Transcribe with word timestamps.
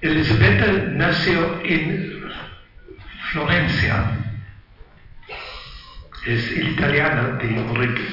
Elisabetta 0.00 0.66
nació 0.92 1.60
en 1.64 2.30
Florencia. 3.32 4.16
Es 6.24 6.56
italiana 6.56 7.38
de 7.42 7.58
origen. 7.70 8.06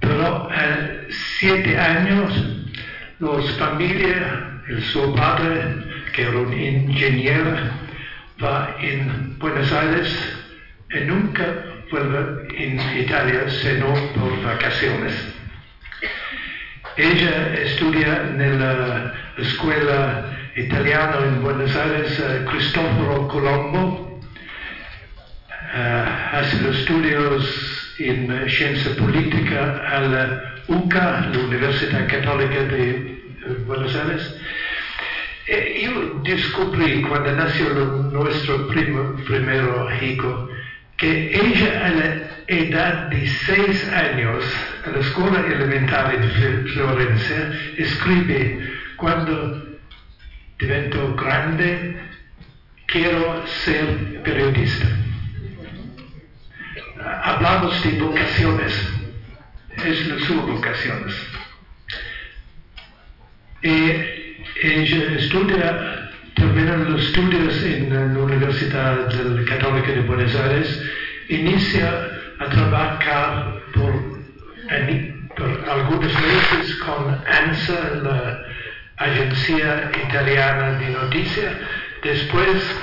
Pero 0.00 0.50
a 0.50 0.90
siete 1.08 1.78
años, 1.78 2.32
los 3.20 3.50
familia, 3.52 4.60
su 4.92 5.14
padre, 5.14 5.76
que 6.12 6.22
era 6.22 6.38
un 6.38 6.52
ingeniero, 6.52 7.56
va 8.42 8.76
en 8.80 9.38
Buenos 9.38 9.72
Aires 9.72 10.38
y 10.90 11.04
nunca 11.06 11.44
vuelve 11.90 12.48
en 12.54 13.00
Italia 13.00 13.48
sino 13.48 13.94
por 14.14 14.42
vacaciones. 14.42 15.37
Ella 16.98 17.54
estudia 17.54 18.28
en 18.36 18.58
la 18.58 19.14
escuela 19.36 20.36
italiana 20.56 21.18
en 21.28 21.44
Buenos 21.44 21.72
Aires, 21.76 22.18
eh, 22.18 22.44
Cristoforo 22.50 23.28
Colombo, 23.28 24.20
eh, 25.76 26.04
hace 26.32 26.60
los 26.60 26.76
estudios 26.76 27.94
en 28.00 28.32
eh, 28.32 28.50
ciencia 28.50 28.96
política 28.96 29.80
a 29.88 30.00
la 30.00 30.54
UCA, 30.66 31.30
la 31.32 31.38
Universidad 31.38 32.08
Católica 32.08 32.64
de 32.64 33.22
Buenos 33.64 33.94
Aires. 33.94 34.34
yo 35.80 36.20
descubrí 36.24 37.00
cuando 37.02 37.30
nació 37.30 37.68
nuestro 38.10 38.66
primo, 38.66 39.14
primero 39.24 39.88
hijo 40.02 40.48
que 40.98 41.30
ella 41.32 41.86
a 41.86 41.88
la 41.90 42.28
edad 42.48 43.08
de 43.08 43.26
seis 43.26 43.88
años, 43.92 44.44
a 44.84 44.90
la 44.90 44.98
escuela 44.98 45.40
elemental 45.46 46.12
en 46.12 46.66
Florencia, 46.68 47.52
escribe, 47.76 48.68
cuando 48.96 49.78
divento 50.58 51.14
grande, 51.14 51.96
quiero 52.86 53.46
ser 53.46 54.22
periodista. 54.24 54.86
Hablamos 57.22 57.80
de 57.84 57.90
vocaciones, 58.00 58.72
es 59.84 60.24
su 60.26 60.34
vocaciones. 60.42 61.14
Y 63.62 63.70
ella 64.62 65.14
estudia 65.16 66.07
termina 66.38 66.76
los 66.76 67.02
estudios 67.02 67.62
en 67.64 67.92
la 67.92 68.20
Universidad 68.20 69.08
Católica 69.46 69.92
de 69.92 70.00
Buenos 70.00 70.34
Aires, 70.36 70.82
inicia 71.28 72.10
a 72.38 72.44
trabajar 72.46 73.60
por, 73.74 73.92
por 75.36 75.70
algunos 75.70 76.12
meses 76.12 76.74
con 76.76 77.18
ANSA, 77.26 77.94
la 78.02 78.44
agencia 78.98 79.90
italiana 80.06 80.78
de 80.78 80.90
noticias, 80.90 81.54
después 82.02 82.76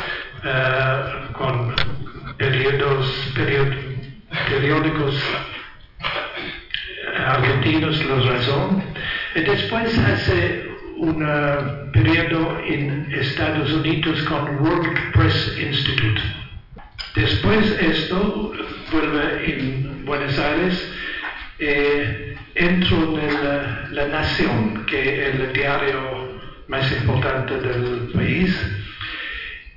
eh, 0.44 1.04
con 1.34 1.74
periodos, 2.38 3.34
periódicos 4.50 5.16
argentinos, 7.26 8.06
La 8.06 8.32
Razón, 8.32 8.84
y 9.36 9.40
después 9.42 9.98
hace 9.98 10.75
un 10.98 11.92
periodo 11.92 12.60
en 12.66 13.08
Estados 13.12 13.72
Unidos 13.74 14.22
con 14.24 14.58
World 14.58 15.12
Press 15.14 15.58
Institute. 15.60 16.22
Después 17.16 17.66
esto 17.80 18.54
vuelve 18.92 19.54
en 19.54 20.06
Buenos 20.06 20.38
Aires, 20.38 20.92
eh, 21.60 22.36
entro 22.56 23.20
en 23.20 23.96
la, 23.96 24.08
Nación, 24.08 24.86
que 24.86 25.30
es 25.30 25.36
el 25.36 25.54
diario 25.54 26.40
más 26.68 26.92
importante 26.92 27.58
del 27.60 28.10
país. 28.14 28.54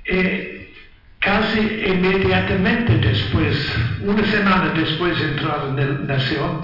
Eh, 0.05 0.73
casi 1.19 1.59
inmediatamente 1.59 2.97
después, 2.97 3.55
una 4.01 4.25
semana 4.25 4.73
después 4.75 5.17
de 5.19 5.25
entrar 5.25 5.67
en 5.67 6.07
la 6.07 6.15
Nación, 6.15 6.61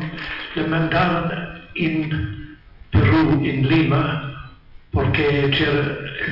le 0.56 0.68
mandaron 0.68 1.32
en 1.76 2.58
Perú, 2.92 3.42
en 3.44 3.68
Lima, 3.68 4.35
porque 4.96 5.52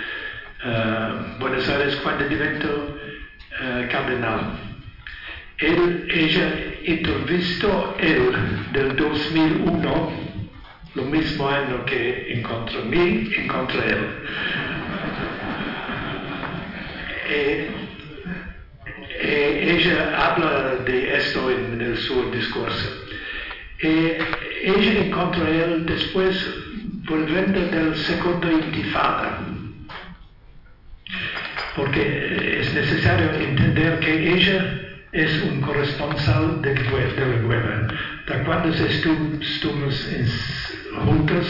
uh, 0.63 1.39
Buenos 1.39 1.67
Aires, 1.69 1.95
cuando 1.97 2.27
diventó 2.27 2.67
uh, 2.67 3.91
cardenal. 3.91 4.59
Él, 5.57 6.07
ella 6.11 6.53
entrevistó 6.83 7.95
él 7.99 8.31
del 8.73 8.95
2001, 8.95 10.11
lo 10.95 11.03
mismo 11.05 11.47
año 11.49 11.85
que 11.85 12.33
encontró 12.33 12.83
mí, 12.85 13.31
encontré 13.37 13.89
él. 13.89 14.07
Eh, 17.29 17.71
eh, 19.19 19.77
ella 19.77 20.27
habla 20.27 20.75
de 20.83 21.15
esto 21.15 21.49
en, 21.49 21.79
en 21.79 21.95
su 21.97 22.31
discurso. 22.31 23.00
E 23.81 24.17
ella 24.63 25.05
encontró 25.05 25.47
él 25.47 25.85
después 25.85 26.35
volviendo 27.07 27.59
del 27.59 27.95
segundo 27.95 28.51
intifada. 28.51 29.39
Porque 31.75 32.59
es 32.59 32.73
necesario 32.73 33.31
entender 33.33 33.99
que 33.99 34.33
ella 34.33 34.81
es 35.11 35.43
un 35.43 35.61
corresponsal 35.61 36.61
de, 36.61 36.75
la 36.75 37.47
guerra. 37.47 37.87
De 38.27 38.43
cuando 38.43 38.69
estuvimos 38.69 40.09
juntos, 41.05 41.45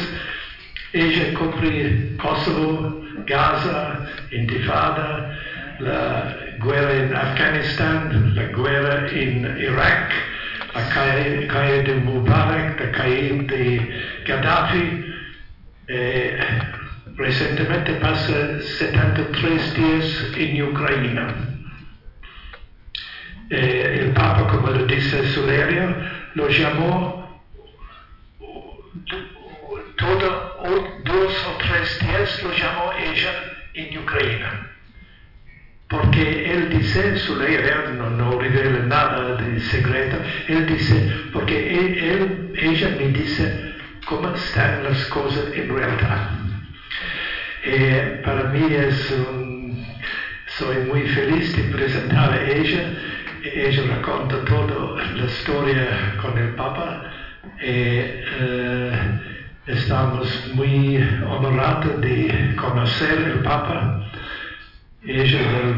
ella 0.94 1.34
cubre 1.34 2.16
Kosovo, 2.18 3.06
Gaza, 3.25 4.06
Intifada, 4.31 5.38
la 5.80 6.36
guerra 6.63 6.94
en 6.94 7.16
Afganistán, 7.16 8.36
la 8.36 8.44
guerra 8.44 9.08
en 9.09 9.58
Irak, 9.58 10.13
la 10.73 10.89
caída 10.89 11.83
de 11.83 11.95
Mubarak, 11.95 12.79
la 12.79 12.91
caída 12.91 13.43
de 13.43 14.23
Gaddafi. 14.25 15.05
Eh, 15.88 16.39
recientemente 17.15 17.94
pasa 17.95 18.62
73 18.62 19.75
días 19.75 20.31
en 20.38 20.63
Ucrania. 20.63 21.27
Eh, 23.50 23.97
el 24.01 24.12
Papa, 24.13 24.47
como 24.47 24.68
lo 24.68 24.85
dice 24.85 25.27
Sulerio, 25.33 25.95
lo 26.35 26.47
llamó 26.47 27.41
todo 29.97 30.63
dos 31.03 31.47
o 31.47 31.57
tres 31.57 32.00
días, 32.00 32.44
lo 32.44 32.51
llamó 32.53 32.91
ella 32.94 33.33
en 33.74 33.97
Ucrania 33.97 34.71
porque 35.91 36.49
él 36.49 36.69
dice, 36.69 37.17
su 37.17 37.35
ley 37.35 37.57
no, 37.97 38.09
no 38.09 38.39
revela 38.39 38.79
nada 38.79 39.35
de 39.35 39.59
secreto, 39.59 40.21
él 40.47 40.65
dice, 40.65 41.05
porque 41.33 41.57
él, 41.67 42.53
ella 42.55 42.95
me 42.97 43.09
dice 43.09 43.75
cómo 44.05 44.29
están 44.29 44.85
las 44.85 45.05
cosas 45.07 45.51
en 45.53 45.67
realidad. 45.67 46.29
Eh, 47.65 48.21
para 48.23 48.45
mí 48.45 48.73
es 48.73 49.11
un, 49.11 49.85
soy 50.57 50.77
muy 50.77 51.05
feliz 51.07 51.53
de 51.57 51.63
presentar 51.63 52.31
a 52.31 52.41
ella, 52.41 52.93
ella 53.43 53.83
racconta 53.89 54.45
toda 54.45 55.03
la 55.13 55.25
historia 55.25 56.15
con 56.21 56.38
el 56.38 56.55
Papa, 56.55 57.03
eh, 57.59 58.23
es 59.67 59.77
estamos 59.77 60.47
muy 60.53 60.97
honorados 61.27 61.99
de 61.99 62.55
conocer 62.55 63.19
el 63.19 63.41
Papa. 63.41 64.11
Ella 65.03 65.39
del 65.39 65.75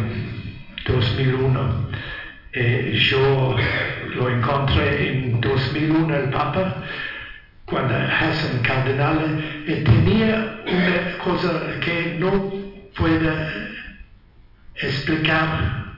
2001. 0.86 1.90
Eh, 2.52 3.00
yo 3.10 3.56
lo 4.16 4.30
encontré 4.30 5.08
en 5.08 5.40
2001 5.40 6.16
el 6.16 6.30
Papa 6.30 6.84
cuando 7.66 7.96
Hassan 7.96 8.62
Cardenal 8.64 9.64
y 9.66 9.84
tenía 9.84 10.60
una 10.68 11.18
cosa 11.24 11.80
que 11.80 12.18
no 12.20 12.52
puedo 12.98 13.31
explicar 14.75 15.96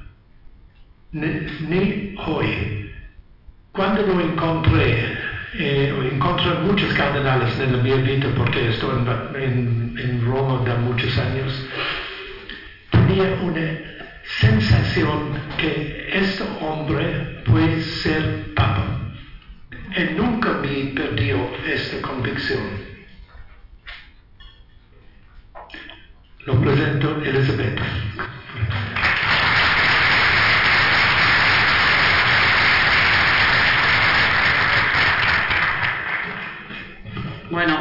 ni, 1.12 2.16
hoy. 2.27 2.92
Cuando 3.72 4.04
lo 4.04 4.22
encontré, 4.22 5.18
eh, 5.57 5.94
encontré 6.13 6.54
muchos 6.62 6.94
cardenales 6.94 7.60
en 7.60 7.81
mi 7.81 7.92
vida 7.92 8.30
porque 8.36 8.69
estoy 8.69 8.98
en, 9.36 10.25
Roma 10.25 10.63
de 10.63 10.75
muchos 10.75 11.18
años, 11.18 11.66
tenía 13.15 13.33
una 13.41 13.79
sensación 14.41 15.39
que 15.57 16.09
este 16.12 16.44
hombre 16.59 17.44
puede 17.45 17.81
ser 17.81 18.53
papa. 18.56 19.00
Y 19.95 20.13
nunca 20.15 20.51
me 20.62 20.91
perdió 20.94 21.38
esta 21.65 22.01
convicción. 22.06 22.59
Lo 26.45 26.59
presento 26.59 27.21
Elizabeth. 27.23 27.79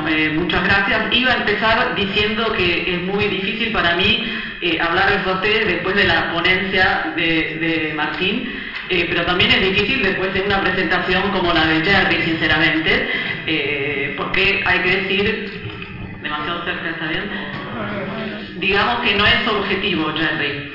Eh, 0.09 0.31
muchas 0.35 0.63
gracias. 0.65 1.13
Iba 1.13 1.33
a 1.33 1.37
empezar 1.37 1.95
diciendo 1.95 2.53
que 2.53 2.95
es 2.95 3.03
muy 3.03 3.27
difícil 3.29 3.73
para 3.73 3.97
mí 3.97 4.25
eh, 4.61 4.79
hablar 4.81 5.11
de 5.11 5.19
José 5.21 5.65
después 5.65 5.97
de 5.97 6.05
la 6.05 6.33
ponencia 6.33 7.13
de, 7.17 7.93
Martín, 7.97 8.53
eh, 8.91 9.07
pero 9.09 9.25
también 9.25 9.51
es 9.53 9.63
difícil 9.63 10.03
después 10.03 10.35
de 10.35 10.43
una 10.43 10.61
presentación 10.61 11.31
como 11.31 11.53
la 11.53 11.65
de 11.67 11.85
Jerry, 11.85 12.23
sinceramente, 12.23 13.09
porque 14.17 14.63
hay 14.67 14.79
que 14.81 14.97
decir, 14.97 15.61
demasiado 16.23 16.65
cerca, 16.65 16.91
¿está 16.91 17.07
bien? 17.09 17.25
Digamos 18.57 19.01
que 19.01 19.15
no 19.15 19.27
es 19.27 19.49
objetivo, 19.49 20.13
Jerry. 20.15 20.73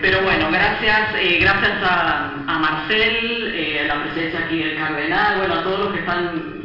pero 0.00 0.22
bueno, 0.22 0.50
gracias, 0.50 1.12
gracias 1.40 1.82
a, 1.82 2.32
a 2.46 2.58
Marcel, 2.58 3.78
a 3.80 3.94
la 3.94 4.02
presencia 4.04 4.40
aquí 4.40 4.58
del 4.58 4.76
Cardenal, 4.76 5.38
bueno, 5.38 5.54
a 5.54 5.62
todos 5.62 5.78
los 5.80 5.92
que 5.92 6.00
están 6.00 6.61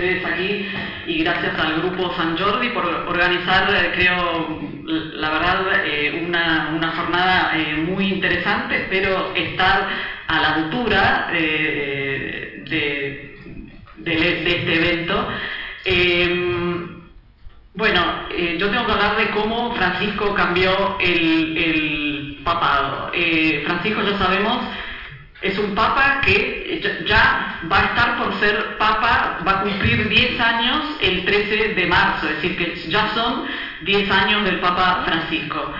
ustedes 0.00 0.24
aquí 0.24 0.66
y 1.06 1.22
gracias 1.22 1.58
al 1.58 1.82
grupo 1.82 2.14
San 2.16 2.38
Jordi 2.38 2.70
por 2.70 2.86
organizar, 2.86 3.68
eh, 3.74 3.92
creo, 3.94 4.60
la 4.86 5.30
verdad, 5.30 5.84
eh, 5.84 6.24
una, 6.26 6.92
jornada 6.96 7.52
eh, 7.54 7.74
muy 7.86 8.06
interesante. 8.06 8.76
Espero 8.76 9.34
estar 9.34 9.88
a 10.26 10.40
la 10.40 10.54
altura 10.54 11.28
de, 11.32 12.64
este 14.06 14.74
evento. 14.74 15.28
Em, 15.84 17.00
bueno, 17.74 18.28
yo 18.58 18.70
tengo 18.70 18.86
que 18.86 18.92
hablar 18.92 19.16
de 19.16 19.30
cómo 19.30 19.74
Francisco 19.74 20.34
cambió 20.34 20.96
el, 20.98 21.56
el 21.56 22.38
papado. 22.42 23.12
Francisco, 23.64 24.02
ya 24.02 24.18
sabemos, 24.18 24.62
es 25.42 25.58
un 25.58 25.74
papa 25.74 26.20
que 26.24 26.80
ya 27.06 27.60
va 27.70 27.80
a 27.80 27.84
estar 27.86 28.18
por 28.18 28.38
ser 28.40 28.76
papa, 28.76 29.40
va 29.46 29.52
a 29.52 29.62
cumplir 29.62 30.08
10 30.08 30.40
años 30.40 30.96
el 31.00 31.24
13 31.24 31.74
de 31.74 31.86
marzo, 31.86 32.28
es 32.28 32.36
decir, 32.36 32.56
que 32.56 32.90
ya 32.90 33.08
son 33.14 33.46
10 33.82 34.10
años 34.10 34.44
del 34.44 34.60
Papa 34.60 35.02
Francisco. 35.06 35.72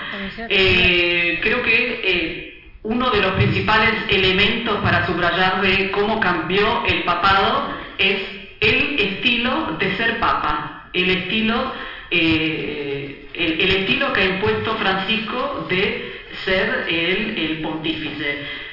Eh, 0.48 1.40
creo 1.42 1.62
que 1.62 2.00
eh, 2.02 2.62
uno 2.84 3.10
de 3.10 3.20
los 3.20 3.32
principales 3.32 3.92
elementos 4.08 4.78
para 4.82 5.06
subrayar 5.06 5.60
de 5.60 5.90
cómo 5.90 6.18
cambió 6.20 6.84
el 6.86 7.02
papado 7.04 7.74
es 7.98 8.22
el 8.60 8.98
estilo 8.98 9.76
de 9.78 9.96
ser 9.96 10.18
papa, 10.18 10.88
el 10.94 11.10
estilo, 11.10 11.72
eh, 12.10 13.28
el, 13.34 13.70
estilo 13.70 14.12
que 14.12 14.20
ha 14.22 14.24
impuesto 14.24 14.74
Francisco 14.76 15.66
de 15.68 16.22
ser 16.44 16.86
el, 16.88 17.38
el 17.38 17.60
pontífice. 17.60 18.69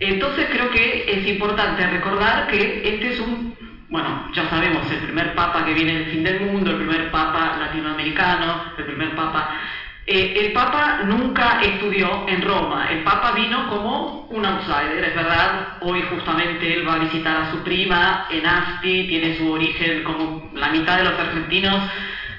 Entonces 0.00 0.46
creo 0.50 0.70
que 0.70 1.04
es 1.08 1.26
importante 1.26 1.86
recordar 1.86 2.46
que 2.48 2.82
este 2.84 3.14
es 3.14 3.20
un, 3.20 3.56
bueno, 3.88 4.30
ya 4.32 4.48
sabemos, 4.48 4.88
el 4.90 4.98
primer 4.98 5.34
papa 5.34 5.64
que 5.64 5.74
viene 5.74 5.94
del 5.94 6.06
fin 6.06 6.22
del 6.22 6.40
mundo, 6.40 6.70
el 6.70 6.76
primer 6.76 7.10
papa 7.10 7.56
latinoamericano, 7.58 8.72
el 8.76 8.84
primer 8.84 9.14
papa... 9.14 9.50
Eh, 10.10 10.46
el 10.46 10.52
papa 10.52 11.00
nunca 11.04 11.60
estudió 11.60 12.26
en 12.28 12.40
Roma, 12.40 12.88
el 12.90 13.04
papa 13.04 13.32
vino 13.32 13.68
como 13.68 14.26
un 14.30 14.42
outsider, 14.42 15.04
es 15.04 15.14
verdad, 15.14 15.76
hoy 15.82 16.02
justamente 16.08 16.72
él 16.72 16.88
va 16.88 16.94
a 16.94 16.98
visitar 16.98 17.36
a 17.36 17.50
su 17.50 17.62
prima 17.62 18.26
en 18.30 18.46
Asti, 18.46 19.06
tiene 19.06 19.36
su 19.36 19.52
origen 19.52 20.02
como 20.04 20.50
la 20.54 20.70
mitad 20.70 20.96
de 20.96 21.04
los 21.04 21.18
argentinos, 21.18 21.90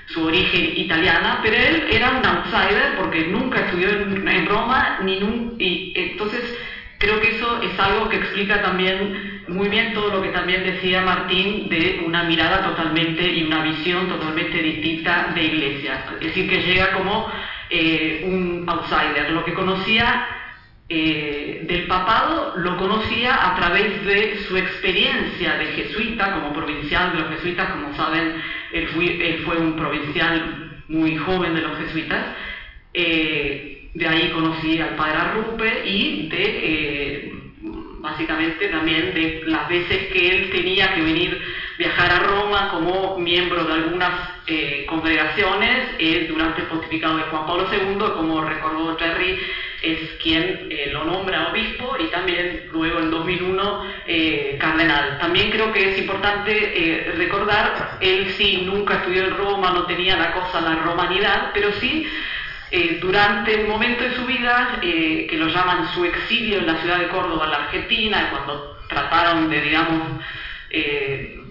su 0.08 0.26
origen 0.26 0.80
italiana, 0.80 1.42
pero 1.44 1.58
él 1.58 1.88
era 1.92 2.10
un 2.10 2.26
outsider 2.26 2.96
porque 2.98 3.28
nunca 3.28 3.60
estudió 3.60 3.90
en, 3.90 4.46
Roma, 4.48 4.98
ni 5.04 5.20
y 5.60 5.94
entonces 5.96 6.58
Creo 7.00 7.22
que 7.22 7.38
eso 7.38 7.62
es 7.62 7.80
algo 7.80 8.10
que 8.10 8.18
explica 8.18 8.62
también 8.62 9.44
muy 9.48 9.69
bien 9.69 9.94
todo 9.94 10.10
lo 10.16 10.22
que 10.22 10.30
también 10.30 10.63
decía 10.63 11.01
Martín 11.01 11.69
de 11.69 12.04
una 12.06 12.24
mirada 12.24 12.62
totalmente 12.62 13.25
y 13.25 13.44
una 13.44 13.63
visión 13.63 14.10
totalmente 14.10 14.62
distinta 14.62 15.31
de 15.34 15.44
iglesia. 15.44 16.06
Es 16.19 16.28
decir, 16.28 16.50
que 16.50 16.62
llega 16.62 16.92
como 16.92 17.31
eh, 17.69 18.24
un 18.25 18.66
outsider. 18.68 19.31
Lo 19.31 19.46
que 19.46 19.54
conocía 19.54 20.28
eh, 20.90 21.62
del 21.68 21.88
papado 21.88 22.56
lo 22.57 22.75
conocía 22.75 23.48
a 23.48 23.56
través 23.56 24.06
de 24.06 24.40
su 24.48 24.57
experiencia 24.57 25.56
de 25.56 25.68
jesuita, 25.68 26.34
como 26.34 26.52
provincial 26.52 27.13
de 27.13 27.19
los 27.19 27.30
jesuitas, 27.30 27.69
como 27.69 27.95
saben, 27.95 28.42
él 28.74 28.88
fue, 29.45 29.57
un 29.57 29.78
provincial 29.78 30.84
muy 30.90 31.16
joven 31.16 31.56
de 31.56 31.62
los 31.62 31.78
jesuitas. 31.78 32.25
Eh, 32.94 33.79
de 33.94 34.08
ahí 34.08 34.30
conocí 34.32 34.80
al 34.80 34.96
padre 34.96 35.18
Arrupe 35.18 35.84
y 35.86 36.30
de, 36.30 36.44
eh, 36.64 37.34
básicamente 38.00 38.68
también 38.68 39.14
de 39.14 39.44
las 39.46 39.68
veces 39.68 40.08
que 40.14 40.30
él 40.30 40.50
tenía 40.52 40.94
que 40.94 41.02
venir, 41.02 41.42
viajar 41.78 42.12
a 42.12 42.20
Roma 42.20 42.70
como 42.72 43.18
miembro 43.18 43.64
de 43.64 43.74
algunas 43.74 44.30
eh, 44.48 44.86
congregaciones 44.88 45.98
durante 46.28 46.62
el 46.62 46.68
pontificado 46.68 47.18
de 47.18 47.24
Juan 47.24 47.46
Pablo 47.46 47.68
II, 47.72 47.98
como 48.16 48.42
recordó 48.44 48.96
Terry, 48.96 49.40
es 49.81 50.12
quien 50.22 50.68
eh, 50.69 50.90
lo 50.92 51.06
nombra 51.06 51.50
obispo 51.52 51.96
y 52.00 52.08
también 52.08 52.68
luego 52.72 53.00
en 53.00 53.12
2001 53.12 53.84
cardenal. 54.60 55.18
También 55.19 55.52
creo 55.52 55.72
que 55.72 55.92
es 55.92 55.98
importante 56.00 57.14
recordar, 57.16 57.98
él 58.02 58.34
sí 58.38 58.64
nunca 58.66 58.96
estudió 58.96 59.26
en 59.26 59.38
Roma, 59.38 59.72
no 59.72 59.86
tenía 59.86 60.18
la 60.18 60.34
cosa, 60.34 60.62
la 60.62 60.76
romanidad, 60.76 61.52
pero 61.54 61.72
sí 61.74 62.06
eh, 62.71 62.99
durante 63.02 63.64
un 63.64 63.69
momento 63.69 64.04
de 64.04 64.16
su 64.16 64.26
vida, 64.26 64.80
eh, 64.81 65.26
que 65.30 65.38
lo 65.38 65.47
llaman 65.47 65.92
su 65.94 66.06
exilio 66.06 66.59
en 66.59 66.68
la 66.68 66.80
ciudad 66.81 66.99
de 66.99 67.07
Córdoba, 67.07 67.45
en 67.45 67.52
la 67.52 67.57
Argentina, 67.66 68.30
cuando 68.30 68.78
trataron 68.88 69.49
de, 69.49 69.61
digamos, 69.61 70.21
eh, 70.69 71.42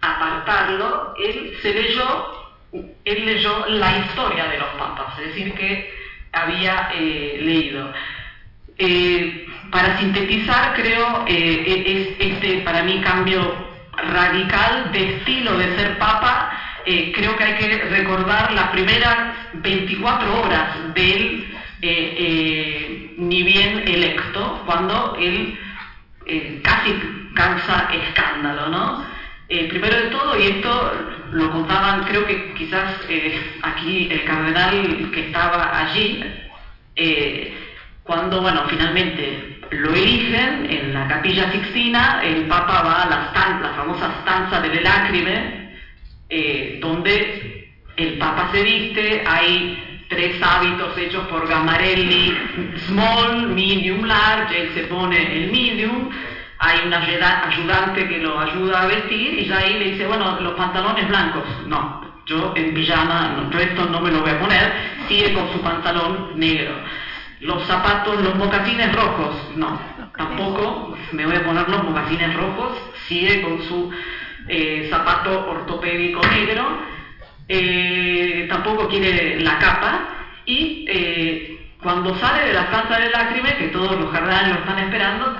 apartarlo, 0.00 1.14
él 1.16 1.56
se 1.62 1.74
leyó, 1.74 2.58
él 3.04 3.26
leyó 3.26 3.66
la 3.68 3.98
historia 3.98 4.48
de 4.48 4.58
los 4.58 4.68
papas, 4.70 5.18
es 5.20 5.26
decir, 5.26 5.54
que 5.54 5.94
había 6.32 6.90
leído. 6.90 7.92
para 9.70 9.98
sintetizar, 9.98 10.74
creo, 10.74 11.24
es 11.26 12.08
este 12.18 12.58
para 12.64 12.82
mí 12.82 13.00
cambio 13.00 13.68
radical 13.96 14.92
de 14.92 15.16
estilo 15.16 15.56
de 15.56 15.76
ser 15.76 15.98
papa 15.98 16.67
eh, 16.86 17.12
creo 17.14 17.36
que 17.36 17.44
hay 17.44 17.54
que 17.54 17.78
recordar 17.84 18.52
las 18.52 18.70
primeras 18.70 19.34
24 19.54 20.42
horas 20.42 20.94
del 20.94 21.46
eh, 21.80 22.16
eh, 22.18 23.14
ni 23.18 23.42
bien 23.42 23.86
electo, 23.86 24.62
cuando 24.66 25.16
él 25.20 25.58
casi 26.62 26.94
causa 27.34 27.88
escándalo, 27.90 28.68
¿no? 28.68 29.06
primero 29.48 29.96
de 29.96 30.10
todo, 30.10 30.38
y 30.38 30.46
esto 30.46 30.92
lo 31.32 31.50
contaban, 31.50 32.04
creo 32.04 32.26
que 32.26 32.52
quizás 32.52 33.00
aquí 33.62 34.08
el 34.10 34.24
cardenal 34.24 35.10
que 35.10 35.26
estaba 35.26 35.78
allí, 35.78 36.22
cuando, 38.02 38.42
bueno, 38.42 38.64
finalmente 38.68 39.58
lo 39.70 39.94
eligen 39.94 40.66
en 40.70 40.92
la 40.92 41.08
capilla 41.08 41.50
Sixtina, 41.50 42.20
el 42.22 42.46
Papa 42.46 42.82
va 42.82 43.02
a 43.04 43.08
la, 43.08 43.58
la 43.62 43.70
famosa 43.74 44.10
stanza 44.20 44.60
de 44.60 44.80
lágrime, 44.82 45.57
eh, 46.28 46.78
donde 46.80 47.70
el 47.96 48.18
Papa 48.18 48.50
se 48.52 48.62
viste, 48.62 49.24
hay 49.26 50.04
tres 50.08 50.40
hábitos 50.42 50.96
hechos 50.96 51.26
por 51.28 51.46
Gamarelli, 51.46 52.36
small, 52.86 53.48
medium, 53.48 54.04
large, 54.04 54.60
él 54.60 54.70
se 54.74 54.84
pone 54.84 55.16
el 55.36 55.50
medium, 55.50 56.08
hay 56.58 56.86
un 56.86 56.94
ayudante 56.94 58.08
que 58.08 58.18
lo 58.18 58.38
ayuda 58.38 58.82
a 58.82 58.86
vestir 58.86 59.38
y 59.38 59.46
ya 59.46 59.58
ahí 59.58 59.78
le 59.78 59.92
dice, 59.92 60.06
bueno, 60.06 60.40
los 60.40 60.54
pantalones 60.54 61.08
blancos, 61.08 61.44
no, 61.66 62.00
yo 62.26 62.52
en 62.56 62.74
pijama, 62.74 63.48
yo 63.50 63.58
esto 63.58 63.84
no 63.86 64.00
me 64.00 64.10
lo 64.10 64.22
voy 64.22 64.30
a 64.30 64.40
poner, 64.40 64.72
sigue 65.08 65.32
con 65.32 65.52
su 65.52 65.60
pantalón 65.60 66.38
negro. 66.38 66.74
Los 67.40 67.64
zapatos, 67.66 68.20
los 68.20 68.34
mocasines 68.34 68.92
rojos, 68.94 69.36
no, 69.56 69.80
tampoco 70.16 70.96
me 71.12 71.24
voy 71.24 71.36
a 71.36 71.44
poner 71.44 71.68
los 71.68 71.84
mocasines 71.84 72.34
rojos, 72.34 72.76
sigue 73.06 73.42
con 73.42 73.62
su 73.62 73.92
eh, 74.48 74.88
zapato 74.90 75.50
ortopédico 75.50 76.22
negro, 76.26 76.78
eh, 77.46 78.46
tampoco 78.48 78.88
quiere 78.88 79.40
la 79.40 79.58
capa 79.58 80.08
y 80.46 80.86
eh, 80.88 81.74
cuando 81.82 82.18
sale 82.18 82.46
de 82.46 82.52
la 82.54 82.62
estancia 82.62 82.98
de 82.98 83.10
lágrimas, 83.10 83.52
que 83.54 83.68
todos 83.68 83.98
los 84.00 84.10
jardines 84.10 84.48
lo 84.48 84.54
están 84.60 84.78
esperando, 84.78 85.36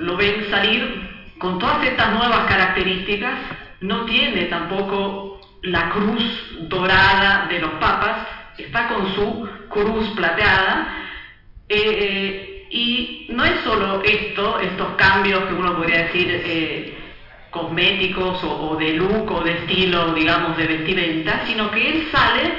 lo 0.00 0.16
ven 0.16 0.50
salir 0.50 1.34
con 1.38 1.58
todas 1.58 1.86
estas 1.86 2.12
nuevas 2.14 2.46
características, 2.46 3.34
no 3.80 4.04
tiene 4.06 4.44
tampoco 4.46 5.40
la 5.62 5.90
cruz 5.90 6.22
dorada 6.68 7.46
de 7.48 7.60
los 7.60 7.72
papas, 7.72 8.26
está 8.56 8.88
con 8.88 9.14
su 9.14 9.48
cruz 9.68 10.08
plateada, 10.16 11.04
y 12.70 13.26
no 13.28 13.44
es 13.44 13.60
solo 13.62 14.02
esto, 14.02 14.58
estos 14.60 14.88
cambios 14.96 15.44
que 15.44 15.54
uno 15.54 15.76
podría 15.76 16.04
decir 16.04 17.07
cosméticos 17.50 18.42
o, 18.44 18.76
de 18.76 18.94
look 18.94 19.30
o 19.30 19.42
de 19.42 19.52
estilo, 19.52 20.12
digamos, 20.14 20.56
de 20.56 20.66
vestimenta, 20.66 21.46
sino 21.46 21.70
que 21.70 21.88
él 21.88 22.08
sale 22.12 22.54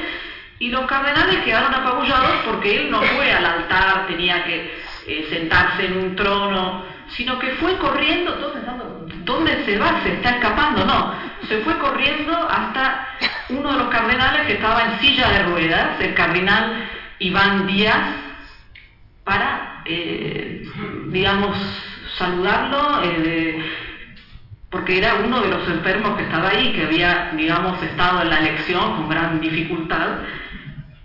y 0.60 0.70
los 0.70 0.86
cardenales 0.86 1.38
quedaron 1.44 1.74
apabullados 1.74 2.42
porque 2.46 2.76
él 2.76 2.92
no 2.92 3.02
fue 3.02 3.32
al 3.32 3.46
altar, 3.46 4.08
tenía 4.08 4.44
que 4.44 4.80
eh, 5.08 5.28
sentarse 5.30 5.86
en 5.86 5.98
un 5.98 6.16
trono, 6.16 6.84
sino 7.16 7.40
que 7.40 7.52
fue 7.52 7.78
corriendo, 7.78 8.34
todos 8.34 8.54
pensando, 8.54 9.08
¿dónde 9.24 9.64
se 9.66 9.78
va? 9.78 10.02
¿Se 10.04 10.14
está 10.14 10.32
escapando? 10.32 10.86
No, 10.86 11.14
se 11.48 11.60
fue 11.60 11.78
corriendo 11.78 12.34
hasta 12.50 13.08
uno 13.50 13.72
de 13.72 13.78
los 13.80 13.88
cardenales 13.88 14.46
que 14.48 14.54
estaba 14.54 14.84
en 14.84 15.00
silla 15.00 15.30
de 15.30 15.44
ruedas, 15.44 16.02
el 16.02 16.14
cardenal 16.14 16.90
Iván 17.20 17.68
Díaz, 17.68 18.16
para, 19.24 19.82
eh, 19.86 20.66
digamos, 21.08 21.58
saludarlo, 22.18 23.02
eh, 23.04 23.64
porque 24.70 24.98
era 24.98 25.16
uno 25.16 25.42
de 25.42 25.50
los 25.50 25.68
enfermos 25.68 26.16
que 26.16 26.24
estaba 26.24 26.50
ahí, 26.50 26.74
que 26.74 26.84
había, 26.84 27.32
digamos, 27.36 27.82
estado 27.82 28.22
en 28.22 28.30
la 28.30 28.40
elección 28.40 28.96
con 28.96 29.10
gran 29.10 29.42
dificultad, 29.42 30.20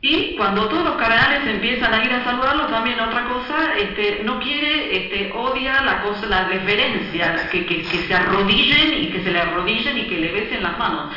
y 0.06 0.37
cuando 0.37 0.68
todos 0.68 0.85
los 0.85 0.97
cardenales 0.97 1.47
empiezan 1.47 1.94
a 1.94 2.04
ir 2.04 2.12
a 2.12 2.23
saludarlo, 2.25 2.66
también 2.66 3.00
otra 3.00 3.25
cosa, 3.25 3.73
este, 3.78 4.21
no 4.23 4.38
quiere, 4.38 4.99
este, 4.99 5.33
odia 5.33 5.80
la 5.80 6.02
cosa, 6.02 6.26
la 6.26 6.44
deferencia, 6.44 7.49
que, 7.50 7.64
que, 7.64 7.83
se 7.85 8.14
arrodillen 8.14 9.02
y 9.02 9.06
que 9.09 9.25
se 9.25 9.30
le 9.30 9.40
arrodillen 9.40 9.97
y 9.97 10.06
que 10.06 10.18
le 10.18 10.30
besen 10.30 10.62
las 10.62 10.78
manos. 10.78 11.14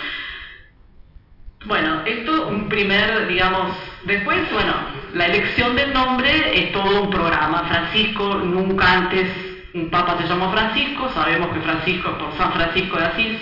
Bueno, 1.66 2.04
esto 2.06 2.48
un 2.48 2.70
primer, 2.70 3.28
digamos, 3.28 3.76
después, 4.06 4.50
bueno, 4.54 4.74
la 5.16 5.26
elección 5.26 5.76
del 5.76 5.92
nombre 5.92 6.58
es 6.58 6.72
todo 6.72 7.02
un 7.02 7.10
programa. 7.10 7.66
Francisco, 7.68 8.36
nunca 8.36 8.90
antes 8.90 9.47
un 9.78 9.90
papa 9.90 10.18
se 10.20 10.28
llamó 10.28 10.52
Francisco, 10.52 11.10
sabemos 11.14 11.54
que 11.54 11.62
Francisco 11.62 12.10
es 12.10 12.16
por 12.16 12.38
San 12.38 12.52
Francisco 12.54 12.98
de 12.98 13.06
Asís, 13.06 13.38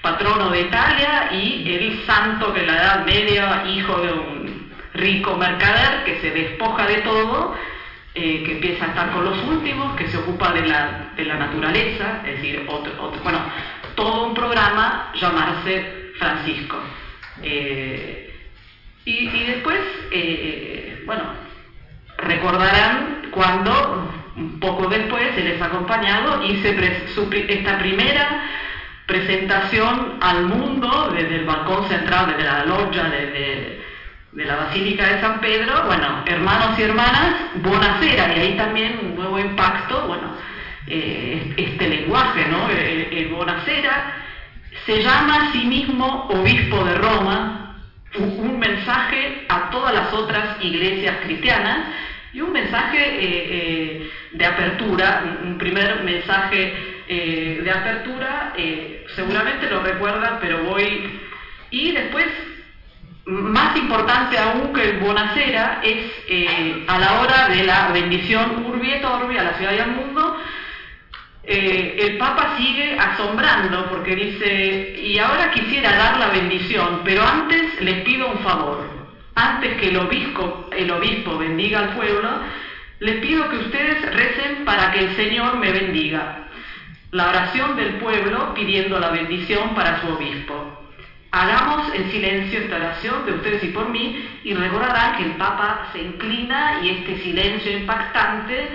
patrono 0.00 0.50
de 0.50 0.62
Italia 0.62 1.30
y 1.32 1.72
el 1.74 2.06
santo 2.06 2.52
de 2.52 2.66
la 2.66 2.74
Edad 2.74 3.04
Media, 3.04 3.64
hijo 3.66 4.00
de 4.00 4.12
un 4.12 4.72
rico 4.92 5.36
mercader 5.36 6.04
que 6.04 6.20
se 6.20 6.30
despoja 6.30 6.86
de 6.86 6.98
todo, 6.98 7.54
eh, 8.14 8.44
que 8.44 8.52
empieza 8.52 8.84
a 8.84 8.88
estar 8.88 9.10
con 9.10 9.24
los 9.24 9.42
últimos, 9.44 9.96
que 9.96 10.08
se 10.08 10.18
ocupa 10.18 10.52
de 10.52 10.66
la, 10.66 11.12
de 11.16 11.24
la 11.24 11.34
naturaleza, 11.34 12.22
es 12.24 12.36
decir, 12.36 12.64
otro, 12.68 13.10
bueno, 13.22 13.40
todo 13.96 14.26
un 14.26 14.34
programa 14.34 15.10
llamarse 15.14 16.12
Francisco. 16.18 16.78
Eh, 17.42 18.30
y, 19.06 19.44
después, 19.44 19.80
eh, 20.12 21.02
bueno, 21.04 21.24
recordarán 22.18 23.28
cuando, 23.30 24.10
un 24.36 24.60
poco 24.60 24.88
después, 24.88 25.34
se 25.34 25.42
les 25.42 25.60
ha 25.60 25.66
acompañado, 25.66 26.44
hice 26.44 26.76
esta 27.48 27.78
primera 27.78 28.44
presentación 29.06 30.18
al 30.20 30.46
mundo 30.46 31.12
desde 31.14 31.36
el 31.36 31.44
balcón 31.44 31.88
central, 31.88 32.28
desde 32.28 32.44
la 32.44 32.64
desde 32.64 33.84
de 34.34 34.44
la 34.44 34.56
Basílica 34.56 35.06
de 35.06 35.20
San 35.20 35.40
Pedro, 35.40 35.84
bueno, 35.86 36.24
hermanos 36.26 36.76
y 36.78 36.82
hermanas, 36.82 37.34
Bonacera, 37.54 38.36
y 38.36 38.40
ahí 38.40 38.56
también 38.56 38.98
un 39.00 39.14
nuevo 39.14 39.38
impacto, 39.38 40.08
bueno, 40.08 40.34
eh, 40.88 41.54
este 41.56 41.88
lenguaje, 41.88 42.46
¿no? 42.50 42.68
El, 42.68 43.28
Bonacera 43.28 44.12
se 44.86 45.02
llama 45.02 45.36
a 45.36 45.52
sí 45.52 45.64
mismo 45.66 46.26
obispo 46.28 46.84
de 46.84 46.94
Roma, 46.94 47.76
un, 48.18 48.58
mensaje 48.58 49.44
a 49.48 49.70
todas 49.70 49.94
las 49.94 50.12
otras 50.12 50.62
iglesias 50.62 51.16
cristianas 51.24 51.78
y 52.34 52.40
un 52.40 52.52
mensaje 52.52 52.98
eh, 52.98 53.46
eh, 53.50 54.10
de 54.32 54.44
apertura, 54.44 55.38
un, 55.42 55.56
primer 55.56 56.02
mensaje 56.02 56.92
de 57.06 57.70
apertura, 57.70 58.54
seguramente 59.14 59.70
lo 59.70 59.82
recuerdan, 59.82 60.38
pero 60.40 60.64
voy... 60.64 61.20
Y 61.70 61.92
después 61.92 62.26
más 63.26 63.76
importante 63.76 64.38
aún 64.38 64.72
que 64.72 64.90
el 64.90 64.98
Bonacera 64.98 65.80
es 65.82 66.12
eh, 66.28 66.84
a 66.86 66.98
la 66.98 67.20
hora 67.20 67.48
de 67.48 67.62
la 67.62 67.88
bendición 67.88 68.64
Urbi 68.66 68.92
et 68.92 69.04
Orbi 69.04 69.38
a 69.38 69.44
la 69.44 69.54
ciudad 69.54 69.72
y 69.72 69.78
al 69.78 69.92
mundo, 69.92 70.38
eh, 71.42 71.96
el 72.00 72.18
Papa 72.18 72.54
sigue 72.56 72.98
asombrando 72.98 73.88
porque 73.88 74.14
dice, 74.14 75.00
y 75.00 75.18
ahora 75.18 75.50
quisiera 75.52 75.96
dar 75.96 76.18
la 76.18 76.28
bendición, 76.28 77.00
pero 77.04 77.22
antes 77.22 77.80
les 77.80 78.02
pido 78.02 78.30
un 78.30 78.38
favor, 78.40 78.93
antes 79.34 79.76
que 79.80 79.88
el 79.88 79.96
obispo, 79.96 80.68
el 80.70 80.90
obispo 80.90 81.38
bendiga 81.38 81.80
al 81.80 81.94
pueblo, 81.94 82.30
les 83.00 83.16
pido 83.16 83.48
que 83.48 83.56
ustedes 83.56 84.14
recen 84.14 84.64
para 84.64 84.92
que 84.92 85.00
el 85.00 85.16
Señor 85.16 85.58
me 85.58 85.72
bendiga. 85.72 86.48
La 87.10 87.28
oración 87.28 87.76
del 87.76 87.94
pueblo 87.94 88.54
pidiendo 88.54 88.98
la 88.98 89.10
bendición 89.10 89.74
para 89.74 90.00
su 90.00 90.08
obispo. 90.08 90.80
Hagamos 91.30 91.92
en 91.94 92.10
silencio 92.12 92.60
esta 92.60 92.76
oración 92.76 93.26
de 93.26 93.32
ustedes 93.32 93.64
y 93.64 93.68
por 93.68 93.88
mí 93.88 94.24
y 94.44 94.54
recordarán 94.54 95.16
que 95.16 95.24
el 95.24 95.32
Papa 95.32 95.88
se 95.92 96.00
inclina 96.00 96.80
y 96.82 96.90
este 96.90 97.22
silencio 97.22 97.76
impactante 97.76 98.68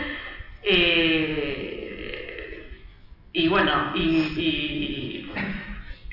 eh, 0.63 1.39
y 3.31 3.47
bueno, 3.47 3.91
y, 3.95 5.29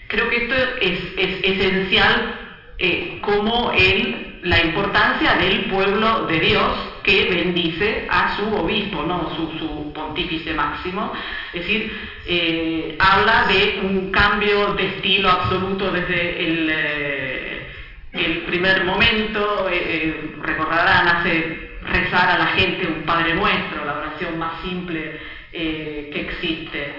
creo 0.06 0.28
que 0.28 0.36
esto 0.36 0.54
es, 0.80 1.00
esencial 1.42 2.38
eh, 2.78 3.18
como 3.22 3.72
el, 3.72 4.25
la 4.46 4.64
importancia 4.64 5.34
del 5.34 5.64
pueblo 5.64 6.26
de 6.26 6.38
Dios 6.38 6.72
que 7.02 7.28
bendice 7.28 8.06
a 8.08 8.36
su 8.36 8.54
obispo, 8.54 9.02
¿no? 9.02 9.34
su, 9.34 9.92
pontífice 9.92 10.54
máximo. 10.54 11.12
Es 11.52 11.62
decir, 11.62 11.92
eh, 12.26 12.96
habla 12.98 13.46
de 13.48 13.80
un 13.82 14.10
cambio 14.12 14.74
de 14.74 14.86
estilo 14.86 15.30
absoluto 15.30 15.90
desde 15.90 16.46
el, 16.46 16.70
eh, 16.72 18.42
primer 18.46 18.84
momento. 18.84 19.68
Eh, 19.70 20.34
recordarán, 20.40 21.08
hace 21.08 21.78
rezar 21.82 22.30
a 22.30 22.38
la 22.38 22.46
gente 22.48 22.86
un 22.86 23.02
Padre 23.02 23.34
Nuestro, 23.34 23.84
la 23.84 23.98
oración 23.98 24.38
más 24.38 24.62
simple 24.62 25.36
que 25.52 26.20
existe. 26.20 26.94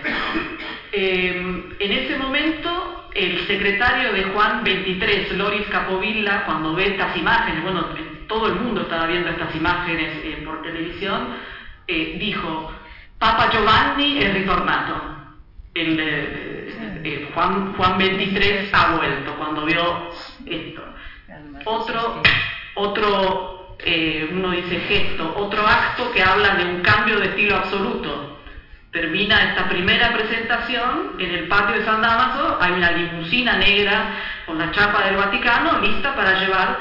en 0.91 1.91
ese 1.91 2.17
momento, 2.17 3.06
el 3.17 3.47
secretario 3.47 4.13
de 4.13 4.25
Juan 4.25 4.63
23, 4.63 5.31
Loris 5.37 5.65
Capovilla, 5.69 6.45
cuando 6.45 6.75
ve 6.75 6.89
estas 6.89 7.17
imágenes, 7.17 7.63
bueno, 7.63 7.87
todo 8.27 8.47
el 8.47 8.55
mundo 8.55 8.81
estaba 8.81 9.07
viendo 9.07 9.31
estas 9.31 9.55
imágenes 9.55 10.23
eh, 10.23 10.43
por 10.45 10.61
televisión, 10.61 11.29
eh, 11.87 12.17
dijo, 12.19 12.71
Papa 13.17 13.49
Giovanni 13.49 14.19
es 14.19 14.33
ritornato. 14.35 15.15
El, 15.73 15.99
eh, 15.99 17.31
Juan, 17.33 17.73
Juan 17.73 17.97
23 17.97 18.71
ha 18.71 18.95
vuelto 18.97 19.35
cuando 19.35 19.65
vio 19.65 20.11
esto. 20.45 20.83
Otro, 21.65 22.21
otro 22.75 23.77
uno 24.31 24.51
dice 24.51 24.79
gesto, 24.81 25.33
otro 25.37 25.65
acto 25.65 26.11
que 26.11 26.21
habla 26.21 26.55
de 26.55 26.65
un 26.65 26.81
cambio 26.81 27.19
de 27.19 27.29
estilo 27.29 27.55
absoluto. 27.55 28.36
Termina 28.97 29.49
esta 29.49 29.69
primera 29.69 30.11
presentación 30.11 31.17
en 31.19 31.29
el 31.29 31.47
patio 31.47 31.75
de 31.75 31.85
San 31.85 32.01
Damaso, 32.01 32.57
hay 32.59 32.71
una 32.71 32.93
limusina 32.93 33.55
negra 33.55 34.15
con 34.43 34.57
la 34.57 34.71
chapa 34.71 35.05
del 35.05 35.17
Vaticano 35.17 35.81
lista 35.81 36.15
para 36.15 36.39
llevar 36.39 36.79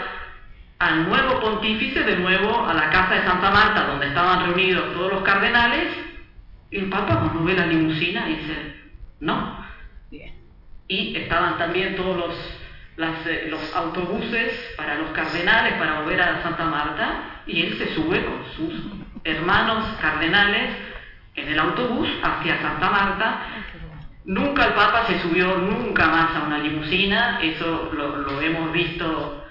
al 0.78 1.06
nuevo 1.06 1.40
pontífice 1.40 2.04
de 2.04 2.16
nuevo 2.16 2.66
a 2.66 2.72
la 2.72 2.88
casa 2.88 3.16
de 3.16 3.24
Santa 3.24 3.50
Marta, 3.50 3.88
donde 3.88 4.06
estaban 4.06 4.46
reunidos 4.46 4.94
todos 4.94 5.12
los 5.12 5.22
cardenales, 5.24 5.88
y 6.70 6.78
el 6.78 6.88
Papa 6.88 7.20
cuando 7.20 7.44
ve 7.44 7.52
la 7.52 7.66
limusina 7.66 8.24
dice, 8.24 8.76
no. 9.20 9.66
Y 10.88 11.16
estaban 11.18 11.58
también 11.58 11.96
todos 11.96 12.16
los, 12.16 13.26
eh, 13.26 13.48
los 13.50 13.76
autobuses 13.76 14.72
para 14.74 14.94
los 14.94 15.10
cardenales 15.10 15.74
para 15.74 16.00
volver 16.00 16.22
a 16.22 16.42
Santa 16.42 16.64
Marta, 16.64 17.42
y 17.46 17.60
él 17.60 17.76
se 17.76 17.94
sube 17.94 18.24
con 18.24 18.42
sus 18.56 18.72
hermanos 19.22 19.84
cardenales 20.00 20.95
en 21.36 21.48
el 21.48 21.58
autobús 21.58 22.08
hacia 22.22 22.60
Santa 22.60 22.90
Marta. 22.90 23.46
Nunca 24.24 24.64
el 24.64 24.72
Papa 24.72 25.04
se 25.06 25.20
subió 25.20 25.56
nunca 25.58 26.08
más 26.08 26.34
a 26.34 26.46
una 26.46 26.58
limusina, 26.58 27.38
eso 27.40 27.92
lo, 27.92 28.40
hemos 28.40 28.72
visto 28.72 29.46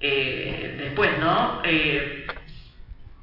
eh, 0.00 0.74
después, 0.78 1.10
¿no? 1.20 1.60
Eh, 1.62 2.26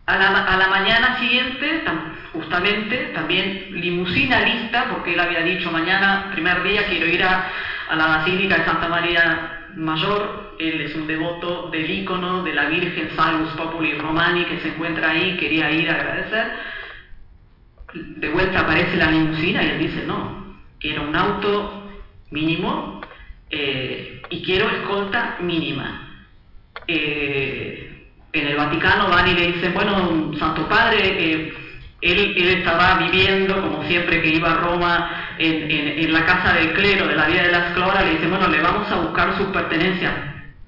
a, 0.06 0.18
la, 0.18 0.68
mañana 0.70 1.20
siguiente, 1.20 1.84
justamente, 2.32 3.12
también 3.14 3.68
limusina 3.72 4.42
lista, 4.42 4.86
porque 4.92 5.14
él 5.14 5.20
había 5.20 5.42
dicho 5.42 5.72
mañana, 5.72 6.30
primer 6.34 6.64
día, 6.64 6.86
quiero 6.88 7.08
ir 7.08 7.24
a, 7.24 7.50
a 7.90 7.96
la 7.96 8.08
Basílica 8.08 8.58
de 8.58 8.66
Santa 8.66 8.88
María 8.88 9.68
Mayor, 9.76 10.56
él 10.60 10.82
es 10.82 10.96
un 10.96 11.08
devoto 11.08 11.70
del 11.70 11.90
ícono 11.90 12.44
de 12.44 12.54
la 12.54 12.66
Virgen 12.66 13.10
Salus 13.16 13.50
Populi 13.54 13.98
Romani 13.98 14.46
que 14.46 14.60
se 14.60 14.70
encuentra 14.70 15.10
ahí, 15.10 15.36
quería 15.38 15.72
ir 15.72 15.90
a 15.90 15.96
agradecer. 15.96 16.52
De 17.94 18.30
vuelta 18.30 18.62
aparece 18.62 18.98
la 18.98 19.12
limusina 19.12 19.64
y 19.64 19.70
él 19.70 19.80
dice, 19.80 20.04
no, 20.06 20.58
quiero 20.80 21.08
un 21.08 21.16
auto 21.16 21.88
mínimo 22.32 23.02
eh, 23.50 24.22
y 24.30 24.44
quiero 24.44 24.70
escolta 24.70 25.38
mínima. 25.42 26.28
Eh, 26.88 28.10
en 28.34 28.48
el 28.48 28.56
Vaticano 28.56 29.10
van 29.10 29.28
y 29.28 29.34
le 29.36 29.52
dicen, 29.54 29.74
bueno, 29.74 30.32
Santo 30.40 30.68
Padre, 30.68 31.00
eh, 31.04 31.54
él, 32.02 32.50
estaba 32.58 32.98
viviendo, 32.98 33.62
como 33.62 33.84
siempre 33.84 34.22
que 34.22 34.30
iba 34.30 34.52
a 34.52 34.56
Roma, 34.56 35.36
en, 35.38 36.12
la 36.12 36.26
casa 36.26 36.54
del 36.54 36.74
clero 36.74 37.08
de 37.08 37.16
la 37.16 37.28
Vía 37.28 37.44
de 37.44 37.52
las 37.52 37.74
Cloras, 37.74 38.04
le 38.04 38.14
dice, 38.14 38.28
bueno, 38.28 38.48
le 38.48 38.62
vamos 38.62 38.92
a 38.92 39.02
buscar 39.02 39.38
sus 39.38 39.48
pertenencias. 39.48 40.14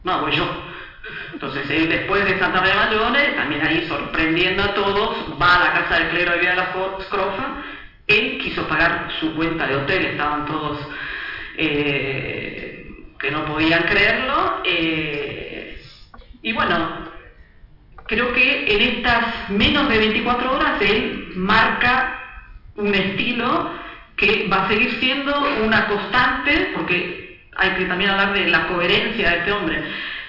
No, 0.04 0.22
voy 0.22 0.36
yo. 0.36 0.48
Entonces 1.36 1.70
él 1.70 1.90
después 1.90 2.24
de 2.24 2.40
Santa 2.40 2.62
María 2.62 2.76
Mayores, 2.76 3.36
también 3.36 3.62
ahí 3.62 3.86
sorprendiendo 3.90 4.64
a 4.64 4.74
todos, 4.74 5.34
va 5.40 5.56
a 5.58 5.66
la 5.66 5.74
casa 5.74 6.00
del 6.00 6.08
clero 6.08 6.32
de 6.32 6.40
Vía 6.40 6.52
de 6.52 6.56
las 6.56 6.70
Cloras, 6.70 7.36
él 8.08 8.38
quiso 8.42 8.66
pagar 8.70 9.10
su 9.20 9.36
cuenta 9.36 9.68
de 9.68 9.76
hotel, 9.76 10.06
estaban 10.06 10.46
todos 10.46 10.80
eh, 11.58 12.90
que 13.20 13.32
no 13.32 13.44
podían 13.44 13.84
creerlo. 13.84 14.62
Eh, 14.64 15.78
y 16.42 16.54
bueno, 16.54 17.10
creo 18.06 18.32
que 18.32 18.74
en 18.74 18.82
estas 18.96 19.50
menos 19.50 19.90
de 19.90 19.98
24 19.98 20.56
horas 20.56 20.82
él 20.82 21.34
marca 21.36 22.18
un 22.78 22.96
estilo 22.96 23.72
que 24.16 24.48
va 24.48 24.64
a 24.64 24.68
seguir 24.70 24.90
siendo 25.02 25.38
una 25.66 25.86
constante, 25.88 26.72
porque 26.74 27.50
hay 27.58 27.72
que 27.72 27.86
también 27.88 28.12
hablar 28.12 28.34
de 28.34 28.48
la 28.48 28.68
coherencia 28.68 29.32
de 29.32 29.38
este 29.40 29.52
hombre, 29.52 29.84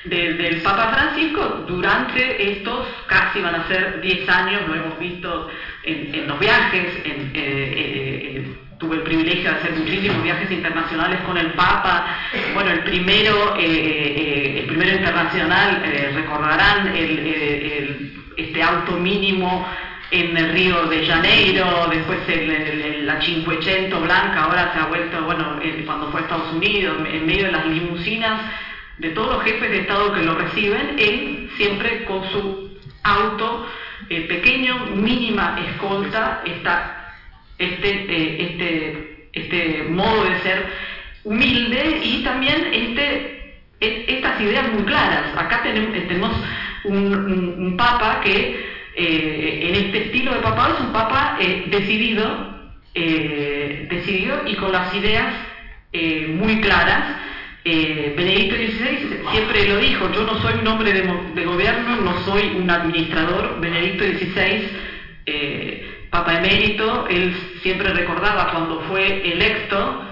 del 0.08 0.62
Papa 0.62 0.92
Francisco 0.94 1.64
durante 1.66 2.52
estos 2.52 2.86
casi 3.06 3.40
van 3.40 3.54
a 3.54 3.68
ser 3.68 4.00
10 4.00 4.28
años, 4.28 4.62
lo 4.68 4.74
hemos 4.74 4.98
visto 4.98 5.48
en, 5.82 6.26
los 6.26 6.38
viajes, 6.38 6.86
eh, 7.04 7.30
eh, 7.34 8.56
tuve 8.78 8.96
el 8.96 9.02
privilegio 9.02 9.50
de 9.50 9.56
hacer 9.56 9.72
muchísimos 9.72 10.22
viajes 10.22 10.50
internacionales 10.50 11.20
con 11.26 11.36
el 11.38 11.52
Papa. 11.52 12.06
Bueno, 12.54 12.70
el 12.70 12.80
primero, 12.80 13.56
eh, 13.58 14.60
el 14.60 14.66
primero 14.66 14.96
internacional, 14.96 15.82
recordarán 16.14 16.92
este 16.94 18.62
auto 18.62 18.92
mínimo 18.92 19.66
en 20.10 20.36
el 20.36 20.52
Río 20.52 20.86
de 20.86 21.04
Janeiro, 21.06 21.88
después 21.90 22.20
el, 22.28 23.06
la 23.06 23.20
Cinquecento 23.20 24.00
Blanca, 24.00 24.44
ahora 24.44 24.72
se 24.72 24.78
ha 24.78 24.86
vuelto, 24.86 25.22
bueno, 25.24 25.58
cuando 25.84 26.10
fue 26.10 26.20
a 26.20 26.22
Estados 26.24 26.52
Unidos, 26.52 26.96
en 27.10 27.26
medio 27.26 27.46
de 27.46 27.52
las 27.52 27.66
limusinas 27.66 28.40
de 28.98 29.10
todos 29.10 29.34
los 29.34 29.44
jefes 29.44 29.70
de 29.70 29.80
Estado 29.80 30.12
que 30.12 30.22
lo 30.22 30.34
reciben, 30.34 30.96
él 30.98 31.50
siempre 31.56 32.04
con 32.04 32.24
su 32.30 32.78
auto 33.02 33.66
eh, 34.08 34.22
pequeño, 34.22 34.86
mínima 34.94 35.58
escolta, 35.68 36.42
está 36.44 37.14
este, 37.58 37.88
eh, 37.88 38.36
este, 38.40 39.28
este 39.32 39.82
modo 39.88 40.24
de 40.24 40.38
ser 40.40 40.66
humilde 41.24 42.00
y 42.04 42.22
también 42.22 42.68
este, 42.72 43.60
e, 43.80 44.04
estas 44.08 44.40
ideas 44.40 44.72
muy 44.72 44.84
claras. 44.84 45.36
Acá 45.36 45.62
tenemos, 45.62 46.36
un 46.84 47.74
papa 47.76 48.20
que 48.22 48.64
eh, 48.94 49.68
en 49.68 49.74
este 49.86 50.04
estilo 50.04 50.32
de 50.34 50.40
papado 50.40 50.74
es 50.74 50.80
un 50.80 50.92
papa 50.92 51.36
decidido, 51.66 52.54
decidido 52.94 54.42
y 54.46 54.54
con 54.54 54.72
las 54.72 54.94
ideas 54.94 55.34
muy 56.28 56.60
claras. 56.60 57.16
Benedicto 58.16 58.54
XVI 58.54 59.30
siempre 59.32 59.68
lo 59.68 59.78
dijo, 59.78 60.12
yo 60.12 60.22
no 60.24 60.40
soy 60.40 60.54
un 60.60 60.66
hombre 60.68 60.92
de, 60.92 61.44
gobierno, 61.44 61.96
no 61.96 62.24
soy 62.24 62.54
un 62.56 62.70
administrador. 62.70 63.60
Benedicto 63.60 64.04
XVI, 64.04 64.70
papa 66.10 66.38
emérito, 66.38 67.08
él 67.08 67.34
siempre 67.62 67.92
recordaba 67.92 68.52
cuando 68.52 68.80
fue 68.82 69.32
electo, 69.32 70.04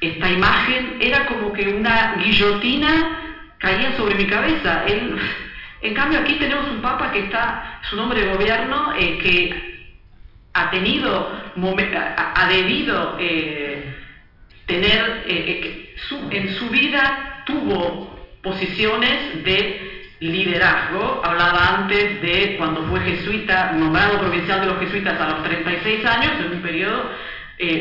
esta 0.00 0.30
imagen 0.30 0.98
era 1.00 1.26
como 1.26 1.52
que 1.52 1.68
una 1.68 2.14
guillotina 2.22 3.56
caía 3.58 3.96
sobre 3.96 4.14
mi 4.14 4.26
cabeza. 4.26 4.84
Él 4.86 5.18
en 5.82 5.94
cambio, 5.94 6.20
aquí 6.20 6.34
tenemos 6.34 6.68
un 6.70 6.82
Papa 6.82 7.10
que 7.10 7.20
está, 7.20 7.80
su 7.88 7.96
nombre 7.96 8.20
de 8.20 8.34
gobierno, 8.34 8.92
eh, 8.98 9.18
que 9.18 9.96
ha 10.52 10.70
tenido, 10.70 11.32
ha 12.16 12.48
debido 12.48 13.16
eh, 13.18 13.94
tener, 14.66 15.24
eh, 16.10 16.20
en 16.30 16.54
su 16.54 16.68
vida 16.68 17.42
tuvo 17.46 18.18
posiciones 18.42 19.44
de 19.44 20.02
liderazgo. 20.20 21.22
Hablaba 21.24 21.78
antes 21.78 22.20
de 22.20 22.56
cuando 22.58 22.82
fue 22.84 23.00
jesuita, 23.00 23.72
nombrado 23.72 24.18
provincial 24.18 24.60
de 24.60 24.66
los 24.66 24.78
jesuitas 24.78 25.18
a 25.20 25.30
los 25.30 25.44
36 25.44 26.04
años, 26.04 26.32
en 26.40 26.52
un 26.52 26.62
periodo 26.62 27.10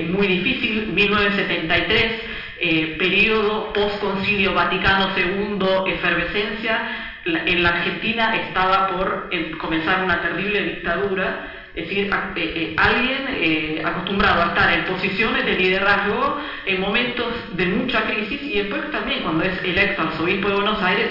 muy 0.10 0.28
difícil, 0.28 0.88
1973, 0.88 2.98
periodo 2.98 3.72
post-concilio 3.72 4.54
Vaticano 4.54 5.12
II, 5.16 5.94
efervescencia 5.94 7.10
en 7.26 7.64
la 7.64 7.70
Argentina 7.70 8.36
estaba 8.36 8.90
por 8.90 9.30
comenzar 9.58 10.04
una 10.04 10.22
terrible 10.22 10.64
dictadura, 10.64 11.59
es 11.80 11.88
decir, 11.88 12.12
eh, 12.36 12.54
eh, 12.56 12.74
alguien 12.76 13.26
eh, 13.30 13.82
acostumbrado 13.86 14.42
a 14.42 14.48
estar 14.48 14.74
en 14.74 14.86
posiciones 14.86 15.46
de 15.46 15.56
liderazgo 15.56 16.38
en 16.66 16.82
momentos 16.82 17.56
de 17.56 17.66
mucha 17.68 18.04
crisis 18.04 18.42
y 18.44 18.58
después 18.58 18.92
también 18.92 19.24
cuando 19.24 19.46
es 19.46 19.64
electo 19.64 20.02
arzobispo 20.02 20.50
de 20.50 20.56
Buenos 20.56 20.84
Aires, 20.84 21.10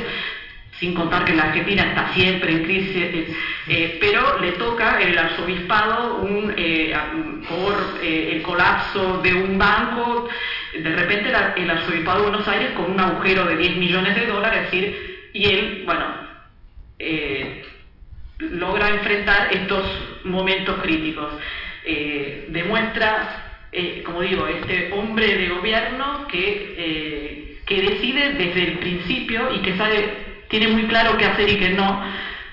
sin 0.78 0.94
contar 0.94 1.24
que 1.24 1.34
la 1.34 1.44
Argentina 1.44 1.84
está 1.84 2.12
siempre 2.12 2.52
en 2.52 2.64
crisis, 2.64 3.34
pero 3.98 4.38
le 4.38 4.52
toca 4.52 5.00
el 5.00 5.18
arzobispado 5.18 6.18
un, 6.18 6.54
por 7.48 7.74
el 8.00 8.42
colapso 8.42 9.20
de 9.20 9.34
un 9.34 9.58
banco, 9.58 10.28
de 10.72 10.94
repente 10.94 11.32
el 11.56 11.70
arzobispado 11.70 12.18
de 12.18 12.30
Buenos 12.30 12.46
Aires 12.46 12.72
con 12.76 12.92
un 12.92 13.00
agujero 13.00 13.44
de 13.46 13.56
10 13.56 13.76
millones 13.76 14.14
de 14.14 14.26
dólares, 14.26 14.66
es 14.66 14.70
decir, 14.70 15.30
y 15.32 15.46
él, 15.46 15.82
bueno, 15.84 16.04
logra 18.38 18.90
enfrentar 18.90 19.48
estos 19.52 19.84
momentos 20.24 20.80
críticos. 20.82 21.32
Eh, 21.84 22.46
demuestra, 22.48 23.66
eh, 23.72 24.02
como 24.04 24.20
digo, 24.22 24.46
este 24.46 24.92
hombre 24.92 25.36
de 25.36 25.48
gobierno 25.48 26.26
que, 26.28 27.60
que 27.66 27.82
decide 27.82 28.34
desde 28.34 28.62
el 28.68 28.78
principio 28.78 29.54
y 29.54 29.60
que 29.60 29.76
sabe, 29.76 30.44
tiene 30.48 30.68
muy 30.68 30.84
claro 30.84 31.16
qué 31.16 31.24
hacer 31.24 31.48
y 31.48 31.56
qué 31.56 31.70
no. 31.70 32.02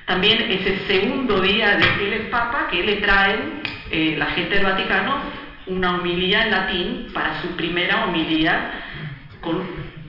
También 0.05 0.51
ese 0.51 0.85
segundo 0.87 1.41
día 1.41 1.77
de 1.77 1.97
que 1.97 2.07
él 2.07 2.13
es 2.13 2.29
papa, 2.29 2.67
que 2.69 2.83
le 2.83 2.97
traen 2.97 3.61
la 4.17 4.25
gente 4.27 4.55
del 4.55 4.65
Vaticano 4.65 5.45
una 5.67 5.95
homilía 5.95 6.43
en 6.43 6.51
latín 6.51 7.07
para 7.13 7.41
su 7.41 7.55
primera 7.55 8.05
homilía 8.05 8.83
con 9.41 9.63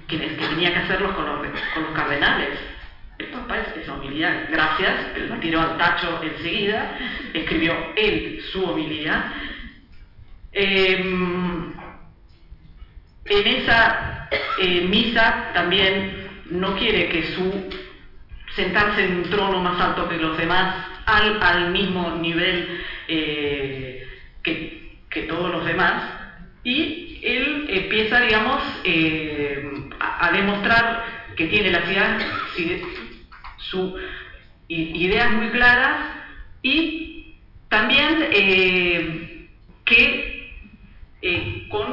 que, 0.06 0.18
tenía 0.18 0.72
que 0.72 0.80
hacerlo 0.80 1.14
con 1.14 1.26
los, 1.26 1.38
con 1.74 1.82
los 1.82 1.92
cardenales. 1.92 2.75
El 3.18 3.26
Papa 3.28 3.58
es 3.58 3.88
homilía, 3.88 4.46
gracias, 4.50 5.16
él 5.16 5.28
la 5.30 5.40
tiró 5.40 5.60
al 5.60 5.78
tacho 5.78 6.20
enseguida, 6.22 6.98
escribió 7.32 7.74
él 7.96 8.42
su 8.52 8.64
homilía. 8.64 9.32
Em, 10.52 11.72
en 13.24 13.46
esa 13.46 14.28
eh, 14.60 14.86
misa 14.88 15.50
también 15.54 16.28
no 16.50 16.76
quiere 16.76 17.08
que 17.08 17.34
su 17.34 17.70
sentarse 18.54 19.04
en 19.04 19.16
un 19.18 19.30
trono 19.30 19.60
más 19.60 19.80
alto 19.80 20.08
que 20.08 20.16
los 20.16 20.36
demás, 20.36 20.86
al, 21.06 21.42
al 21.42 21.70
mismo 21.70 22.16
nivel 22.16 22.84
eh, 23.08 24.06
que, 24.42 24.98
que 25.08 25.22
todos 25.22 25.50
los 25.50 25.64
demás, 25.64 26.02
y 26.64 27.20
él 27.22 27.66
empieza, 27.68 28.20
digamos, 28.20 28.62
eh, 28.84 29.70
a, 30.00 30.32
demostrar 30.32 31.04
que 31.36 31.46
tiene 31.46 31.70
la 31.70 31.82
ciudad, 31.82 32.18
sus 33.70 33.92
ideas 34.68 35.32
muy 35.32 35.50
claras 35.50 35.98
y 36.62 37.36
también 37.68 38.28
eh, 38.32 39.48
que 39.84 40.52
eh, 41.22 41.66
con 41.70 41.86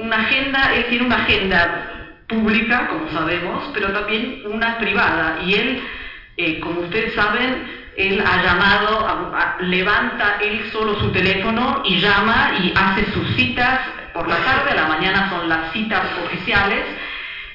una 0.00 0.16
agenda, 0.16 0.74
él 0.74 0.86
tiene 0.88 1.06
una 1.06 1.16
agenda 1.16 2.12
pública, 2.28 2.88
como 2.88 3.10
sabemos, 3.10 3.70
pero 3.74 3.92
también 3.92 4.42
una 4.46 4.78
privada. 4.78 5.40
Y 5.44 5.54
él, 5.54 6.60
como 6.60 6.80
ustedes 6.80 7.14
saben, 7.14 7.64
él 7.96 8.22
ha 8.24 8.42
llamado, 8.42 9.34
levanta 9.60 10.38
él 10.42 10.70
solo 10.70 10.98
su 11.00 11.10
teléfono 11.12 11.82
y 11.86 11.98
llama 11.98 12.52
y 12.62 12.72
hace 12.76 13.10
sus 13.12 13.26
citas 13.36 13.80
por 14.12 14.28
la 14.28 14.36
tarde, 14.36 14.70
a 14.70 14.74
la 14.74 14.88
mañana 14.88 15.30
son 15.30 15.48
las 15.48 15.72
citas 15.72 16.04
oficiales. 16.24 16.84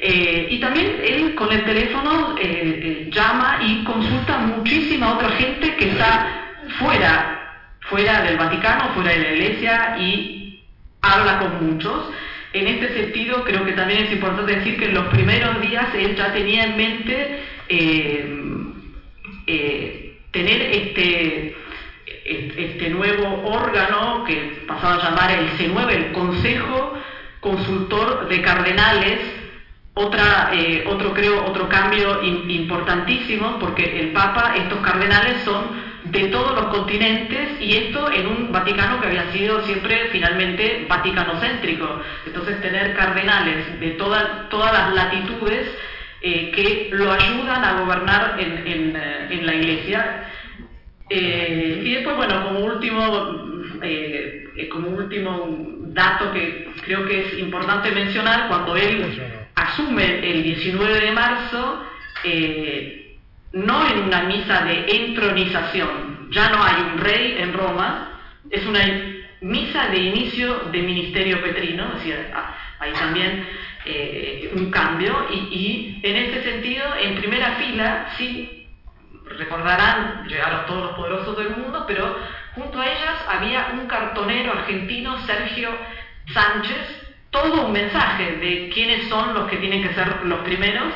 Eh, 0.04 0.48
y 0.50 0.60
también 0.60 1.00
él 1.00 1.36
con 1.36 1.52
el 1.52 1.64
teléfono 1.64 2.36
eh, 2.40 2.44
eh, 2.44 3.10
llama 3.12 3.60
y 3.62 3.84
consulta 3.84 4.40
muchísima 4.40 5.14
otra 5.14 5.30
gente 5.34 5.76
que 5.76 5.90
está 5.90 6.56
fuera, 6.80 7.68
fuera 7.82 8.24
del 8.24 8.36
Vaticano, 8.36 8.96
fuera 8.96 9.12
de 9.12 9.20
la 9.20 9.32
iglesia 9.32 9.98
y 10.00 10.64
habla 11.04 11.38
con 11.38 11.68
muchos. 11.68 12.10
En 12.52 12.66
este 12.66 12.96
sentido, 12.96 13.44
creo 13.44 13.64
que 13.64 13.74
también 13.74 14.06
es 14.06 14.12
importante 14.12 14.56
decir 14.56 14.80
que 14.80 14.86
en 14.86 14.96
los 14.96 15.06
primeros 15.10 15.62
días 15.62 15.86
él 15.94 16.16
ya 16.16 16.34
tenía 16.34 16.64
en 16.64 16.78
mente 16.78 17.44
tener 20.32 20.62
este, 20.62 21.56
este 22.26 22.90
nuevo 22.90 23.44
órgano 23.46 24.24
que 24.26 24.64
pasaba 24.68 24.96
a 24.96 25.10
llamar 25.10 25.32
el 25.32 25.48
C9, 25.52 25.92
el 25.92 26.12
Consejo 26.12 26.94
Consultor 27.40 28.28
de 28.30 28.42
Cardenales, 28.42 29.41
otra, 29.94 30.52
eh, 30.54 30.86
otro 30.88 31.14
creo 31.14 31.44
otro 31.46 31.68
cambio 31.68 32.24
importantísimo 32.24 33.60
porque 33.60 34.00
el 34.00 34.12
Papa, 34.12 34.56
estos 34.56 34.80
cardenales 34.80 35.42
son 35.44 35.92
de 36.06 36.30
todos 36.30 36.56
los 36.56 36.76
continentes 36.76 37.62
y 37.62 37.76
esto 37.76 38.12
en 38.12 38.28
un 38.28 38.52
Vaticano 38.52 39.00
que 39.02 39.08
había 39.08 39.32
sido 39.32 39.64
siempre 39.66 40.10
finalmente 40.12 40.86
vaticanocéntrico. 40.90 42.02
Entonces 42.26 42.62
tener 42.62 42.96
cardenales 42.96 43.80
de 43.80 43.92
todas 43.92 44.50
todas 44.50 44.72
las 44.72 44.94
latitudes 44.94 45.68
eh, 46.22 46.52
que 46.52 46.90
lo 46.92 47.12
ayudan 47.12 47.64
a 47.64 47.82
gobernar 47.82 48.38
en, 48.40 48.96
eh, 48.96 49.42
la 49.44 49.56
Iglesia. 49.56 50.28
Y 51.10 51.94
después, 51.94 52.16
bueno, 52.16 52.46
como 52.46 52.60
último, 52.62 53.04
como 54.72 54.90
último 54.92 55.58
dato 55.88 56.32
que 56.32 56.70
creo 56.86 57.06
que 57.06 57.28
es 57.28 57.40
importante 57.40 57.92
mencionar, 57.92 58.48
cuando 58.48 58.78
él 58.78 59.41
asume 59.56 60.20
el 60.30 60.44
19 60.44 61.00
de 61.00 61.12
marzo, 61.12 61.86
no 63.54 63.88
en 63.88 64.00
una 64.00 64.24
misa 64.24 64.62
de 64.64 64.86
entronización, 64.90 66.30
ya 66.32 66.50
no 66.50 66.64
hay 66.64 66.82
un 66.94 66.98
rey 66.98 67.36
en 67.40 67.54
Roma, 67.54 68.20
es 68.50 68.66
una 68.66 68.82
misa 69.42 69.88
de 69.88 69.98
inicio 69.98 70.70
de 70.72 70.82
ministerio 70.82 71.42
petrino, 71.42 71.88
es 71.88 71.94
decir, 71.96 72.32
ah, 72.34 72.56
ahí 72.80 72.94
también 72.94 73.48
eh, 73.86 74.52
un 74.56 74.70
cambio. 74.72 75.28
Y, 75.32 76.00
en 76.04 76.16
ese 76.16 76.44
sentido, 76.44 76.84
en 76.96 77.16
primera 77.16 77.56
fila, 77.56 78.10
sí, 78.18 78.68
recordarán, 79.38 80.28
llegaron 80.28 80.66
todos 80.66 80.84
los 80.84 80.92
poderosos 80.94 81.38
del 81.38 81.56
mundo, 81.56 81.86
pero 81.88 82.18
junto 82.56 82.80
a 82.80 82.88
ellas 82.88 83.18
había 83.28 83.72
un 83.74 83.88
cartonero 83.88 84.52
argentino, 84.52 85.26
Sergio 85.26 85.70
Sánchez, 86.34 87.01
todo 87.32 87.66
un 87.66 87.72
mensaje 87.72 88.34
de 88.38 88.70
quiénes 88.74 89.10
son 89.10 89.34
los 89.34 89.50
que 89.50 89.58
tienen 89.58 89.82
que 89.82 89.94
ser 89.94 90.26
los 90.26 90.40
primeros, 90.42 90.94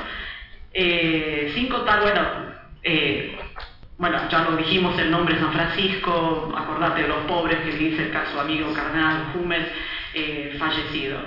eh, 0.73 1.51
cinco 1.55 1.81
tal, 1.81 2.01
bueno, 2.01 2.21
eh, 2.83 3.37
bueno, 3.97 4.19
ya 4.29 4.43
lo 4.43 4.57
dijimos 4.57 4.99
el 4.99 5.09
nombre 5.09 5.39
San 5.39 5.53
Francisco, 5.53 6.53
acordate 6.55 7.01
de 7.03 7.07
los 7.07 7.25
pobres 7.25 7.59
que 7.61 7.71
dice 7.71 8.03
el 8.03 8.27
su 8.31 8.39
amigo 8.39 8.73
carnal 8.73 9.31
Hummel, 9.33 9.65
fallecido. 10.59 11.19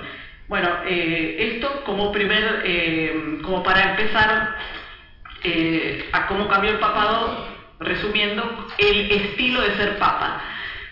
Bueno, 0.49 0.67
eh, 0.83 1.53
esto 1.53 1.83
como 1.83 2.11
primer, 2.11 2.63
eh, 2.65 3.37
como 3.43 3.61
para 3.61 3.91
empezar 3.91 4.55
eh, 5.43 6.09
a 6.11 6.25
cómo 6.25 6.47
cambió 6.47 6.71
el 6.71 6.79
papado, 6.79 7.47
resumiendo, 7.79 8.67
el 8.79 9.11
estilo 9.11 9.61
de 9.61 9.77
ser 9.77 9.99
papa. 9.99 10.41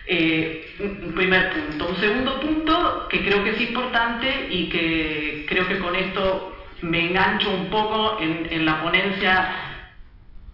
Un 0.08 1.12
primer 1.14 1.50
punto. 1.50 1.88
Un 1.88 1.96
segundo 1.96 2.40
punto 2.40 3.06
que 3.08 3.24
creo 3.24 3.44
que 3.44 3.50
es 3.50 3.60
importante 3.60 4.48
y 4.50 4.68
que 4.68 5.46
creo 5.48 5.68
que 5.68 5.78
con 5.78 5.94
esto 5.94 6.56
me 6.82 7.10
engancho 7.10 7.50
un 7.50 7.68
poco 7.68 8.18
en 8.20 8.64
la 8.64 8.82
ponencia 8.82 9.68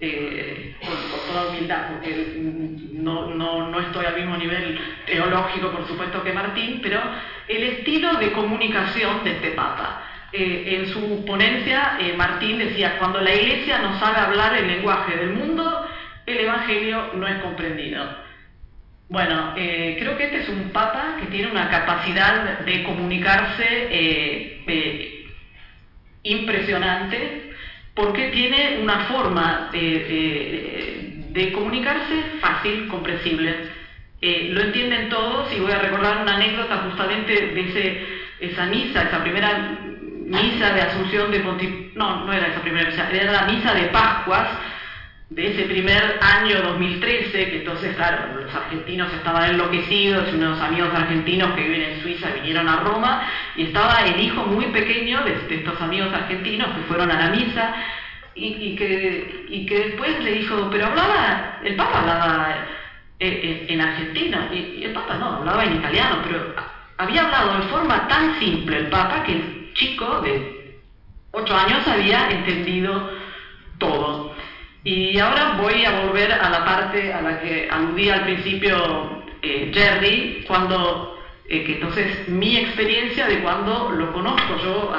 eh, 0.00 0.76
con, 0.80 1.32
toda 1.32 1.48
humildad, 1.50 1.92
porque 1.92 2.36
no, 2.92 3.34
no, 3.34 3.80
estoy 3.80 4.04
al 4.04 4.16
mismo 4.16 4.36
nivel 4.36 4.78
teológico, 5.06 5.70
por 5.70 5.86
supuesto, 5.86 6.22
que 6.22 6.32
Martín, 6.32 6.80
pero 6.82 7.00
el 7.48 7.62
estilo 7.62 8.14
de 8.14 8.32
comunicación 8.32 9.24
de 9.24 9.32
este 9.32 9.50
Papa. 9.52 10.02
Eh, 10.32 10.80
en 10.80 10.88
su 10.88 11.24
ponencia, 11.24 11.96
eh, 12.00 12.12
Martín 12.16 12.58
decía, 12.58 12.98
cuando 12.98 13.20
la 13.20 13.34
Iglesia 13.34 13.78
no 13.78 13.98
sabe 14.00 14.18
hablar 14.18 14.56
el 14.56 14.66
lenguaje 14.66 15.16
del 15.16 15.30
mundo, 15.30 15.86
el 16.26 16.38
Evangelio 16.38 17.12
no 17.14 17.28
es 17.28 17.40
comprendido. 17.40 18.23
Bueno, 19.08 19.52
creo 19.54 20.16
que 20.16 20.24
este 20.24 20.38
es 20.42 20.48
un 20.48 20.72
Papa 20.72 21.16
que 21.20 21.26
tiene 21.26 21.50
una 21.50 21.68
capacidad 21.70 22.60
de 22.60 22.82
comunicarse 22.82 24.54
impresionante, 26.24 27.50
porque 27.94 28.30
tiene 28.30 28.78
una 28.82 29.00
forma 29.00 29.70
de, 29.72 31.52
comunicarse 31.54 32.14
fácil, 32.40 32.88
comprensible. 32.88 33.54
Eh, 34.20 34.48
lo 34.52 34.62
entienden 34.62 35.10
todos 35.10 35.52
y 35.52 35.60
voy 35.60 35.72
a 35.72 35.78
recordar 35.78 36.22
una 36.22 36.36
anécdota 36.36 36.78
justamente 36.78 37.32
de 37.34 37.60
ese, 37.60 38.02
esa 38.40 38.66
misa, 38.66 39.02
esa 39.02 39.22
primera 39.22 39.78
misa 40.26 40.72
de 40.72 40.80
Asunción 40.80 41.30
de 41.30 41.40
Pontificio, 41.40 41.90
no, 41.94 42.24
no 42.24 42.32
era 42.32 42.48
esa 42.48 42.62
primera 42.62 42.88
misa, 42.88 43.10
era 43.10 43.30
la 43.30 43.42
misa 43.42 43.74
de 43.74 43.86
Pascuas, 43.88 44.48
de 45.30 45.52
ese 45.52 45.64
primer 45.64 46.18
año 46.20 46.60
2013, 46.62 47.32
que 47.32 47.56
entonces, 47.58 47.96
claro, 47.96 48.40
los 48.40 48.54
argentinos 48.54 49.12
estaban 49.14 49.50
enloquecidos, 49.50 50.32
unos 50.34 50.60
amigos 50.60 50.90
argentinos 50.94 51.54
que 51.54 51.62
viven 51.62 51.82
en 51.82 52.02
Suiza 52.02 52.30
vinieron 52.30 52.68
a 52.68 52.80
Roma, 52.80 53.26
y 53.56 53.64
estaba 53.64 54.04
el 54.04 54.20
hijo 54.20 54.44
muy 54.44 54.66
pequeño 54.66 55.24
de, 55.24 55.56
estos 55.56 55.80
amigos 55.80 56.12
argentinos 56.12 56.68
que 56.76 56.82
fueron 56.82 57.10
a 57.10 57.18
la 57.18 57.30
misa, 57.30 57.74
y, 58.34 58.74
que, 58.76 59.46
y 59.48 59.64
que 59.64 59.78
después 59.78 60.22
le 60.22 60.32
dijo, 60.32 60.68
pero 60.70 60.86
hablaba, 60.86 61.60
el 61.62 61.76
Papa 61.76 62.00
hablaba 62.00 62.66
eh, 63.20 63.66
en, 63.68 63.80
argentino, 63.80 64.52
y, 64.52 64.84
el 64.84 64.92
Papa 64.92 65.14
no, 65.14 65.36
hablaba 65.36 65.64
en 65.64 65.76
italiano, 65.76 66.18
pero 66.24 66.54
había 66.98 67.24
hablado 67.24 67.58
de 67.58 67.68
forma 67.68 68.06
tan 68.08 68.38
simple 68.38 68.76
el 68.76 68.86
Papa 68.88 69.22
que 69.24 69.32
el 69.32 69.72
chico 69.74 70.20
de 70.20 70.80
8 71.32 71.56
años 71.56 71.88
había 71.88 72.30
entendido 72.30 73.10
todo. 73.78 74.23
Y 74.84 75.18
ahora 75.18 75.54
voy 75.58 75.82
a 75.86 76.02
volver 76.02 76.30
a 76.30 76.50
la 76.50 76.62
parte 76.62 77.10
a 77.10 77.22
la 77.22 77.40
que 77.40 77.66
aludía 77.70 78.16
al 78.16 78.24
principio 78.24 79.24
eh, 79.40 79.70
Jerry, 79.72 80.44
cuando, 80.46 81.18
eh, 81.48 81.64
que 81.64 81.72
entonces 81.76 82.28
mi 82.28 82.58
experiencia 82.58 83.26
de 83.26 83.40
cuando 83.40 83.92
lo 83.92 84.12
conozco 84.12 84.58
yo 84.62 84.92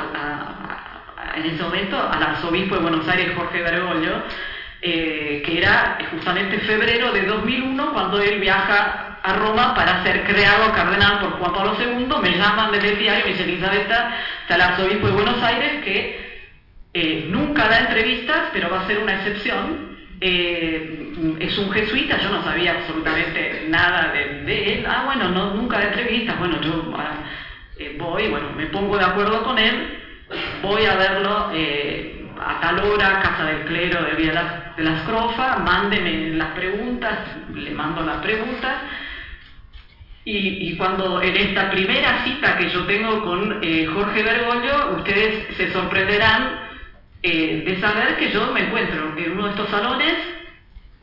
en 1.36 1.45
ese 1.45 1.62
momento 1.62 1.98
al 1.98 2.24
arzobispo 2.24 2.76
de 2.76 2.82
Buenos 2.82 3.08
Aires, 3.08 3.34
Jorge 3.36 3.62
Bergoglio, 3.62 4.24
eh, 4.82 5.43
que 5.45 5.60
era 5.60 6.00
justamente 6.10 6.60
febrero 6.60 7.12
de 7.12 7.24
2001, 7.24 7.93
cuando 7.93 8.19
él 8.19 8.39
viaja 8.39 9.19
a 9.21 9.34
Roma 9.34 9.76
para 9.76 10.04
ser 10.04 10.24
creado 10.24 10.71
cardenal 10.74 11.19
por 11.19 11.32
Juan 11.34 11.54
Pablo 11.54 11.78
II, 11.80 12.08
me 12.24 12.38
llaman 12.38 12.71
desde 12.71 12.93
el 12.93 13.00
diario, 13.00 13.26
me 13.26 13.32
dice 13.34 13.43
Elizabeth, 13.43 13.82
está 13.82 14.56
el 14.56 14.62
arzobispo 14.62 15.08
de 15.08 15.13
Buenos 15.13 15.43
Aires, 15.43 15.84
que 15.84 16.24
eh, 16.97 17.25
nunca 17.27 17.67
da 17.67 17.79
entrevistas, 17.79 18.51
pero 18.53 18.69
va 18.69 18.79
a 18.79 18.88
ser 18.88 18.99
una 18.99 19.15
excepción. 19.15 19.97
Eh, 20.21 21.36
es 21.41 21.58
un 21.58 21.69
jesuita, 21.69 22.17
yo 22.21 22.29
no 22.29 22.41
sabía 22.41 22.71
absolutamente 22.71 23.65
nada 23.67 24.13
de, 24.13 24.73
él. 24.73 24.86
Ah, 24.88 25.03
bueno, 25.03 25.27
no, 25.27 25.55
nunca 25.55 25.77
da 25.77 25.89
entrevistas. 25.89 26.39
Bueno, 26.39 26.62
yo 26.62 26.93
ah, 26.97 27.15
eh, 27.77 27.97
voy, 27.99 28.29
bueno, 28.29 28.47
me 28.55 28.67
pongo 28.67 28.97
de 28.97 29.03
acuerdo 29.03 29.43
con 29.43 29.60
él, 29.60 29.99
voy 30.62 30.86
a 30.86 30.95
verlo 30.95 31.51
a 32.39 32.60
tal 32.62 32.79
hora, 32.79 33.19
Casa 33.21 33.43
del 33.43 33.65
Clero 33.65 34.01
de 34.01 34.13
Vía 34.13 34.73
de 34.77 34.84
las 34.84 35.01
Crofas, 35.01 35.60
mándeme 35.60 36.29
las 36.29 36.51
preguntas, 36.51 37.19
le 37.53 37.71
mando 37.71 38.03
las 38.03 38.23
preguntas. 38.23 38.73
Y, 40.23 40.75
cuando 40.77 41.21
en 41.21 41.36
esta 41.36 41.69
primera 41.69 42.23
cita 42.23 42.58
que 42.58 42.69
yo 42.69 42.86
tengo 42.86 43.23
con 43.23 43.62
Jorge 43.93 44.23
Bergoglio, 44.23 44.95
ustedes 44.97 45.55
se 45.58 45.71
sorprenderán 45.73 46.64
eh, 47.27 47.63
de 47.65 47.81
saber 47.81 48.17
que 48.17 48.31
yo 48.31 48.51
me 48.53 48.67
encuentro 48.67 49.11
en 49.17 49.31
uno 49.31 49.45
de 49.45 49.49
estos 49.49 49.67
salones 49.69 50.13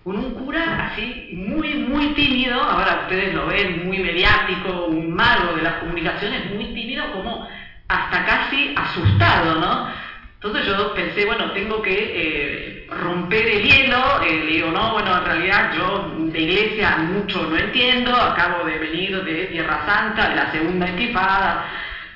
con 0.05 0.17
un 0.17 0.35
cura 0.35 0.87
así 0.87 1.31
muy, 1.33 1.75
muy 1.75 2.15
tímido, 2.15 2.63
ahora 2.63 3.01
ustedes 3.03 3.35
lo 3.35 3.47
ven 3.47 3.85
muy 3.85 3.99
mediático, 3.99 4.87
un 4.87 5.13
mago 5.13 5.57
de 5.57 5.63
las 5.63 5.75
comunicaciones, 5.75 6.49
muy 6.55 6.67
tímido, 6.67 7.11
como 7.13 7.49
hasta 7.89 8.25
casi 8.25 8.73
asustado, 8.77 9.57
¿no? 9.57 9.89
Entonces 10.35 10.65
yo 10.67 10.95
pensé, 10.95 11.25
bueno, 11.25 11.51
tengo 11.51 11.83
que 11.83 11.93
eh, 11.93 12.87
romper 12.89 13.45
el 13.45 13.63
hielo, 13.65 14.23
eh, 14.23 14.45
le 14.45 14.53
digo, 14.53 14.71
no, 14.71 14.93
bueno, 14.93 15.19
en 15.19 15.25
realidad 15.25 15.73
yo 15.77 16.15
de 16.19 16.41
iglesia 16.41 16.99
mucho 16.99 17.49
no 17.49 17.57
entiendo, 17.57 18.15
acabo 18.15 18.65
de 18.65 18.79
venir 18.79 19.25
de 19.25 19.47
Tierra 19.47 19.87
Santa, 19.87 20.29
de 20.29 20.37
la 20.37 20.53
segunda 20.53 20.89
intifada, 20.89 21.65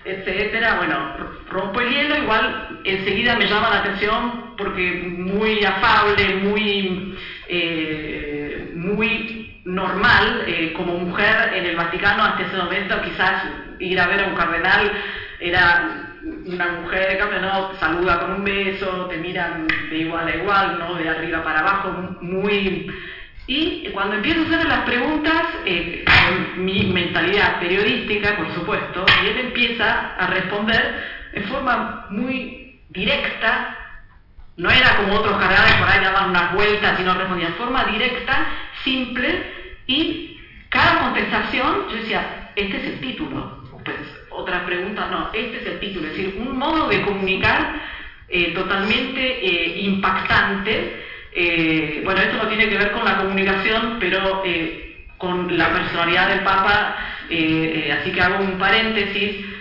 etcétera. 0.05 0.77
Bueno, 0.77 1.17
rompo 1.49 1.81
el 1.81 1.91
hielo, 1.91 2.17
igual 2.19 2.81
enseguida 2.85 3.37
me 3.37 3.47
llama 3.47 3.71
la 3.71 3.79
atención 3.81 4.55
porque 4.57 4.93
muy 5.17 5.65
afable, 5.65 6.37
muy, 6.37 7.19
eh, 7.49 8.73
muy 8.75 9.61
normal 9.65 10.45
eh, 10.47 10.73
como 10.75 10.99
mujer 10.99 11.53
en 11.55 11.67
el 11.67 11.77
Vaticano 11.77 12.25
hasta 12.25 12.43
ese 12.43 12.57
momento 12.57 13.03
quizás 13.03 13.45
ir 13.79 14.01
a 14.01 14.07
ver 14.07 14.25
a 14.25 14.29
un 14.29 14.35
cardenal 14.35 14.93
era 15.41 16.07
una 16.47 16.69
mujer, 16.81 17.19
no, 17.41 17.75
saluda 17.79 18.21
con 18.21 18.33
un 18.33 18.45
beso, 18.45 19.07
te 19.07 19.19
miran 19.19 19.67
de 19.91 19.99
igual 19.99 20.27
a 20.27 20.37
igual, 20.37 20.79
¿no? 20.79 20.95
De 20.95 21.09
arriba 21.09 21.43
para 21.45 21.61
abajo, 21.61 22.17
muy... 22.21 22.87
Y 23.49 23.91
cuando 23.93 24.17
empiezo 24.17 24.41
a 24.41 24.45
hacer 24.45 24.67
las 24.67 24.81
preguntas, 24.81 25.43
eh, 25.65 26.05
con 26.05 26.65
mi 26.65 26.87
mentalidad 26.93 27.61
periodística, 27.61 28.37
por 28.37 28.53
supuesto, 28.55 29.07
y 29.23 29.29
él 29.29 29.39
empieza 29.39 30.17
a 30.17 30.27
responder 30.27 31.16
en 31.37 31.45
forma 31.45 32.07
muy 32.09 32.81
directa, 32.89 33.77
no 34.57 34.71
era 34.71 34.97
como 34.97 35.17
otros 35.17 35.37
cargadores 35.37 35.75
por 35.75 35.87
ahí 35.87 36.03
daban 36.03 36.31
unas 36.31 36.55
vueltas 36.55 36.99
y 36.99 37.03
no 37.03 37.13
respondían, 37.13 37.53
en 37.53 37.59
forma 37.59 37.85
directa, 37.85 38.47
simple, 38.83 39.43
y 39.87 40.41
cada 40.71 41.01
contestación 41.01 41.89
yo 41.91 41.97
decía, 41.97 42.53
este 42.57 42.79
es 42.79 42.85
el 42.85 43.01
título, 43.01 43.63
pues 43.85 43.99
otras 44.31 44.63
preguntas, 44.63 45.11
no, 45.11 45.29
este 45.35 45.59
es 45.59 45.67
el 45.67 45.79
título, 45.79 46.07
es 46.07 46.17
decir, 46.17 46.37
un 46.39 46.57
modo 46.57 46.89
de 46.89 47.03
comunicar 47.03 47.83
eh, 48.29 48.53
totalmente 48.55 49.21
eh, 49.21 49.81
impactante. 49.81 51.05
Eh, 51.33 52.01
bueno, 52.03 52.23
esto 52.23 52.39
no 52.39 52.49
tiene 52.49 52.69
que 52.69 52.79
ver 52.79 52.93
con 52.93 53.05
la 53.05 53.19
comunicación, 53.19 53.99
pero 54.01 54.43
con 55.19 55.57
la 55.57 55.71
personalidad 55.71 56.29
del 56.29 56.41
Papa, 56.41 56.97
así 57.29 58.11
que 58.11 58.23
hago 58.23 58.43
un 58.43 58.59
paréntesis. 58.59 59.56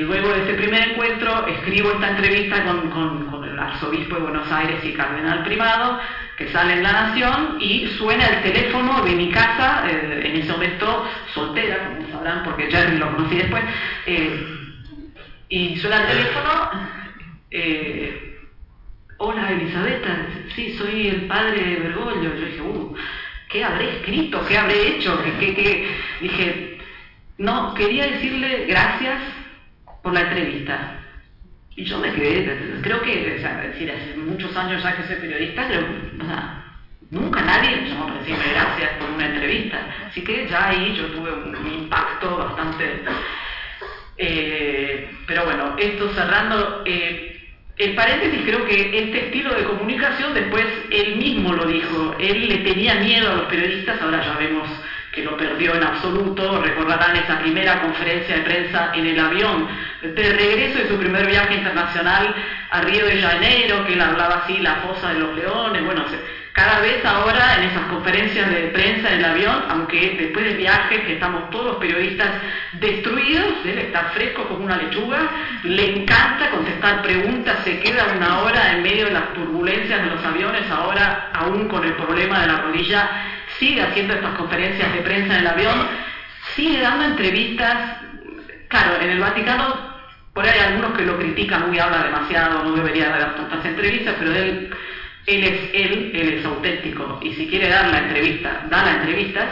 Luego 0.00 0.30
de 0.30 0.40
este 0.40 0.54
primer 0.54 0.90
encuentro, 0.90 1.46
escribo 1.46 1.92
esta 1.92 2.10
entrevista 2.10 2.64
con, 2.64 2.90
con 2.90 3.44
el 3.44 3.56
arzobispo 3.58 4.16
de 4.16 4.22
Buenos 4.22 4.50
Aires 4.50 4.84
y 4.84 4.92
cardenal 4.92 5.44
primado, 5.44 6.00
que 6.36 6.50
sale 6.50 6.74
en 6.74 6.82
La 6.82 6.92
Nación 6.92 7.58
y 7.60 7.86
suena 7.96 8.26
el 8.26 8.42
teléfono 8.42 9.02
de 9.04 9.12
mi 9.12 9.30
casa, 9.30 9.84
eh, 9.88 10.22
en 10.24 10.36
ese 10.42 10.50
momento 10.50 11.08
soltera, 11.32 11.88
como 11.88 12.08
sabrán, 12.10 12.42
porque 12.42 12.70
Jerry 12.70 12.98
lo 12.98 13.14
conocí 13.14 13.36
después, 13.36 13.62
eh, 14.06 14.46
y 15.48 15.76
suena 15.76 16.02
el 16.02 16.08
teléfono, 16.08 16.70
eh, 17.52 18.40
hola 19.18 19.52
Elisabetta, 19.52 20.26
sí, 20.54 20.74
soy 20.76 21.08
el 21.08 21.26
padre 21.26 21.62
de 21.62 21.76
Bergoglio, 21.76 22.34
yo 22.34 22.46
dije, 22.46 22.60
uh, 22.60 22.96
¿qué 23.48 23.64
habré 23.64 23.98
escrito? 23.98 24.44
¿Qué 24.46 24.58
habré 24.58 24.88
hecho? 24.88 25.22
¿Qué, 25.22 25.54
qué, 25.54 25.88
Dije, 26.20 26.78
no, 27.38 27.72
quería 27.74 28.08
decirle 28.08 28.66
gracias 28.66 29.35
por 30.06 30.14
la 30.14 30.20
entrevista. 30.20 31.00
Y 31.74 31.84
yo 31.84 31.98
me 31.98 32.12
quedé, 32.12 32.80
creo 32.80 33.02
que, 33.02 33.34
o 33.38 33.40
sea, 33.40 33.60
decir, 33.62 33.90
hace 33.90 34.16
muchos 34.16 34.56
años 34.56 34.80
ya 34.80 34.96
que 34.96 35.02
soy 35.02 35.16
periodista, 35.16 35.66
pero, 35.66 35.84
o 36.22 36.24
sea, 36.24 36.62
nunca 37.10 37.40
nadie 37.40 37.74
me 37.74 37.88
llamó 37.88 38.14
decirme 38.14 38.44
gracias 38.52 38.90
por 39.00 39.10
una 39.10 39.26
entrevista. 39.26 39.78
Así 40.06 40.22
que 40.22 40.46
ya 40.48 40.68
ahí 40.68 40.94
yo 40.96 41.06
tuve 41.08 41.32
un, 41.32 41.72
impacto 41.72 42.36
bastante... 42.36 43.02
Eh, 44.16 45.10
pero 45.26 45.44
bueno, 45.44 45.74
esto 45.76 46.14
cerrando, 46.14 46.84
eh, 46.86 47.50
el 47.76 47.96
paréntesis 47.96 48.42
creo 48.46 48.64
que 48.64 48.96
este 49.06 49.26
estilo 49.26 49.54
de 49.54 49.64
comunicación 49.64 50.34
después 50.34 50.64
él 50.92 51.16
mismo 51.16 51.52
lo 51.52 51.66
dijo, 51.66 52.14
él 52.20 52.48
le 52.48 52.58
tenía 52.58 52.94
miedo 52.94 53.32
a 53.32 53.34
los 53.34 53.46
periodistas, 53.46 54.00
ahora 54.00 54.24
ya 54.24 54.38
vemos 54.38 54.68
que 55.16 55.24
lo 55.24 55.34
perdió 55.34 55.74
en 55.74 55.82
absoluto, 55.82 56.60
recordarán 56.60 57.16
esa 57.16 57.38
primera 57.38 57.80
conferencia 57.80 58.36
de 58.36 58.42
prensa 58.42 58.90
en 58.94 59.06
el 59.06 59.18
avión 59.18 59.66
de 60.02 60.32
regreso 60.34 60.78
de 60.78 60.88
su 60.88 60.98
primer 60.98 61.26
viaje 61.26 61.54
internacional 61.54 62.34
a 62.70 62.82
Río 62.82 63.06
de 63.06 63.22
Janeiro, 63.22 63.86
que 63.86 63.94
él 63.94 64.00
hablaba 64.02 64.42
así, 64.44 64.58
la 64.58 64.74
fosa 64.74 65.14
de 65.14 65.20
los 65.20 65.34
leones, 65.34 65.82
bueno, 65.86 66.04
cada 66.52 66.80
vez 66.80 67.02
ahora 67.02 67.56
en 67.56 67.70
esas 67.70 67.86
conferencias 67.86 68.50
de 68.50 68.68
prensa 68.68 69.10
en 69.10 69.20
el 69.20 69.24
avión, 69.24 69.64
aunque 69.70 70.16
después 70.18 70.44
del 70.44 70.58
viaje 70.58 71.02
que 71.04 71.14
estamos 71.14 71.48
todos 71.48 71.76
periodistas 71.76 72.28
destruidos, 72.74 73.54
él 73.64 73.78
está 73.78 74.10
fresco 74.14 74.46
como 74.48 74.66
una 74.66 74.76
lechuga, 74.76 75.18
le 75.62 75.96
encanta 76.02 76.50
contestar 76.50 77.00
preguntas, 77.00 77.60
se 77.64 77.80
queda 77.80 78.12
una 78.16 78.40
hora 78.40 78.72
en 78.72 78.82
medio 78.82 79.06
de 79.06 79.12
las 79.12 79.32
turbulencias 79.32 80.02
de 80.02 80.10
los 80.10 80.22
aviones, 80.22 80.70
ahora 80.70 81.30
aún 81.32 81.68
con 81.68 81.84
el 81.84 81.94
problema 81.94 82.40
de 82.40 82.46
la 82.48 82.58
rodilla 82.58 83.10
sigue 83.58 83.82
haciendo 83.82 84.14
estas 84.14 84.36
conferencias 84.36 84.92
de 84.92 85.00
prensa 85.00 85.34
en 85.34 85.40
el 85.40 85.46
avión, 85.46 85.88
sigue 86.54 86.80
dando 86.80 87.04
entrevistas. 87.04 87.98
Claro, 88.68 89.00
en 89.00 89.10
el 89.10 89.20
Vaticano, 89.20 89.94
por 90.32 90.44
ahí 90.44 90.58
hay 90.58 90.72
algunos 90.72 90.96
que 90.96 91.04
lo 91.04 91.18
critican, 91.18 91.68
muy 91.68 91.78
habla 91.78 92.04
demasiado, 92.04 92.64
no 92.64 92.72
debería 92.72 93.08
dar 93.08 93.36
tantas 93.36 93.64
entrevistas, 93.64 94.16
pero 94.18 94.34
él, 94.34 94.70
él 95.26 95.44
es 95.44 95.70
él, 95.72 96.10
él 96.14 96.28
es 96.34 96.44
auténtico. 96.44 97.20
Y 97.22 97.34
si 97.34 97.46
quiere 97.46 97.68
dar 97.68 97.88
la 97.88 97.98
entrevista, 97.98 98.66
da 98.68 98.84
la 98.84 98.92
entrevista. 98.96 99.48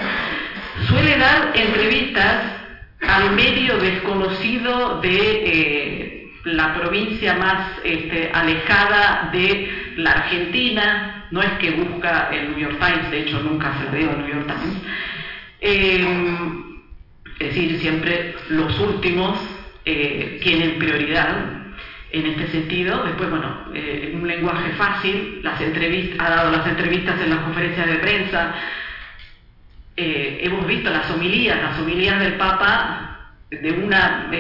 Suele 0.89 1.17
dar 1.17 1.53
entrevistas 1.55 2.65
al 3.01 3.31
medio 3.33 3.79
desconocido 3.79 5.01
de 5.01 5.43
eh, 5.47 6.33
la 6.45 6.75
provincia 6.75 7.35
más 7.35 7.79
este, 7.85 8.31
alejada 8.33 9.31
de 9.33 9.95
la 9.97 10.13
Argentina, 10.13 11.24
no 11.35 11.43
es 11.43 11.51
que 11.59 11.73
busca 11.73 12.31
el 12.33 12.51
New 12.51 12.61
York 12.61 12.79
Times, 12.79 13.11
de 13.11 13.23
hecho 13.23 13.41
nunca 13.41 13.77
se 13.77 13.85
lo 13.87 13.91
digo 13.91 14.13
el 14.13 14.19
New 14.19 14.35
York 14.37 14.47
Times. 14.47 14.79
Eh, 15.61 16.07
es 17.41 17.49
decir, 17.49 17.81
siempre 17.81 18.37
los 18.51 18.79
últimos 18.79 19.41
eh, 19.85 20.39
tienen 20.41 20.79
prioridad 20.79 21.75
en 22.13 22.27
este 22.27 22.47
sentido. 22.53 23.03
Después, 23.03 23.31
bueno, 23.31 23.65
eh, 23.75 24.13
un 24.15 24.29
lenguaje 24.29 24.75
fácil, 24.75 25.41
las 25.43 25.61
entrevistas, 25.61 26.25
ha 26.25 26.37
dado 26.37 26.53
las 26.53 26.69
entrevistas 26.69 27.21
en 27.21 27.31
las 27.31 27.41
conferencias 27.41 27.89
de 27.89 27.97
prensa. 27.97 28.55
hemos 29.97 30.67
visto 30.69 30.89
las 30.89 31.11
homilías, 31.11 31.61
las 31.61 31.81
homilías 31.81 32.21
del 32.21 32.35
Papa 32.35 33.33
de 33.51 33.73
una 33.73 34.31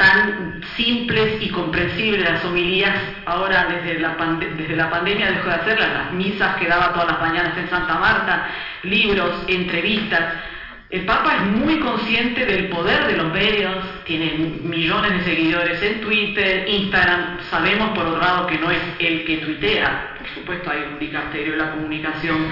tan 0.00 0.62
simples 0.78 1.42
y 1.42 1.50
comprensibles 1.50 2.24
las 2.24 2.42
homilías, 2.42 2.96
ahora 3.26 3.66
desde 3.66 4.00
la, 4.00 4.16
desde 4.56 4.74
la 4.74 4.88
pandemia 4.88 5.30
dejó 5.30 5.50
de 5.50 5.56
hacerlas, 5.56 5.92
las 5.92 6.12
misas 6.12 6.56
que 6.56 6.68
daba 6.68 6.94
todas 6.94 7.08
las 7.08 7.20
mañanas 7.20 7.58
en 7.58 7.68
Santa 7.68 7.98
Marta, 7.98 8.48
libros, 8.82 9.44
entrevistas. 9.46 10.36
El 10.88 11.04
Papa 11.04 11.36
es 11.36 11.42
muy 11.42 11.78
consciente 11.80 12.46
del 12.46 12.68
poder 12.68 13.08
de 13.08 13.16
los 13.18 13.30
medios, 13.30 13.76
tiene 14.04 14.32
millones 14.62 15.12
de 15.18 15.34
seguidores 15.34 15.82
en 15.82 16.00
Twitter, 16.00 16.66
Instagram, 16.66 17.38
sabemos 17.50 17.90
por 17.90 18.06
otro 18.06 18.22
lado 18.22 18.46
que 18.46 18.58
no 18.58 18.70
es 18.70 18.80
el 19.00 19.26
que 19.26 19.36
tuitea, 19.36 20.14
por 20.18 20.28
supuesto 20.30 20.70
hay 20.70 20.80
un 20.94 20.98
dicasterio 20.98 21.52
de 21.52 21.58
la 21.58 21.72
comunicación 21.72 22.46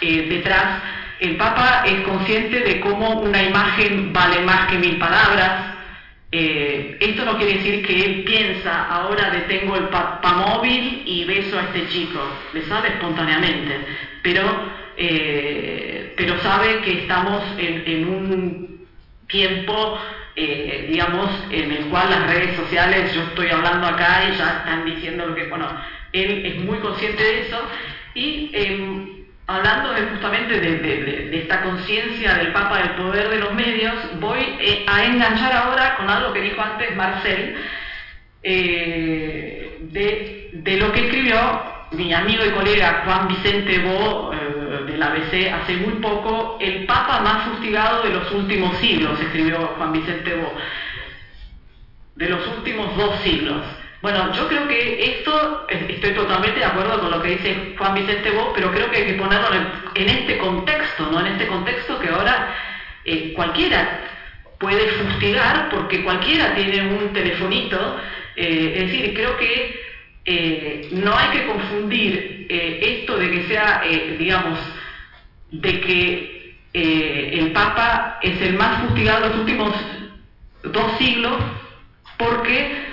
eh, 0.00 0.26
detrás. 0.30 0.80
El 1.20 1.36
Papa 1.36 1.82
es 1.84 2.00
consciente 2.00 2.60
de 2.60 2.80
cómo 2.80 3.20
una 3.20 3.42
imagen 3.42 4.10
vale 4.10 4.40
más 4.40 4.68
que 4.68 4.78
mil 4.78 4.96
palabras, 4.96 5.73
eh, 6.36 6.96
esto 6.98 7.24
no 7.24 7.38
quiere 7.38 7.58
decir 7.58 7.86
que 7.86 8.04
él 8.04 8.24
piensa, 8.24 8.88
ahora 8.88 9.30
detengo 9.30 9.76
el 9.76 9.88
móvil 10.34 11.04
y 11.06 11.24
beso 11.26 11.56
a 11.56 11.62
este 11.62 11.86
chico, 11.90 12.18
le 12.52 12.62
sale 12.62 12.88
espontáneamente, 12.88 13.78
pero, 14.20 14.42
eh, 14.96 16.12
pero 16.16 16.36
sabe 16.40 16.80
que 16.80 17.02
estamos 17.02 17.40
en, 17.56 18.08
un 18.08 18.84
tiempo, 19.28 19.96
eh, 20.34 20.88
digamos, 20.90 21.30
en 21.50 21.70
el 21.70 21.84
cual 21.84 22.10
las 22.10 22.26
redes 22.26 22.56
sociales, 22.56 23.14
yo 23.14 23.22
estoy 23.22 23.50
hablando 23.50 23.86
acá 23.86 24.28
y 24.28 24.36
ya 24.36 24.58
están 24.58 24.84
diciendo 24.86 25.26
lo 25.26 25.36
que, 25.36 25.46
bueno, 25.46 25.68
él 26.12 26.46
es 26.46 26.64
muy 26.64 26.78
consciente 26.78 27.22
de 27.22 27.40
eso. 27.42 27.62
Y 28.16 28.50
hablando 29.46 29.90
justamente 30.10 30.60
de, 30.60 31.38
esta 31.38 31.62
conciencia 31.62 32.34
del 32.34 32.52
Papa 32.52 32.78
del 32.78 32.90
poder 32.90 33.28
de 33.28 33.38
los 33.38 33.52
medios, 33.52 33.94
voy 34.20 34.40
eh, 34.60 34.84
a 34.86 35.04
enganchar 35.04 35.52
ahora 35.52 35.96
con 35.96 36.08
algo 36.08 36.32
que 36.32 36.40
dijo 36.40 36.60
antes 36.60 36.96
Marcel, 36.96 37.56
eh, 38.42 39.78
de, 39.92 40.76
lo 40.78 40.92
que 40.92 41.06
escribió 41.06 41.74
mi 41.92 42.12
amigo 42.12 42.44
y 42.44 42.50
colega 42.50 43.02
Juan 43.04 43.28
Vicente 43.28 43.78
Bo 43.80 44.32
eh, 44.32 44.84
del 44.86 45.02
ABC 45.02 45.52
hace 45.52 45.76
muy 45.76 45.94
poco, 46.00 46.58
el 46.60 46.86
Papa 46.86 47.20
más 47.20 47.48
fustigado 47.48 48.02
de 48.02 48.10
los 48.10 48.30
últimos 48.32 48.76
siglos, 48.78 49.20
escribió 49.20 49.74
Juan 49.76 49.92
Vicente 49.92 50.34
Bo, 50.34 50.52
de 52.16 52.28
los 52.28 52.46
últimos 52.56 52.96
dos 52.96 53.20
siglos. 53.20 53.62
Bueno, 54.04 54.30
yo 54.34 54.46
creo 54.48 54.68
que 54.68 55.16
esto, 55.16 55.66
estoy 55.66 56.12
totalmente 56.12 56.58
de 56.58 56.66
acuerdo 56.66 57.00
con 57.00 57.10
lo 57.10 57.22
que 57.22 57.36
dice 57.36 57.74
Juan 57.78 57.94
Vicente 57.94 58.32
Bo, 58.32 58.52
pero 58.54 58.70
creo 58.70 58.90
que 58.90 58.98
hay 58.98 59.06
que 59.06 59.14
ponerlo 59.14 59.48
en, 59.94 60.08
este 60.10 60.36
contexto, 60.36 61.10
¿no? 61.10 61.20
En 61.20 61.28
este 61.28 61.46
contexto 61.46 61.98
que 61.98 62.10
ahora 62.10 62.54
eh, 63.06 63.32
cualquiera 63.32 64.02
puede 64.58 64.88
fustigar 64.88 65.70
porque 65.70 66.04
cualquiera 66.04 66.54
tiene 66.54 66.82
un 66.82 67.14
telefonito. 67.14 67.98
Eh, 68.36 68.74
es 68.76 68.92
decir, 68.92 69.14
creo 69.14 69.38
que 69.38 69.82
eh, 70.26 70.88
no 70.90 71.16
hay 71.16 71.28
que 71.30 71.46
confundir 71.46 72.46
esto 72.50 73.16
de 73.16 73.30
que 73.30 73.42
sea, 73.44 73.84
digamos, 74.18 74.58
de 75.50 75.80
que 75.80 76.56
el 76.74 77.52
Papa 77.52 78.18
es 78.20 78.38
el 78.42 78.52
más 78.52 78.82
fustigado 78.82 79.22
de 79.22 79.28
los 79.30 79.38
últimos 79.38 79.74
dos 80.62 80.98
siglos 80.98 81.38
porque 82.18 82.83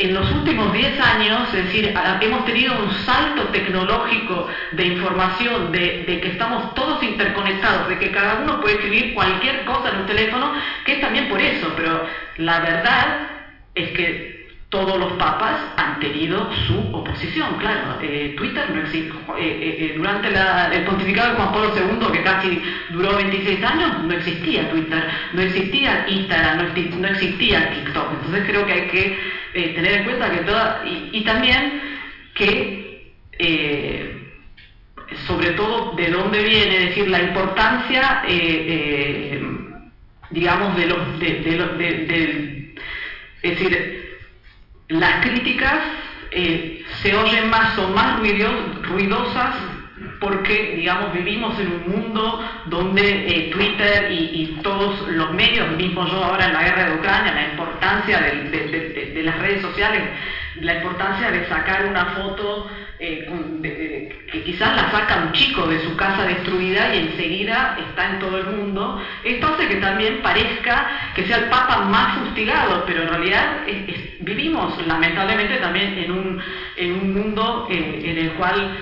en 0.00 0.14
los 0.14 0.32
últimos 0.32 0.72
10 0.72 0.98
años, 0.98 1.52
es 1.52 1.66
decir, 1.66 1.94
hemos 2.20 2.44
tenido 2.46 2.72
un 2.82 2.90
salto 3.04 3.44
tecnológico 3.48 4.48
de 4.72 4.86
información, 4.86 5.70
de, 5.72 6.04
que 6.06 6.28
estamos 6.28 6.74
todos 6.74 7.02
interconectados, 7.02 7.88
de 7.88 7.98
que 7.98 8.10
cada 8.10 8.40
uno 8.42 8.60
puede 8.60 8.76
escribir 8.76 9.12
cualquier 9.12 9.64
cosa 9.66 9.90
en 9.90 10.00
un 10.00 10.06
teléfono, 10.06 10.54
que 10.86 10.94
es 10.94 11.00
también 11.02 11.28
por 11.28 11.40
eso, 11.40 11.70
pero 11.76 12.06
la 12.38 12.60
verdad 12.60 13.28
es 13.74 13.90
que 13.90 14.40
todos 14.70 14.98
los 14.98 15.14
papas 15.14 15.60
han 15.76 15.98
tenido 15.98 16.48
su 16.66 16.78
oposición, 16.96 17.56
claro. 17.58 17.98
Eh, 18.00 18.34
Twitter 18.38 18.70
no 18.70 18.80
existe. 18.82 19.12
Eh, 19.36 19.92
eh, 19.92 19.94
durante 19.96 20.28
el 20.28 20.84
pontificado 20.84 21.30
de 21.30 21.36
Juan 21.36 21.52
Pablo 21.52 21.72
II, 21.74 22.12
que 22.12 22.22
casi 22.22 22.62
duró 22.90 23.16
26 23.16 23.64
años, 23.64 24.04
no 24.04 24.14
existía 24.14 24.70
Twitter, 24.70 25.08
no 25.32 25.42
existía 25.42 26.06
Instagram, 26.08 26.72
no, 27.00 27.08
existía 27.08 27.70
TikTok. 27.70 28.12
Entonces 28.12 28.44
creo 28.46 28.64
que 28.64 28.72
hay 28.72 28.86
que 28.86 29.39
tener 29.52 29.92
en 29.92 30.04
cuenta 30.04 30.30
que 30.30 30.44
toda... 30.44 30.82
Y, 30.84 31.22
también 31.24 31.80
que, 32.34 33.14
sobre 35.26 35.50
todo, 35.52 35.94
de 35.96 36.10
dónde 36.10 36.42
viene, 36.42 36.86
decir, 36.86 37.08
la 37.08 37.22
importancia, 37.22 38.22
digamos, 40.30 40.76
de 40.76 40.86
los... 40.86 41.18
De, 41.18 42.74
es 43.42 43.58
decir, 43.58 44.18
las 44.88 45.24
críticas 45.24 45.78
eh, 46.32 46.84
se 47.02 47.14
oyen 47.14 47.48
más, 47.48 47.74
son 47.74 47.94
más 47.94 48.18
ruidosas 48.18 49.54
porque, 50.20 50.74
digamos, 50.76 51.14
vivimos 51.14 51.58
en 51.58 51.72
un 51.72 51.88
mundo 51.88 52.44
donde 52.66 53.26
eh, 53.26 53.50
Twitter 53.50 54.12
y, 54.12 54.58
todos 54.62 55.08
los 55.08 55.32
medios, 55.32 55.74
mismo 55.78 56.06
yo 56.06 56.22
ahora 56.22 56.46
en 56.46 56.52
la 56.52 56.62
guerra 56.62 56.84
de 56.90 56.96
Ucrania, 56.96 57.32
la 57.32 57.48
importancia 57.48 58.20
de 58.20 59.22
las 59.22 59.38
redes 59.38 59.62
sociales, 59.62 60.02
la 60.60 60.74
importancia 60.74 61.30
de 61.30 61.48
sacar 61.48 61.86
una 61.86 62.04
foto 62.06 62.70
eh, 62.98 64.14
que 64.30 64.42
quizás 64.42 64.76
la 64.76 64.90
saca 64.90 65.24
un 65.24 65.32
chico 65.32 65.66
de 65.66 65.82
su 65.82 65.96
casa 65.96 66.24
destruida 66.24 66.94
y 66.94 66.98
enseguida 66.98 67.78
está 67.88 68.10
en 68.10 68.18
todo 68.18 68.38
el 68.38 68.46
mundo, 68.48 69.02
esto 69.24 69.46
hace 69.46 69.68
que 69.68 69.76
también 69.76 70.20
parezca 70.20 71.12
que 71.14 71.24
sea 71.26 71.38
el 71.38 71.44
Papa 71.46 71.86
más 71.86 72.18
fustigado, 72.18 72.84
pero 72.86 73.04
en 73.04 73.08
realidad 73.08 73.62
vivimos 74.20 74.86
lamentablemente 74.86 75.56
también 75.56 75.96
en 75.96 76.12
un, 76.12 76.42
en 76.76 76.92
un 76.92 77.14
mundo 77.14 77.66
eh, 77.70 78.02
en 78.04 78.18
el 78.18 78.32
cual 78.32 78.76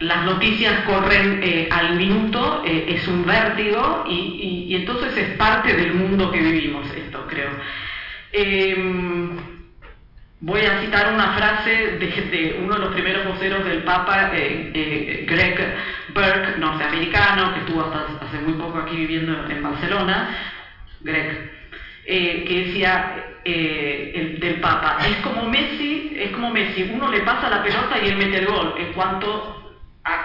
las 0.00 0.24
noticias 0.24 0.84
corren 0.84 1.68
al 1.70 1.96
minuto, 1.96 2.62
es 2.64 3.06
un 3.08 3.26
vértigo 3.26 4.04
y, 4.08 4.74
entonces 4.74 5.16
es 5.16 5.36
parte 5.36 5.74
del 5.74 5.94
mundo 5.94 6.30
que 6.30 6.40
vivimos 6.40 6.86
esto, 6.92 7.26
creo. 7.26 7.50
Voy 10.40 10.60
a 10.60 10.80
citar 10.80 11.12
una 11.12 11.32
frase 11.32 11.98
de, 11.98 12.60
uno 12.62 12.74
de 12.74 12.80
los 12.80 12.94
primeros 12.94 13.26
voceros 13.26 13.64
del 13.64 13.82
Papa, 13.82 14.30
eh, 14.32 14.70
eh, 14.72 15.26
Greg 15.28 15.76
Burke, 16.14 16.58
norteamericano, 16.58 17.54
que 17.54 17.60
estuvo 17.60 17.82
hace 17.82 18.38
muy 18.46 18.52
poco 18.52 18.78
aquí 18.78 18.94
viviendo 18.94 19.50
en 19.50 19.60
Barcelona, 19.60 20.30
Greg, 21.00 21.50
eh, 22.06 22.44
que 22.46 22.66
decía 22.66 23.24
del 23.44 24.60
Papa, 24.60 24.98
es 25.08 25.16
como 25.22 25.48
Messi, 25.48 26.12
es 26.16 26.30
como 26.30 26.50
Messi, 26.50 26.88
uno 26.92 27.10
le 27.10 27.20
pasa 27.22 27.48
la 27.48 27.62
pelota 27.62 27.98
y 28.00 28.08
él 28.08 28.16
mete 28.16 28.38
el 28.38 28.46
gol, 28.46 28.74
en 28.78 28.92
cuanto 28.92 29.67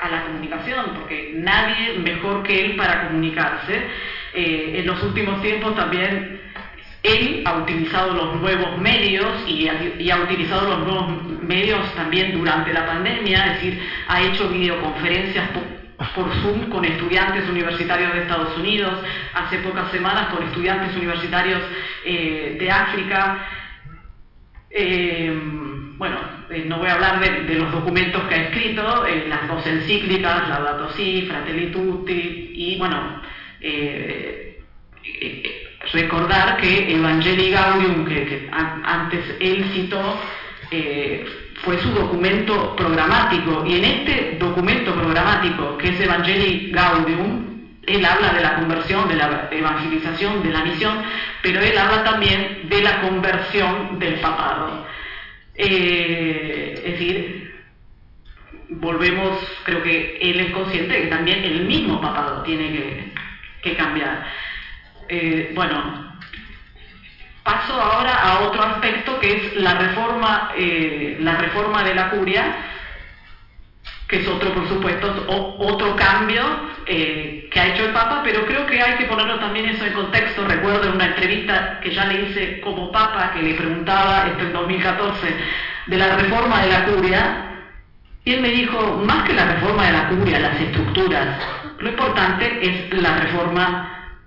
a, 0.02 0.10
la 0.10 0.24
comunicación, 0.26 0.86
porque 0.96 1.34
nadie 1.36 2.00
mejor 2.00 2.44
que 2.44 2.66
él 2.66 2.76
para 2.76 3.08
comunicarse. 3.08 3.88
en 4.34 4.86
los 4.86 5.02
últimos 5.04 5.42
tiempos 5.42 5.76
también 5.76 6.42
él 7.04 7.44
ha 7.46 7.58
utilizado 7.58 8.14
los 8.14 8.40
nuevos 8.40 8.78
medios 8.80 9.28
y 9.46 9.68
ha, 9.68 10.18
utilizado 10.18 10.70
los 10.70 10.88
nuevos 10.88 11.42
medios 11.42 11.94
también 11.96 12.32
durante 12.34 12.72
la 12.72 12.86
pandemia, 12.86 13.46
es 13.48 13.54
decir, 13.56 13.90
ha 14.08 14.22
hecho 14.22 14.48
videoconferencias 14.48 15.50
por, 15.50 15.64
Zoom 16.42 16.70
con 16.70 16.84
estudiantes 16.84 17.48
universitarios 17.50 18.14
de 18.14 18.22
Estados 18.22 18.58
Unidos, 18.58 18.94
hace 19.34 19.58
pocas 19.60 19.92
semanas 19.92 20.28
con 20.34 20.44
estudiantes 20.44 20.96
universitarios 20.96 21.62
eh, 22.06 22.58
de 22.60 22.72
África. 22.72 23.48
Eh, 24.76 25.32
bueno, 25.98 26.18
eh, 26.50 26.66
no 26.68 26.80
voy 26.80 26.88
a 26.88 26.96
hablar 26.96 27.20
de, 27.20 27.56
los 27.56 27.72
documentos 27.72 28.24
que 28.24 28.36
ha 28.36 28.44
escrito, 28.46 29.06
las 29.28 29.48
dos 29.48 29.66
encíclicas, 29.68 30.50
Laudato 30.50 30.92
Si, 30.94 31.28
Fratelli 31.28 31.72
Tutti, 31.72 32.52
y 32.56 32.78
bueno, 32.80 33.22
recordar 35.92 36.58
que 36.58 36.96
Evangelii 36.96 37.52
Gaudium, 37.52 38.06
que, 38.06 38.50
antes 38.52 39.36
él 39.40 39.66
citó, 39.74 40.20
eh, 40.72 41.24
fue 41.64 41.80
su 41.82 41.90
documento 41.92 42.76
programático. 42.76 43.64
Y 43.66 43.76
en 43.78 43.86
este 43.86 44.38
documento 44.40 44.94
programático, 44.94 45.78
que 45.78 45.90
es 45.90 46.00
Evangelii 46.00 46.72
Gaudium, 46.72 47.53
él 47.86 48.06
habla 48.06 48.34
de 48.34 48.42
la 48.42 48.56
conversión, 48.56 49.08
de 49.08 49.16
la 49.16 49.50
evangelización, 49.52 50.44
de 50.44 50.50
la 50.52 50.64
misión, 50.64 51.04
pero 51.42 51.62
él 51.62 51.78
habla 51.78 52.04
también 52.04 52.70
de 52.70 52.82
la 52.82 53.02
conversión 53.02 54.00
del 54.00 54.20
papado. 54.20 54.86
Eh, 55.56 56.82
es 56.86 56.92
decir, 56.94 57.54
volvemos, 58.70 59.38
creo 59.64 59.84
que 59.84 60.18
él 60.22 60.40
es 60.40 60.52
consciente 60.52 60.94
de 60.94 61.02
que 61.04 61.08
también 61.08 61.44
el 61.44 61.66
mismo 61.66 62.02
papado 62.02 62.44
tiene 62.44 63.12
que 63.62 63.76
cambiar. 63.76 64.26
Eh, 65.10 65.52
bueno, 65.54 66.18
paso 67.44 67.80
ahora 67.80 68.16
a 68.16 68.40
otro 68.40 68.64
aspecto 68.64 69.20
que 69.20 69.36
es 69.36 69.56
la 69.58 69.76
reforma, 69.76 70.52
eh, 70.58 71.18
la 71.20 71.36
reforma 71.36 71.84
de 71.84 71.96
la 71.96 72.10
curia, 72.10 72.56
que 74.14 74.20
es 74.20 74.28
otro, 74.28 74.54
por 74.54 74.70
supuesto, 74.70 75.26
otro 75.58 75.96
cambio 75.96 76.44
eh, 76.86 77.50
que 77.52 77.60
ha 77.60 77.74
hecho 77.74 77.86
el 77.86 77.94
Papa, 77.94 78.22
pero 78.24 78.46
creo 78.46 78.68
que 78.68 78.80
hay 78.80 78.94
que 78.96 79.06
ponerlo 79.06 79.40
también 79.40 79.66
eso 79.66 79.84
en 79.86 79.94
contexto. 79.94 80.46
Recuerdo 80.46 80.94
una 80.94 81.08
entrevista 81.08 81.80
que 81.82 81.96
ya 81.96 82.06
le 82.06 82.22
hice 82.22 82.62
como 82.62 82.92
Papa, 82.92 83.32
que 83.34 83.42
le 83.42 83.56
preguntaba, 83.56 84.28
esto 84.28 84.44
en 84.44 84.54
2014, 84.54 85.36
de 85.88 85.98
la 85.98 86.16
reforma 86.16 86.62
de 86.62 86.70
la 86.70 86.86
curia, 86.86 87.50
y 88.24 88.34
él 88.34 88.42
me 88.42 88.50
dijo, 88.50 89.02
más 89.04 89.24
que 89.24 89.34
la 89.34 89.46
reforma 89.46 89.88
de 89.88 89.92
la 89.94 90.10
curia, 90.10 90.40
las 90.40 90.62
estructuras, 90.62 91.40
lo 91.80 91.90
importante 91.90 92.60
es 92.62 93.02
la 93.02 93.18
reforma 93.18 94.20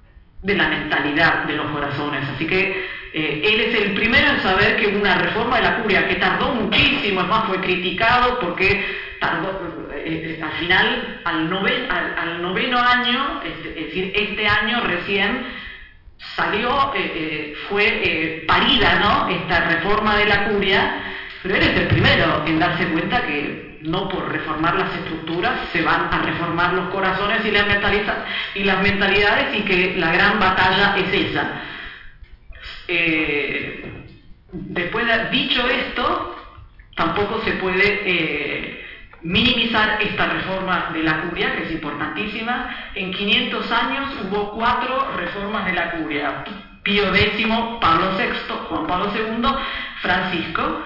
de 0.42 0.54
la 0.56 0.66
mentalidad 0.66 1.44
de 1.44 1.54
los 1.54 1.70
corazones. 1.70 2.28
Así 2.34 2.44
que 2.44 2.88
eh, 3.14 3.40
él 3.44 3.60
es 3.60 3.82
el 3.82 3.94
primero 3.94 4.30
en 4.30 4.42
saber 4.42 4.76
que 4.78 4.88
una 4.88 5.16
reforma 5.16 5.58
de 5.58 5.62
la 5.62 5.76
curia 5.76 6.08
que 6.08 6.16
tardó 6.16 6.54
muchísimo, 6.54 7.20
es 7.20 7.28
más, 7.28 7.44
fue 7.46 7.60
criticado 7.60 8.40
porque 8.40 9.05
eh, 9.22 10.38
eh, 10.38 10.42
al 10.42 10.52
final, 10.52 11.20
al, 11.24 12.42
noveno 12.42 12.78
año, 12.78 13.42
es, 13.42 13.74
decir, 13.74 14.12
este 14.14 14.48
año 14.48 14.80
recién 14.84 15.46
salió, 16.34 16.92
fue 17.68 18.44
parida 18.46 18.98
¿no? 19.00 19.28
esta 19.28 19.60
reforma 19.68 20.16
de 20.16 20.26
la 20.26 20.48
curia, 20.48 21.02
pero 21.42 21.56
él 21.56 21.62
es 21.62 21.76
el 21.80 21.88
primero 21.88 22.44
en 22.46 22.58
darse 22.58 22.86
cuenta 22.88 23.26
que 23.26 23.66
no 23.82 24.08
por 24.08 24.30
reformar 24.30 24.76
las 24.76 24.94
estructuras 24.94 25.68
se 25.72 25.82
van 25.82 26.12
a 26.12 26.22
reformar 26.22 26.72
los 26.74 26.88
corazones 26.88 27.44
y 27.44 27.50
las, 27.50 27.66
y 28.54 28.64
las 28.64 28.82
mentalidades 28.82 29.58
y 29.58 29.62
que 29.62 29.94
la 29.96 30.12
gran 30.12 30.38
batalla 30.40 30.96
es 30.96 31.30
esa. 31.30 31.62
Eh, 32.88 33.84
después 34.52 35.06
de 35.06 35.30
dicho 35.30 35.68
esto, 35.68 36.36
tampoco 36.94 37.42
se 37.44 37.52
puede 37.52 38.02
eh, 38.04 38.85
minimizar 39.22 40.00
esta 40.02 40.26
reforma 40.26 40.90
de 40.92 41.02
la 41.02 41.22
curia, 41.22 41.56
que 41.56 41.64
es 41.64 41.72
importantísima. 41.72 42.90
En 42.94 43.12
500 43.12 43.72
años 43.72 44.14
hubo 44.24 44.52
cuatro 44.52 45.12
reformas 45.16 45.66
de 45.66 45.72
la 45.72 45.90
curia. 45.92 46.44
Pío 46.82 47.14
X, 47.14 47.46
Pablo 47.80 48.12
VI, 48.16 48.54
Juan 48.68 48.86
Pablo 48.86 49.12
II, 49.14 49.48
Francisco. 50.00 50.82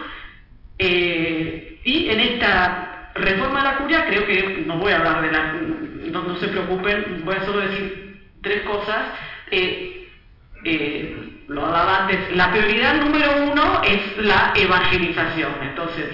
Eh, 0.78 1.80
y 1.84 2.08
en 2.08 2.20
esta 2.20 2.90
Reforma 3.14 3.58
de 3.58 3.64
la 3.64 3.76
curia, 3.78 4.06
creo 4.06 4.24
que 4.24 4.62
no 4.66 4.76
voy 4.76 4.92
a 4.92 4.98
hablar 4.98 5.22
de 5.22 5.32
la... 5.32 5.52
No, 6.12 6.36
se 6.36 6.48
preocupen, 6.48 7.22
voy 7.24 7.34
a 7.34 7.44
solo 7.44 7.60
decir 7.60 8.30
tres 8.40 8.62
cosas. 8.62 9.06
Eh, 9.50 10.08
eh, 10.64 11.44
lo 11.48 11.66
hablaba 11.66 12.02
antes, 12.02 12.36
la 12.36 12.50
prioridad 12.52 12.94
número 13.00 13.50
uno 13.50 13.82
es 13.82 14.16
la 14.18 14.52
evangelización. 14.54 15.52
Entonces, 15.62 16.06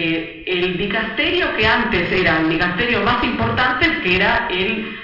eh, 0.00 0.44
el 0.46 0.76
dicasterio 0.76 1.56
que 1.56 1.66
antes 1.66 2.12
era 2.12 2.38
el 2.38 2.48
dicasterio 2.48 3.00
más 3.02 3.24
importante, 3.24 4.00
que 4.00 4.14
era 4.14 4.46
el 4.46 4.94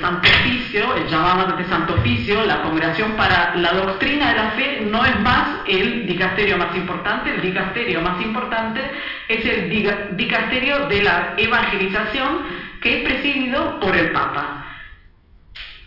Santo 0.00 0.28
Oficio, 0.28 0.96
el 0.96 1.06
llamado 1.06 1.56
de 1.56 1.64
Santo 1.66 1.94
Oficio, 1.94 2.44
la 2.44 2.60
Congregación 2.62 3.12
para 3.12 3.54
la 3.54 3.72
Doctrina 3.74 4.30
de 4.30 4.36
la 4.36 4.50
Fe, 4.50 4.80
no 4.90 5.04
es 5.04 5.20
más 5.20 5.60
el 5.68 6.04
dicasterio 6.04 6.58
más 6.58 6.74
importante, 6.74 7.32
el 7.32 7.42
dicasterio 7.42 8.00
más 8.00 8.20
importante 8.20 8.80
es 9.28 9.46
el 9.46 10.16
dicasterio 10.16 10.88
de 10.88 11.02
la 11.02 11.34
evangelización 11.36 12.42
que 12.82 12.98
es 12.98 13.04
presidido 13.04 13.78
por 13.78 13.96
el 13.96 14.10
Papa. 14.10 14.66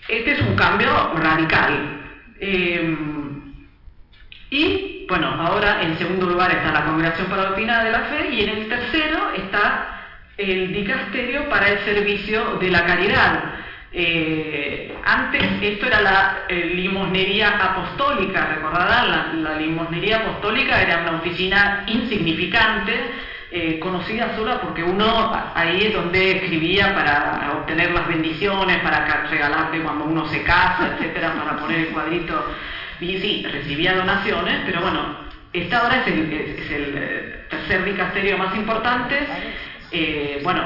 Este 0.07 0.31
es 0.31 0.41
un 0.41 0.55
cambio 0.55 1.13
radical. 1.15 2.01
Em, 2.39 3.22
y 4.53 5.05
bueno, 5.09 5.29
ahora 5.29 5.81
en 5.81 5.97
segundo 5.97 6.27
lugar 6.27 6.51
está 6.51 6.71
la 6.71 6.85
Congregación 6.85 7.25
para 7.25 7.55
de 7.55 7.91
la 7.91 8.01
Fe 8.01 8.29
y 8.31 8.43
en 8.43 8.49
el 8.49 8.69
tercero 8.69 9.31
está 9.35 10.11
el 10.37 10.71
dicasterio 10.71 11.49
para 11.49 11.69
el 11.69 11.79
servicio 11.79 12.57
de 12.59 12.69
la 12.69 12.85
caridad. 12.85 13.43
Eh, 13.91 14.95
antes 15.03 15.43
esto 15.59 15.87
era 15.87 16.01
la 16.01 16.37
limosnería 16.49 17.49
apostólica, 17.49 18.45
recordarán, 18.45 19.43
la, 19.43 19.55
limosnería 19.55 20.17
apostólica 20.17 20.79
era 20.83 20.99
una 20.99 21.17
oficina 21.17 21.85
insignificante, 21.87 22.93
eh, 23.49 23.79
conocida 23.79 24.35
sola 24.35 24.61
porque 24.61 24.83
uno 24.83 25.31
ahí 25.55 25.87
es 25.87 25.93
donde 25.93 26.37
escribía 26.37 26.93
para 26.93 27.53
obtener 27.53 27.89
las 27.89 28.07
bendiciones, 28.07 28.77
para 28.81 29.25
regalarte 29.31 29.81
cuando 29.81 30.05
uno 30.05 30.27
se 30.27 30.43
casa, 30.43 30.91
etcétera, 30.93 31.33
para 31.33 31.57
poner 31.57 31.79
el 31.79 31.87
cuadrito. 31.87 32.53
Y 33.03 33.19
sí, 33.19 33.45
recibía 33.51 33.95
donaciones, 33.95 34.61
pero 34.65 34.79
bueno, 34.79 35.17
esta 35.51 35.79
ahora 35.79 36.01
es 36.01 36.07
el, 36.07 36.29
eh, 36.31 37.45
tercer 37.49 37.83
dicasterio 37.83 38.37
más 38.37 38.55
importante. 38.55 39.27
Eh, 39.91 40.39
bueno, 40.41 40.63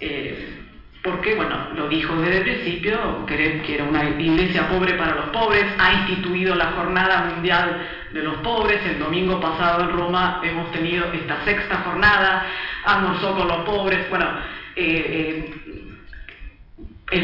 eh, 0.00 0.62
porque, 1.02 1.34
bueno, 1.34 1.68
lo 1.74 1.86
dijo 1.88 2.16
desde 2.16 2.38
el 2.38 2.44
principio, 2.44 3.26
que 3.26 3.74
era 3.74 3.84
una 3.84 4.08
iglesia 4.18 4.66
pobre 4.68 4.94
para 4.94 5.14
los 5.14 5.26
pobres, 5.26 5.66
ha 5.78 5.92
instituido 5.92 6.54
la 6.54 6.72
Jornada 6.72 7.32
Mundial 7.34 7.86
de 8.14 8.22
los 8.22 8.36
Pobres, 8.38 8.80
el 8.86 8.98
domingo 8.98 9.38
pasado 9.38 9.82
en 9.82 9.90
Roma 9.90 10.40
hemos 10.42 10.72
tenido 10.72 11.12
esta 11.12 11.44
sexta 11.44 11.82
jornada, 11.84 12.46
almorzó 12.84 13.36
con 13.36 13.46
los 13.46 13.58
pobres, 13.66 14.08
bueno, 14.08 14.26
el 14.74 15.52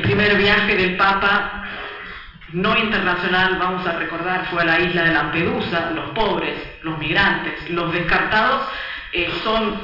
primer 0.03 0.37
viaje 0.37 0.77
del 0.77 0.99
Papa 0.99 1.65
no 2.53 2.77
internacional, 2.77 3.59
vamos 3.59 3.87
a 3.87 3.93
recordar, 3.99 4.47
fue 4.51 4.63
a 4.63 4.65
la 4.65 4.81
isla 4.81 5.05
de 5.05 5.13
Lampedusa, 5.13 5.91
los 5.93 6.11
pobres, 6.11 6.57
los 6.83 6.99
migrantes, 6.99 7.71
los 7.71 7.93
descartados 7.93 8.63
son 9.43 9.81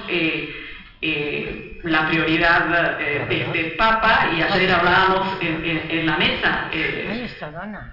eh, 1.03 1.81
la 1.85 2.09
prioridad 2.09 3.01
eh, 3.01 3.27
de 3.29 3.41
este 3.43 3.77
Papa 3.77 4.29
y 4.37 4.41
ayer 4.41 4.73
hablábamos 4.73 5.37
en, 5.41 6.07
la 6.07 6.17
mesa 6.17 6.69
eh, 6.73 7.29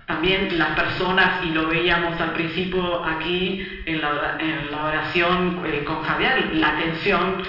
también 0.07 0.57
las 0.57 0.69
personas 0.69 1.43
y 1.43 1.49
lo 1.49 1.67
veíamos 1.67 2.19
al 2.19 2.31
principio 2.31 3.03
aquí 3.03 3.67
en 3.85 4.01
la, 4.01 4.37
en 4.39 4.71
la 4.71 4.85
oración 4.85 5.61
con 5.85 6.03
Javier 6.03 6.55
la 6.55 6.69
atención 6.69 7.43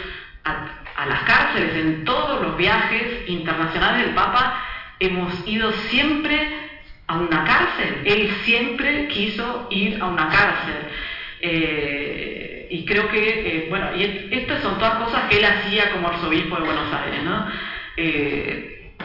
a, 0.45 1.07
las 1.07 1.23
cárceles. 1.23 1.77
En 1.77 2.05
todos 2.05 2.43
los 2.43 2.57
viajes 2.57 3.29
internacionales 3.29 4.07
del 4.07 4.15
Papa 4.15 4.63
hemos 4.99 5.47
ido 5.47 5.73
siempre 5.89 6.64
a 7.07 7.19
una 7.19 7.45
cárcel. 7.45 8.03
Él 8.05 8.31
siempre 8.45 9.09
quiso 9.09 9.69
ir 9.71 10.01
a 10.01 10.07
una 10.07 10.29
cárcel. 10.29 10.89
Y 12.75 12.85
creo 12.87 13.09
que, 13.09 13.19
eh, 13.47 13.67
bueno, 13.71 13.95
y 13.97 14.29
estas 14.33 14.61
son 14.61 14.77
todas 14.79 15.05
cosas 15.05 15.29
que 15.29 15.39
él 15.39 15.45
hacía 15.45 15.93
como 15.93 16.09
arzobispo 16.09 16.57
de 16.57 16.63
Buenos 16.63 16.93
Aires, 16.93 17.23
¿no? 17.23 17.47
Eh, 17.97 18.97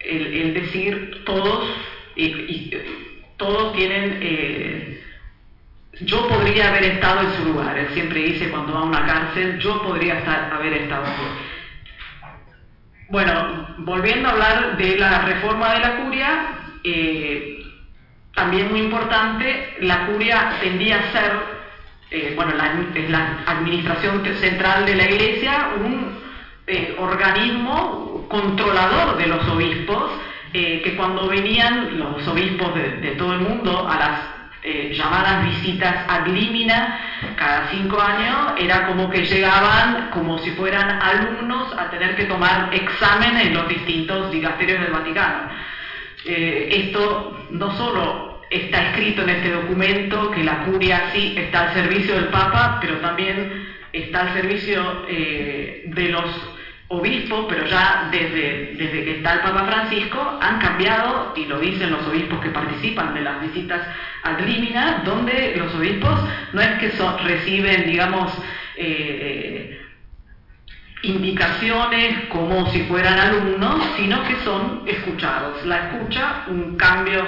el, 0.00 0.52
decir 0.52 1.22
todos, 1.24 1.64
y, 2.16 2.72
todos 3.36 3.72
tienen, 3.74 4.18
eh, 4.20 5.00
yo 6.00 6.26
podría 6.26 6.70
haber 6.70 6.84
estado 6.84 7.20
en 7.20 7.36
su 7.36 7.44
lugar, 7.52 7.78
él 7.78 7.88
siempre 7.94 8.20
dice 8.20 8.50
cuando 8.50 8.74
va 8.74 8.80
a 8.80 8.84
una 8.84 9.06
cárcel, 9.06 9.60
yo 9.60 9.80
podría 9.82 10.18
haber 10.52 10.72
estado 10.72 11.06
Bueno, 13.10 13.76
volviendo 13.78 14.28
a 14.28 14.32
hablar 14.32 14.76
de 14.76 14.98
la 14.98 15.22
reforma 15.22 15.72
de 15.74 15.80
la 15.80 15.96
curia, 16.02 16.48
también 18.34 18.70
muy 18.70 18.80
importante, 18.80 19.76
la 19.80 20.06
curia 20.06 20.58
tendía 20.60 20.98
a 20.98 21.12
ser 21.12 21.54
eh, 22.14 22.32
bueno, 22.36 22.52
la, 22.54 22.72
la 23.08 23.42
administración 23.44 24.24
central 24.36 24.86
de 24.86 24.94
la 24.94 25.10
Iglesia, 25.10 25.70
un 25.80 26.16
eh, 26.64 26.94
organismo 27.00 28.26
controlador 28.28 29.16
de 29.16 29.26
los 29.26 29.44
obispos, 29.48 30.12
eh, 30.52 30.80
que 30.84 30.94
cuando 30.94 31.26
venían 31.26 31.98
los 31.98 32.24
obispos 32.28 32.72
de, 32.76 33.16
todo 33.18 33.32
el 33.32 33.40
mundo 33.40 33.88
a 33.88 33.98
las 33.98 34.34
llamadas 34.96 35.44
visitas 35.44 35.94
ad 36.08 36.26
limina 36.26 36.98
cada 37.36 37.68
cinco 37.68 38.00
años, 38.00 38.54
era 38.58 38.86
como 38.86 39.10
que 39.10 39.26
llegaban 39.26 40.10
como 40.10 40.38
si 40.38 40.52
fueran 40.52 41.02
alumnos 41.02 41.70
a 41.76 41.90
tener 41.90 42.16
que 42.16 42.24
tomar 42.24 42.72
examen 42.72 43.36
en 43.38 43.54
los 43.54 43.68
distintos 43.68 44.30
dicasterios 44.30 44.80
del 44.80 44.92
Vaticano. 44.92 45.50
Esto 46.24 47.46
no 47.50 47.76
solo 47.76 48.40
está 48.50 48.90
escrito 48.90 49.22
en 49.22 49.30
este 49.30 49.50
documento 49.50 50.30
que 50.30 50.44
la 50.44 50.64
curia 50.64 51.10
sí 51.12 51.34
está 51.36 51.68
al 51.68 51.74
servicio 51.74 52.14
del 52.14 52.28
Papa, 52.28 52.78
pero 52.80 52.98
también 52.98 53.66
está 53.92 54.20
al 54.20 54.34
servicio 54.34 55.04
eh, 55.08 55.84
de 55.86 56.08
los 56.08 56.24
obispos, 56.88 57.46
pero 57.48 57.66
ya 57.66 58.08
desde, 58.10 58.74
desde 58.76 59.04
que 59.04 59.16
está 59.16 59.34
el 59.34 59.40
Papa 59.40 59.64
Francisco 59.64 60.38
han 60.40 60.58
cambiado, 60.60 61.32
y 61.36 61.46
lo 61.46 61.58
dicen 61.58 61.90
los 61.90 62.06
obispos 62.06 62.40
que 62.40 62.50
participan 62.50 63.14
de 63.14 63.22
las 63.22 63.40
visitas 63.40 63.80
ad 64.22 64.40
limina, 64.40 65.02
donde 65.04 65.54
los 65.56 65.74
obispos 65.74 66.20
no 66.52 66.60
es 66.60 66.78
que 66.78 66.92
reciben, 67.24 67.86
digamos, 67.86 68.32
eh, 68.76 69.83
indicaciones 71.04 72.28
como 72.28 72.70
si 72.70 72.82
fueran 72.84 73.18
alumnos, 73.18 73.82
sino 73.96 74.22
que 74.24 74.36
son 74.44 74.82
escuchados. 74.86 75.64
La 75.66 75.90
escucha, 75.90 76.44
un 76.48 76.76
cambio 76.76 77.26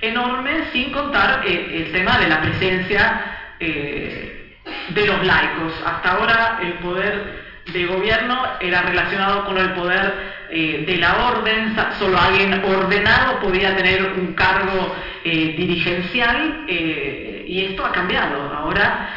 enorme, 0.00 0.70
sin 0.72 0.90
contar 0.92 1.42
eh, 1.46 1.84
el 1.84 1.92
tema 1.92 2.18
de 2.18 2.28
la 2.28 2.40
presencia 2.40 3.54
eh, 3.60 4.56
de 4.88 5.06
los 5.06 5.24
laicos. 5.24 5.72
Hasta 5.84 6.12
ahora 6.12 6.58
el 6.62 6.74
poder 6.74 7.46
de 7.72 7.86
gobierno 7.86 8.42
era 8.60 8.82
relacionado 8.82 9.44
con 9.44 9.58
el 9.58 9.72
poder 9.72 10.14
eh, 10.50 10.84
de 10.86 10.96
la 10.96 11.28
orden, 11.28 11.76
solo 11.98 12.18
alguien 12.18 12.64
ordenado 12.64 13.40
podía 13.40 13.76
tener 13.76 14.12
un 14.12 14.32
cargo 14.32 14.96
dirigencial 15.22 16.64
y 16.66 17.66
esto 17.66 17.84
ha 17.84 17.92
cambiado. 17.92 18.50
Ahora 18.54 19.10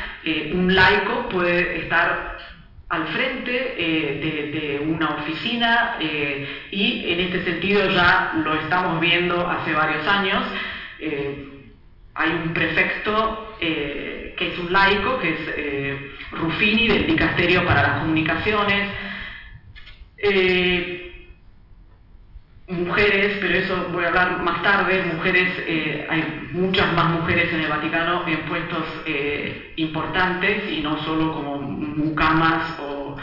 un 0.52 0.76
laico 0.76 1.30
puede 1.30 1.84
estar 1.84 2.41
al 2.92 3.08
frente 3.08 3.52
de, 3.52 4.84
una 4.86 5.16
oficina 5.16 5.98
y 6.00 7.14
en 7.14 7.20
este 7.22 7.46
sentido 7.46 7.90
ya 7.90 8.34
lo 8.44 8.54
estamos 8.56 9.00
viendo 9.00 9.50
hace 9.50 9.74
varios 9.74 10.06
años. 10.06 10.44
Eh, 11.00 11.48
hay 12.14 12.30
un 12.32 12.54
prefecto 12.54 13.56
eh, 13.62 14.36
que 14.38 14.52
es 14.52 14.60
un 14.60 14.74
laico, 14.74 15.20
que 15.20 15.30
es 15.30 15.40
eh, 15.56 16.12
Ruffini 16.32 16.90
del 16.90 17.08
Dicasterio 17.08 17.66
para 17.66 17.82
las 17.82 18.00
Comunicaciones. 18.00 18.90
Mujeres, 22.72 23.38
pero 23.42 23.58
eso 23.58 23.90
voy 23.92 24.06
a 24.06 24.08
hablar 24.08 24.42
más 24.42 24.62
tarde, 24.64 25.04
mujeres, 25.14 25.50
hay 26.10 26.50
muchas 26.54 26.92
más 26.94 27.12
mujeres 27.12 27.54
en 27.54 27.62
el 27.62 27.70
Vaticano 27.70 28.26
en 28.28 28.40
puestos 28.46 28.84
importantes 29.76 30.72
y 30.72 30.82
no 30.82 31.02
solo 31.04 31.34
como 31.34 31.58
mucamas 31.58 32.80
o, 32.80 33.18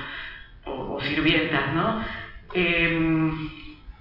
o 0.64 1.00
sirvientas, 1.00 1.62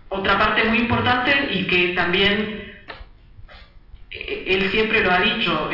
otra 0.10 0.40
parte 0.40 0.64
muy 0.66 0.80
importante 0.80 1.50
y 1.52 1.68
que 1.68 1.90
también 1.90 2.68
él 4.10 4.70
siempre 4.72 5.04
lo 5.04 5.12
ha 5.12 5.20
dicho, 5.20 5.70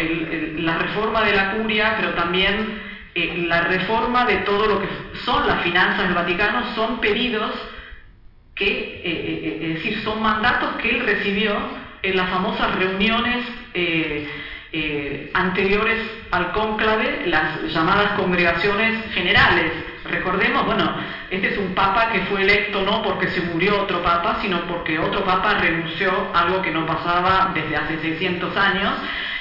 la 0.57 0.78
reforma 0.78 1.24
de 1.24 1.36
la 1.36 1.51
curia, 1.51 1.95
pero 1.97 2.13
también 2.13 2.82
eh, 3.15 3.45
la 3.47 3.61
reforma 3.61 4.26
de 4.26 4.38
todo 4.38 4.67
lo 4.67 4.82
que 4.82 4.88
son 5.24 5.45
las 5.45 5.61
finanzas 5.61 6.05
del 6.05 6.15
Vaticano, 6.15 6.74
son 6.74 6.99
pedidos 6.99 7.51
que, 8.56 8.66
eh, 8.66 9.01
eh, 9.04 9.60
es 9.62 9.74
decir, 9.76 10.01
son 10.04 10.22
mandatos 10.22 10.76
que 10.82 10.89
él 10.89 10.99
recibió 11.06 11.56
en 12.01 12.18
las 12.18 12.30
famosas 12.30 12.76
reuniones 12.76 13.45
anteriores 15.34 15.99
al 16.32 16.51
cónclave, 16.51 17.24
las 17.28 17.64
llamadas 17.72 18.14
congregaciones 18.14 19.12
generales. 19.14 19.72
Recordemos, 20.06 20.66
bueno, 20.66 20.95
este 21.30 21.54
es 21.54 21.58
un 21.58 21.74
papa 21.74 22.10
que 22.12 22.22
fue 22.22 22.41
electo 22.41 22.82
no 22.82 23.01
porque 23.04 23.28
se 23.30 23.41
murió 23.41 23.84
otro 23.84 24.04
papa, 24.04 24.39
sino 24.41 24.62
porque 24.68 24.99
otro 24.99 25.24
papa 25.24 25.56
renunció, 25.56 26.32
algo 26.34 26.62
que 26.62 26.72
no 26.72 26.86
pasaba 26.86 27.51
desde 27.54 27.76
hace 27.76 27.99
600 27.99 28.58
años, 28.58 28.93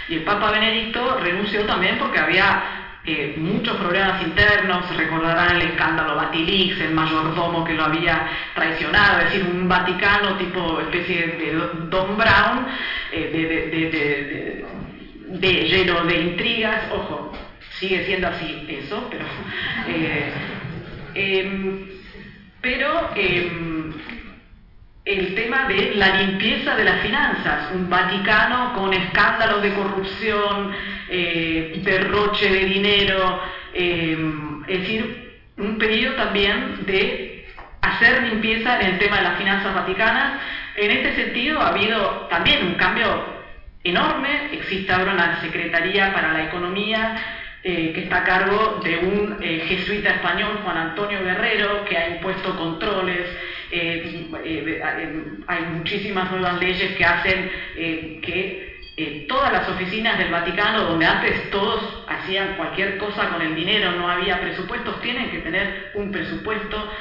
y 0.09 0.17
el 0.17 0.23
papa 0.23 0.51
Benedicto 0.51 1.19
renunció 1.21 1.65
también 1.65 1.99
porque 1.99 2.19
había 2.19 2.82
eh, 3.05 3.35
muchos 3.37 3.77
problemas 3.79 4.23
internos, 4.23 4.97
recordarán 4.97 5.57
el 5.57 5.63
escándalo 5.63 6.15
Batilix, 6.15 6.81
el 6.81 6.95
mayordomo 6.95 7.65
que 7.65 7.75
lo 7.75 7.85
había 7.85 8.29
traicionado, 8.55 9.19
es 9.19 9.25
decir, 9.33 9.45
un 9.51 9.69
Vaticano 9.69 10.37
tipo 10.37 10.81
especie 10.81 11.27
de 11.27 11.53
Don 11.91 12.17
Brown, 12.17 12.67
eh, 13.11 14.65
de, 15.31 15.53
lleno 15.65 16.05
de 16.05 16.21
intrigas, 16.21 16.93
ojo, 16.93 17.33
sigue 17.81 18.05
siendo 18.07 18.29
así 18.29 18.67
eso, 18.69 19.09
pero... 19.11 19.25
Eh, 19.89 20.33
em, 21.15 21.89
pero 22.61 23.11
em, 23.17 23.93
el 25.05 25.35
tema 25.35 25.67
de 25.67 25.97
la 25.97 26.23
limpieza 26.23 26.77
de 26.77 26.85
las 26.85 27.03
finanzas, 27.03 27.73
un 27.75 27.91
Vaticano 27.91 28.75
con 28.75 28.95
escándalos 28.95 29.61
de 29.63 29.75
corrupción, 29.75 30.73
derroche 31.83 32.49
de 32.49 32.65
dinero, 32.65 33.41
es 33.75 34.79
decir, 34.79 35.33
un 35.59 35.79
pedido 35.79 36.15
también 36.15 36.87
de 36.87 37.47
hacer 37.83 38.23
limpieza 38.23 38.81
en 38.81 38.93
el 38.95 38.99
tema 38.99 39.17
de 39.19 39.23
las 39.23 39.39
finanzas 39.39 39.75
vaticanas. 39.75 40.41
En 40.77 40.91
este 40.91 41.15
sentido 41.17 41.61
ha 41.61 41.69
habido 41.69 42.27
también 42.31 42.67
un 42.67 42.75
cambio 42.75 43.25
enorme, 43.85 44.53
existe 44.53 44.93
ahora 44.93 45.13
una 45.13 45.41
Secretaría 45.41 46.13
para 46.13 46.33
la 46.33 46.45
Economía 46.45 47.17
eh, 47.65 47.93
que 47.95 48.03
está 48.03 48.19
a 48.19 48.25
cargo 48.25 48.81
de 48.83 48.99
un 48.99 49.37
eh, 49.41 49.65
jesuita 49.69 50.11
español, 50.11 50.61
Juan 50.65 50.77
Antonio 50.77 51.23
Guerrero, 51.23 51.85
que 51.85 51.97
ha 51.97 52.09
impuesto 52.09 52.57
controles, 52.57 53.25
eh, 53.71 54.83
hay 55.47 55.63
muchísimas 55.73 56.31
nuevas 56.33 56.59
leyes 56.59 56.97
que 56.97 57.05
hacen 57.05 57.51
que 58.21 58.72
todas 59.29 59.53
las 59.53 59.69
oficinas 59.69 60.19
del 60.19 60.31
Vaticano, 60.31 60.85
donde 60.85 61.07
antes 61.07 61.51
todos 61.51 62.05
hacían 62.09 62.57
cualquier 62.57 62.99
cosa 62.99 63.31
con 63.31 63.41
el 63.43 63.55
dinero, 63.55 63.93
no 63.93 64.09
había 64.09 64.41
presupuestos, 64.41 65.01
tienen 65.01 65.31
que 65.31 65.39
tener 65.39 65.93
un 65.95 66.13
presupuesto. 66.13 66.93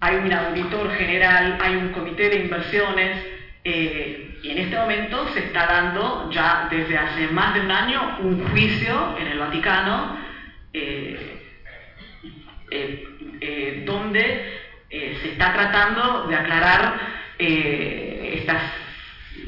hay 0.00 0.16
un 0.16 0.32
auditor 0.32 0.92
general, 0.92 1.58
hay 1.60 1.76
un 1.76 1.88
comité 1.92 2.28
de 2.28 2.36
inversiones, 2.36 3.36
eh, 3.68 4.38
y 4.44 4.50
en 4.52 4.58
este 4.58 4.76
momento 4.76 5.28
se 5.34 5.40
está 5.40 5.66
dando 5.66 6.30
ya 6.30 6.68
desde 6.70 6.96
hace 6.96 7.26
más 7.32 7.52
de 7.52 7.62
un 7.62 7.70
año 7.72 8.18
un 8.20 8.48
juicio 8.48 9.16
en 9.18 9.26
el 9.26 9.40
Vaticano 9.40 10.16
eh, 10.72 11.42
eh, 12.70 13.82
donde 13.84 14.60
se 14.88 15.32
está 15.32 15.52
tratando 15.52 16.28
de 16.28 16.36
aclarar 16.36 17.00
estas, 18.34 18.62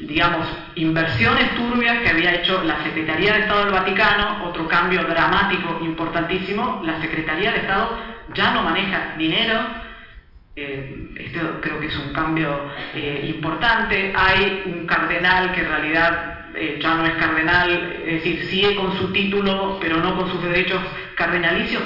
digamos, 0.01 0.47
inversiones 0.75 1.55
turbias 1.55 1.99
que 1.99 2.09
había 2.09 2.35
hecho 2.35 2.63
la 2.63 2.83
Secretaría 2.83 3.33
de 3.33 3.39
Estado 3.41 3.65
del 3.65 3.73
Vaticano, 3.73 4.45
otro 4.45 4.67
cambio 4.67 5.03
dramático, 5.03 5.79
importantísimo, 5.81 6.81
la 6.83 6.99
Secretaría 7.01 7.51
de 7.51 7.59
Estado 7.59 7.97
ya 8.33 8.51
no 8.51 8.63
maneja 8.63 9.15
dinero, 9.17 9.59
eh, 10.61 11.15
esto 11.15 11.61
creo 11.61 11.79
que 11.79 11.87
es 11.87 11.97
un 11.97 12.11
cambio 12.11 12.69
eh, 12.93 13.31
importante. 13.33 14.11
Hay 14.13 14.63
un 14.65 14.85
cardenal 14.85 15.53
que 15.53 15.61
en 15.61 15.69
realidad 15.69 16.49
eh, 16.53 16.79
ya 16.81 16.95
no 16.95 17.05
es 17.05 17.13
cardenal, 17.13 18.01
es 18.05 18.23
decir, 18.23 18.45
sigue 18.45 18.75
con 18.75 18.97
su 18.97 19.13
título, 19.13 19.77
pero 19.79 19.97
no 19.97 20.17
con 20.17 20.29
sus 20.29 20.43
derechos 20.43 20.81
cardenalicios, 21.15 21.83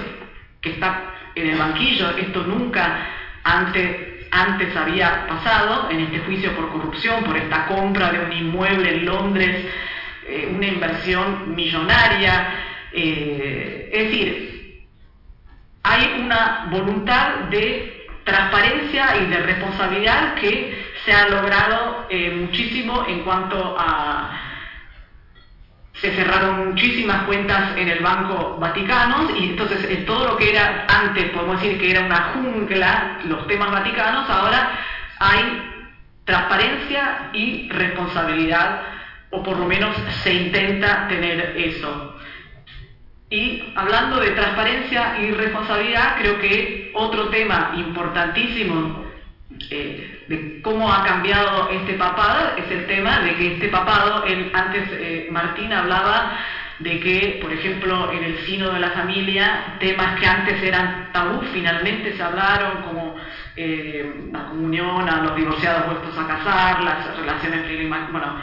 que 0.59 0.71
está 0.71 1.13
en 1.35 1.49
el 1.49 1.57
banquillo. 1.57 2.17
Esto 2.17 2.43
nunca 2.43 3.07
antes, 3.43 4.12
antes 4.33 4.75
había 4.75 5.27
pasado 5.27 5.89
en 5.91 6.01
este 6.01 6.19
juicio 6.19 6.55
por 6.55 6.71
corrupción, 6.71 7.23
por 7.23 7.37
esta 7.37 7.67
compra 7.67 8.11
de 8.11 8.19
un 8.19 8.33
inmueble 8.33 8.95
en 8.95 9.05
Londres, 9.05 9.65
una 10.49 10.65
inversión 10.65 11.53
millonaria. 11.55 12.53
es 12.91 13.91
decir, 13.91 14.85
hay 15.83 16.21
una 16.21 16.67
voluntad 16.71 17.49
de 17.51 18.07
transparencia 18.23 19.17
y 19.17 19.25
de 19.25 19.37
responsabilidad 19.37 20.35
que 20.35 20.83
se 21.05 21.11
ha 21.11 21.27
logrado 21.27 22.07
eh, 22.09 22.31
muchísimo 22.31 23.05
en 23.07 23.23
cuanto 23.23 23.75
a... 23.77 24.42
Se 26.03 26.13
cerraron 26.15 26.67
muchísimas 26.67 27.23
cuentas 27.23 27.77
en 27.77 27.87
el 27.87 28.01
Banco 28.01 28.57
Vaticano 28.59 29.37
y 29.37 29.51
entonces 29.51 29.85
eh, 29.89 30.03
todo 30.05 30.27
lo 30.27 30.35
que 30.35 30.49
era 30.49 30.85
antes, 30.85 31.31
podemos 31.31 31.61
decir 31.61 31.79
que 31.79 31.91
era 31.91 32.01
una 32.01 32.33
jungla, 32.33 33.19
los 33.23 33.47
temas 33.47 33.71
vaticanos, 33.71 34.29
ahora 34.29 34.79
hay 35.17 35.63
transparencia 36.25 37.29
y 37.31 37.69
responsabilidad, 37.69 38.81
o 39.29 39.41
por 39.43 39.57
lo 39.57 39.65
menos 39.65 39.95
se 40.23 40.33
intenta 40.33 41.07
tener 41.07 41.55
eso. 41.55 42.17
Y 43.29 43.71
hablando 43.73 44.19
de 44.19 44.31
transparencia 44.31 45.21
y 45.21 45.31
responsabilidad, 45.31 46.17
creo 46.19 46.37
que 46.37 46.91
otro 46.95 47.29
tema 47.29 47.75
importantísimo 47.77 49.05
eh, 49.69 50.12
de 50.27 50.61
cómo 50.61 50.91
ha 50.91 51.03
cambiado 51.03 51.69
este 51.69 51.93
papado 51.93 52.55
es 52.57 52.71
el 52.71 52.87
tema 52.87 53.19
de 53.19 53.35
que 53.35 53.53
este 53.53 53.67
papado, 53.69 54.23
antes 54.53 54.89
eh, 54.91 55.27
Martín 55.31 55.73
hablaba 55.73 56.37
de 56.79 56.99
que, 56.99 57.39
por 57.41 57.51
ejemplo, 57.51 58.11
en 58.11 58.23
el 58.23 58.37
sino 58.45 58.71
de 58.71 58.79
la 58.79 58.91
familia, 58.91 59.77
temas 59.79 60.19
que 60.19 60.25
antes 60.25 60.61
eran 60.63 61.11
tabú 61.13 61.41
finalmente 61.53 62.15
se 62.15 62.23
hablaron, 62.23 62.81
como 62.83 63.15
eh, 63.55 64.29
la 64.31 64.45
comunión, 64.45 65.07
a 65.07 65.21
los 65.21 65.35
divorciados 65.35 65.83
puestos 65.83 66.17
a 66.17 66.27
casar, 66.27 66.83
las 66.83 67.15
relaciones 67.17 68.11
bueno, 68.11 68.37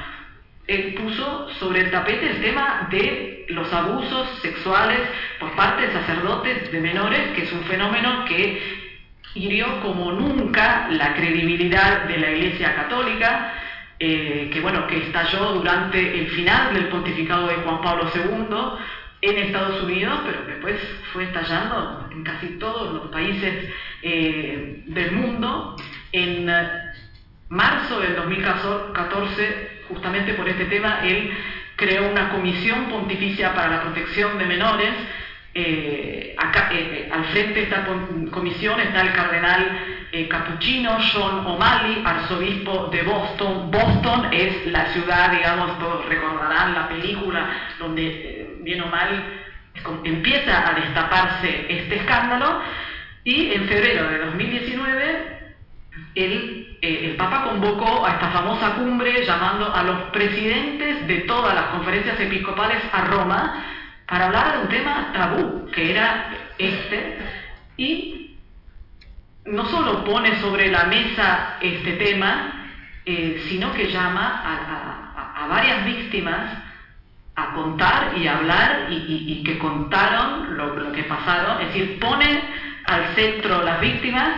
puso 0.96 1.48
sobre 1.58 1.80
el 1.80 1.90
tapete 1.90 2.30
el 2.30 2.42
tema 2.42 2.88
de 2.90 3.46
los 3.48 3.72
abusos 3.72 4.38
sexuales 4.40 5.00
por 5.40 5.54
parte 5.56 5.86
de 5.86 5.92
sacerdotes 5.92 6.70
de 6.70 6.80
menores, 6.80 7.32
que 7.34 7.42
es 7.42 7.52
un 7.52 7.64
fenómeno 7.64 8.24
que 8.26 8.79
hirió 9.34 9.80
como 9.80 10.12
nunca 10.12 10.88
la 10.90 11.14
credibilidad 11.14 12.04
de 12.04 12.18
la 12.18 12.30
Iglesia 12.30 12.74
Católica, 12.74 13.54
eh, 13.98 14.48
que 14.52 14.60
bueno, 14.60 14.86
que 14.86 14.98
estalló 15.06 15.52
durante 15.52 16.18
el 16.18 16.28
final 16.30 16.74
del 16.74 16.88
pontificado 16.88 17.46
de 17.48 17.54
Juan 17.56 17.80
Pablo 17.82 18.10
II 18.14 18.56
en 19.22 19.38
Estados 19.38 19.82
Unidos, 19.82 20.20
pero 20.24 20.44
después 20.46 20.76
fue 21.12 21.24
estallando 21.24 22.08
en 22.10 22.24
casi 22.24 22.46
todos 22.58 22.94
los 22.94 23.06
países 23.12 23.68
eh, 24.02 24.82
del 24.86 25.12
mundo. 25.12 25.76
En 26.12 26.50
marzo 27.48 28.00
del 28.00 28.16
2014 28.16 29.80
justamente 29.90 30.34
por 30.34 30.48
este 30.48 30.66
tema, 30.66 31.00
él 31.02 31.30
creó 31.76 32.10
una 32.10 32.30
comisión 32.30 32.86
pontificia 32.86 33.54
para 33.54 33.68
la 33.68 33.82
protección 33.82 34.38
de 34.38 34.46
menores. 34.46 34.90
Eh, 35.52 36.34
acá, 36.38 36.68
eh, 36.72 37.08
eh, 37.08 37.10
al 37.12 37.24
frente 37.26 37.54
de 37.54 37.62
esta 37.62 37.84
comisión 38.30 38.80
está 38.80 39.00
el 39.02 39.12
cardenal 39.12 39.96
capuchino 40.28 40.98
John 41.12 41.46
O'Malley, 41.46 42.02
arzobispo 42.04 42.88
de 42.88 43.02
Boston. 43.02 43.70
Boston 43.70 44.28
es 44.32 44.66
la 44.66 44.86
ciudad, 44.92 45.30
digamos, 45.30 45.78
todos 45.78 46.06
recordarán 46.06 46.74
la 46.74 46.88
película 46.88 47.48
donde, 47.78 48.58
bien 48.62 48.82
o 48.82 48.86
mal, 48.86 49.22
empieza 50.04 50.68
a 50.68 50.74
destaparse 50.74 51.66
este 51.68 51.96
escándalo. 51.96 52.60
Y 53.22 53.52
en 53.52 53.68
febrero 53.68 54.08
de 54.08 54.18
2019, 54.18 55.54
él 56.16 56.70
eh, 56.82 57.10
el 57.10 57.16
Papa 57.16 57.44
convocó 57.44 58.06
a 58.06 58.12
esta 58.12 58.30
famosa 58.30 58.74
cumbre 58.76 59.24
llamando 59.26 59.74
a 59.74 59.82
los 59.82 60.02
presidentes 60.12 61.06
de 61.06 61.16
todas 61.20 61.54
las 61.54 61.66
conferencias 61.66 62.18
episcopales 62.18 62.78
a 62.90 63.04
Roma 63.04 63.64
para 64.10 64.26
hablar 64.26 64.52
de 64.52 64.58
un 64.62 64.68
tema 64.68 65.12
tabú, 65.12 65.70
que 65.70 65.92
era 65.92 66.30
este, 66.58 67.18
y 67.76 68.36
no 69.46 69.64
solo 69.66 70.04
pone 70.04 70.40
sobre 70.40 70.68
la 70.68 70.84
mesa 70.84 71.58
este 71.60 71.92
tema, 71.92 72.72
eh, 73.06 73.46
sino 73.48 73.72
que 73.72 73.90
llama 73.90 74.42
a, 74.44 75.46
varias 75.46 75.84
víctimas 75.84 76.58
a 77.34 77.54
contar 77.54 78.16
y 78.16 78.28
hablar 78.28 78.88
y, 78.90 79.42
que 79.44 79.58
contaron 79.58 80.56
lo, 80.56 80.92
que 80.92 81.04
pasaron, 81.04 81.60
es 81.62 81.68
decir, 81.68 81.98
pone 81.98 82.42
al 82.86 83.14
centro 83.14 83.62
las 83.62 83.80
víctimas 83.80 84.28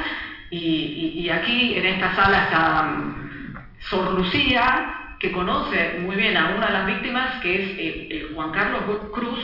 y, 0.51 1.29
aquí 1.31 1.75
en 1.77 1.87
esta 1.87 2.15
sala 2.15 2.45
está 2.45 2.83
um, 2.83 3.15
Sor 3.81 4.13
Lucía, 4.13 5.02
que 5.23 5.31
conoce 5.31 6.01
muy 6.01 6.17
bien 6.17 6.37
a 6.37 6.49
una 6.57 6.67
de 6.67 6.73
las 6.73 6.87
víctimas, 6.87 7.41
que 7.41 7.55
es 8.11 8.35
Juan 8.35 8.51
Carlos 8.51 8.83
Cruz. 9.13 9.39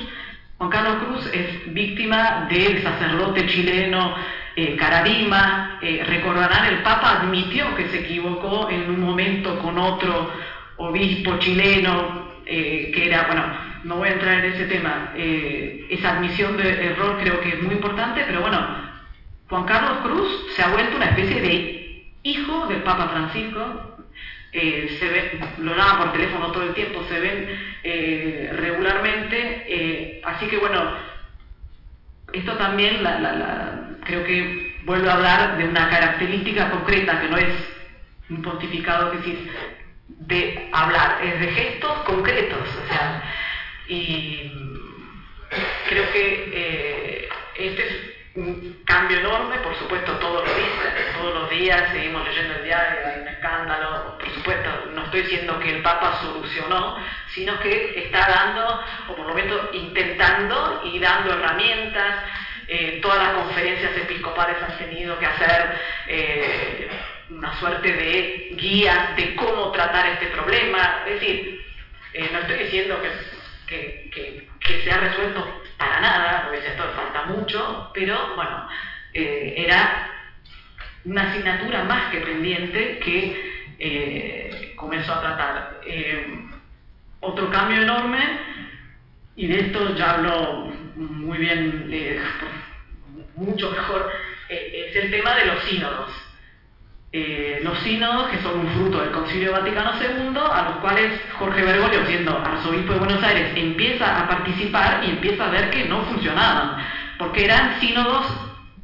Juan 0.57 0.71
Carlos 0.71 1.05
Cruz 1.05 1.31
es 1.33 1.73
víctima 1.73 2.49
del 2.51 2.83
sacerdote 2.83 3.47
chileno 3.47 4.17
eh, 4.57 4.75
Caradima. 4.75 5.79
Eh, 5.81 6.03
recordarán, 6.05 6.67
el 6.67 6.83
Papa 6.83 7.21
admitió 7.21 7.77
que 7.77 7.87
se 7.91 8.01
equivocó 8.01 8.69
en 8.69 8.91
un 8.91 9.01
momento 9.01 9.57
con 9.61 9.79
otro 9.79 10.33
obispo 10.79 11.39
chileno, 11.39 12.27
eh, 12.45 12.91
que 12.93 13.07
era, 13.07 13.29
bueno, 13.29 13.45
no 13.85 13.99
voy 13.99 14.09
a 14.09 14.13
entrar 14.15 14.45
en 14.45 14.53
ese 14.53 14.65
tema. 14.65 15.13
esa 15.15 16.17
admisión 16.17 16.57
de 16.57 16.87
error 16.87 17.19
creo 17.21 17.41
que 17.41 17.51
es 17.51 17.63
muy 17.63 17.75
importante, 17.75 18.25
pero 18.27 18.41
bueno, 18.41 18.59
Juan 19.49 19.65
Carlos 19.65 19.99
Cruz 20.03 20.29
se 20.57 20.63
ha 20.63 20.71
vuelto 20.71 20.97
una 20.97 21.11
especie 21.11 21.41
de 21.41 22.11
hijo 22.25 22.67
del 22.67 22.83
Papa 22.83 23.11
Francisco. 23.11 23.98
Eh, 24.61 24.97
se 24.99 25.09
ve, 25.09 25.39
lo 25.59 25.77
llama 25.77 25.99
por 25.99 26.13
teléfono 26.13 26.51
todo 26.51 26.65
el 26.65 26.75
tiempo, 26.75 27.05
se 27.09 27.21
ven 27.21 27.49
eh, 27.85 28.51
regularmente. 28.57 29.65
Eh, 29.69 30.21
así 30.25 30.47
que 30.49 30.57
bueno, 30.57 30.97
esto 32.33 32.57
también 32.57 32.97
creo 34.05 34.25
que 34.25 34.81
vuelvo 34.85 35.11
a 35.11 35.15
hablar 35.15 35.59
de 35.59 35.65
una 35.65 35.89
característica 35.89 36.71
concreta 36.71 37.21
que 37.21 37.29
no 37.29 37.37
es 37.37 37.55
un 38.31 38.43
pontificado 38.43 39.13
que 39.13 39.23
sí 39.23 39.49
de 40.09 40.69
hablar, 40.73 41.25
es 41.25 41.39
de 41.39 41.49
gestos 41.53 41.99
concretos. 42.01 42.69
O 42.85 42.89
sea, 42.89 43.23
y 43.87 44.51
creo 45.89 46.11
que 46.13 47.29
este 47.55 47.87
es 47.87 48.18
un 48.39 48.83
cambio 48.85 49.19
enorme, 49.19 49.59
por 49.59 49.77
supuesto 49.77 50.13
todos 50.19 50.47
los 50.47 50.57
días, 50.57 50.71
todos 51.17 51.35
los 51.35 51.51
días 51.51 51.91
seguimos 51.93 52.27
leyendo 52.27 52.55
el 52.55 52.65
diario, 52.65 53.07
hay 53.07 53.21
un 53.23 53.29
escándalo, 53.29 54.19
por 54.19 54.31
supuesto 54.35 54.71
nos 54.95 55.05
estoy 55.07 55.23
diciendo 55.23 55.59
que 55.59 55.77
el 55.77 55.83
Papa 55.83 56.21
solucionó, 56.23 56.97
sino 57.35 57.59
que 57.59 58.05
está 58.05 58.29
dando, 58.29 58.85
o 59.09 59.17
por 59.17 59.27
lo 59.27 59.35
menos 59.35 59.61
intentando 59.73 60.83
y 60.85 60.99
dando 60.99 61.33
herramientas. 61.33 62.25
Eh, 62.71 62.99
todas 63.01 63.19
las 63.19 63.33
conferencias 63.33 63.97
episcopales 63.97 64.57
han 64.63 64.77
tenido 64.77 65.19
que 65.19 65.25
hacer 65.25 65.81
eh, 66.07 66.89
una 67.31 67.59
suerte 67.59 67.91
de 67.91 68.51
guías 68.53 69.17
de 69.17 69.35
cómo 69.37 69.73
tratar 69.73 70.07
este 70.07 70.27
problema. 70.27 71.03
Es 71.07 71.15
decir, 71.15 71.65
eh, 72.13 72.29
no 72.31 72.41
estoy 72.41 72.59
diciendo 72.59 73.01
que, 73.67 74.11
que, 74.11 74.49
que, 74.61 74.83
se 74.83 74.91
ha 74.91 74.99
resuelto 74.99 75.63
para 75.79 76.01
nada, 76.01 76.43
porque 76.45 76.67
esto 76.67 76.83
falta 76.95 77.25
mucho, 77.27 77.91
pero 77.95 78.35
bueno, 78.35 78.69
era 79.13 80.11
una 81.05 81.31
asignatura 81.31 81.85
más 81.85 82.11
que 82.11 82.21
pendiente 82.21 82.99
que 82.99 83.49
eh, 83.79 84.73
comenzó 84.77 85.15
a 85.15 85.21
tratar. 85.21 85.81
Eh, 85.87 86.45
otro 87.21 87.51
cambio 87.51 87.83
enorme, 87.83 88.19
y 89.37 89.47
de 89.47 89.61
esto 89.61 89.95
ya 89.97 90.15
hablo 90.15 90.73
muy 90.97 91.39
bien, 91.39 91.89
eh, 91.93 92.21
mucho 93.37 93.71
mejor, 93.71 94.11
es 94.49 94.97
el 94.97 95.11
tema 95.11 95.35
de 95.35 95.45
los 95.47 95.63
sínodos. 95.65 96.28
Los 97.13 97.79
sínodos, 97.81 98.29
que 98.29 98.43
son 98.43 98.61
un 98.61 98.69
fruto 98.75 99.01
del 99.01 99.11
Concilio 99.13 99.53
Vaticano 99.53 99.93
II, 99.99 100.39
a 100.53 100.63
los 100.69 100.77
cuales 100.77 101.21
Jorge 101.39 101.63
Bergoglio, 101.63 102.07
siendo 102.07 102.37
arzobispo 102.39 102.93
de 102.93 102.99
Buenos 102.99 103.23
Aires, 103.23 103.53
empieza 103.57 104.21
a 104.21 104.29
participar 104.29 105.03
y 105.05 105.11
empieza 105.11 105.47
a 105.47 105.51
ver 105.51 105.71
que 105.71 105.87
no 105.87 106.03
funcionaban, 106.03 106.77
porque 107.19 107.45
eran 107.45 107.81
sínodos 107.81 108.27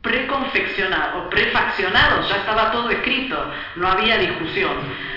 preconfeccionados, 0.00 1.28
prefaccionados, 1.30 2.28
ya 2.28 2.36
estaba 2.36 2.70
todo 2.70 2.90
escrito, 2.90 3.52
no 3.76 3.88
había 3.88 4.18
discusión. 4.18 4.72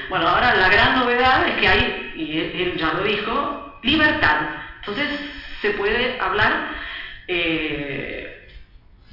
Bueno, 0.09 0.27
ahora 0.27 0.55
la 0.55 0.69
gran 0.69 0.99
novedad 0.99 1.47
es 1.47 1.55
que 1.57 1.67
hay, 1.67 2.13
y 2.15 2.61
él 2.61 2.77
ya 2.77 2.93
lo 2.93 3.03
dijo, 3.03 3.79
libertad. 3.83 4.37
Entonces 4.79 5.07
se 5.61 5.71
puede 5.71 6.19
hablar, 6.19 6.69
eh, 7.27 8.47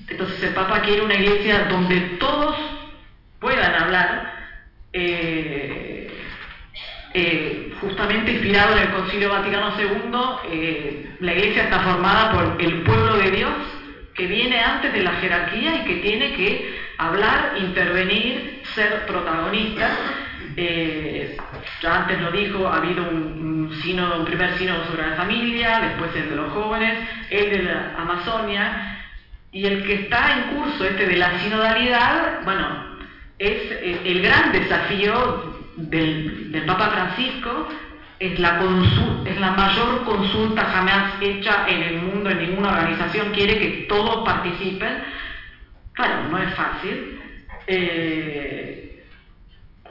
entonces 0.09 0.43
el 0.43 0.55
Papa 0.55 0.81
quiere 0.83 1.03
una 1.03 1.15
iglesia 1.15 1.65
donde 1.69 2.01
todos 2.19 2.74
puedan 3.45 3.75
hablar, 3.75 4.33
eh, 4.95 6.09
eh, 7.13 7.75
justamente 7.79 8.33
inspirado 8.33 8.75
en 8.75 8.85
el 8.85 8.91
Concilio 8.91 9.29
Vaticano 9.29 9.75
II, 9.79 11.17
la 11.21 11.33
iglesia 11.35 11.65
está 11.65 11.81
formada 11.81 12.33
por 12.33 12.57
el 12.59 12.81
pueblo 12.85 13.19
de 13.19 13.31
Dios, 13.33 13.53
que 14.15 14.27
viene 14.27 14.61
antes 14.61 14.95
de 14.95 15.03
la 15.03 15.13
jerarquía 15.17 15.75
y 15.75 15.85
que 15.85 15.97
tiene 15.97 16.33
que 16.33 16.75
hablar, 16.97 17.53
intervenir, 17.59 18.63
ser 18.75 19.05
protagonista. 19.05 19.91
Eh, 20.57 21.37
ya 21.83 21.97
antes 21.97 22.23
lo 22.23 22.33
dijo, 22.33 22.67
ha 22.67 22.79
habido 22.79 23.07
un, 23.07 23.71
un 23.71 24.25
primer 24.25 24.57
sínodo 24.57 24.87
sobre 24.87 25.11
la 25.11 25.17
familia, 25.17 25.81
después 25.81 26.17
el 26.17 26.31
de 26.31 26.37
los 26.37 26.51
jóvenes, 26.51 26.99
el 27.29 27.51
de 27.51 27.63
la 27.65 27.95
Amazonia, 27.99 29.01
y 29.53 29.67
el 29.67 29.85
que 29.85 29.95
está 29.95 30.33
en 30.33 30.57
curso, 30.57 30.83
este 30.87 31.07
de 31.07 31.17
la 31.17 31.39
sinodalidad, 31.41 32.43
bueno, 32.45 32.94
es 33.47 33.73
eh, 33.73 34.01
el 34.05 34.23
gran 34.23 34.53
desafío 34.53 35.55
del, 35.77 36.53
del 36.53 36.65
Papa 36.65 36.91
Francisco, 36.91 37.69
es 38.19 38.39
la, 38.39 38.61
es 39.27 39.41
la 39.41 39.51
mayor 39.51 40.05
consulta 40.05 40.65
jamás 40.65 41.21
hecha 41.21 41.67
en 41.69 41.83
el 41.83 42.03
mundo, 42.03 42.31
en 42.31 42.39
ninguna 42.39 42.71
organización 42.71 43.33
quiere 43.33 43.59
que 43.59 43.69
todos 43.89 44.25
participen. 44.25 45.03
Claro, 45.93 46.29
no 46.31 46.39
es 46.39 46.55
fácil. 46.55 47.21
Eh, 47.67 49.05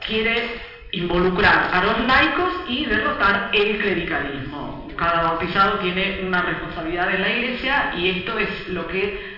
quiere 0.06 0.60
involucrar 0.92 1.70
a 1.72 1.84
los 1.84 2.06
laicos 2.06 2.52
y 2.68 2.86
derrotar 2.86 3.50
el 3.52 3.78
clericalismo. 3.78 4.88
Cada 4.96 5.22
bautizado 5.22 5.78
tiene 5.80 6.20
una 6.24 6.42
responsabilidad 6.42 7.14
en 7.14 7.20
la 7.20 7.30
iglesia 7.30 7.94
y 7.96 8.10
esto 8.10 8.38
es 8.38 8.68
lo 8.68 8.86
que 8.86 9.33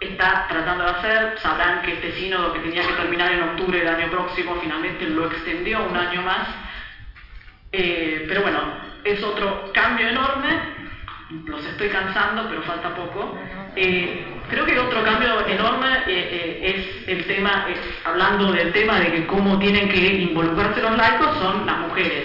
está 0.00 0.46
tratando 0.48 0.84
de 0.84 0.90
hacer. 0.90 1.38
Sabrán 1.38 1.82
que 1.82 1.92
este 1.94 2.12
sínodo 2.12 2.52
que 2.52 2.60
tenía 2.60 2.86
que 2.86 2.94
terminar 2.94 3.32
en 3.32 3.42
octubre 3.42 3.78
del 3.78 3.88
año 3.88 4.10
próximo 4.10 4.56
finalmente 4.60 5.06
lo 5.06 5.26
extendió 5.26 5.84
un 5.84 5.96
año 5.96 6.22
más 6.22 6.48
eh, 7.76 8.24
pero 8.28 8.42
bueno, 8.42 8.60
es 9.02 9.20
otro 9.24 9.72
cambio 9.72 10.08
enorme, 10.08 10.48
los 11.46 11.66
estoy 11.66 11.88
cansando, 11.88 12.48
pero 12.48 12.62
falta 12.62 12.94
poco. 12.94 13.36
Eh, 13.74 14.24
creo 14.48 14.64
que 14.64 14.78
otro 14.78 15.02
cambio 15.02 15.44
enorme 15.44 15.88
eh, 16.06 16.60
es 16.62 17.08
el 17.08 17.24
tema, 17.24 17.66
hablando 18.04 18.52
del 18.52 18.72
tema 18.72 19.00
de 19.00 19.10
que 19.10 19.26
cómo 19.26 19.58
tienen 19.58 19.88
que 19.88 20.06
involucrarse 20.22 20.82
los 20.82 20.96
laicos, 20.96 21.36
son 21.38 21.66
las 21.66 21.78
mujeres. 21.78 22.24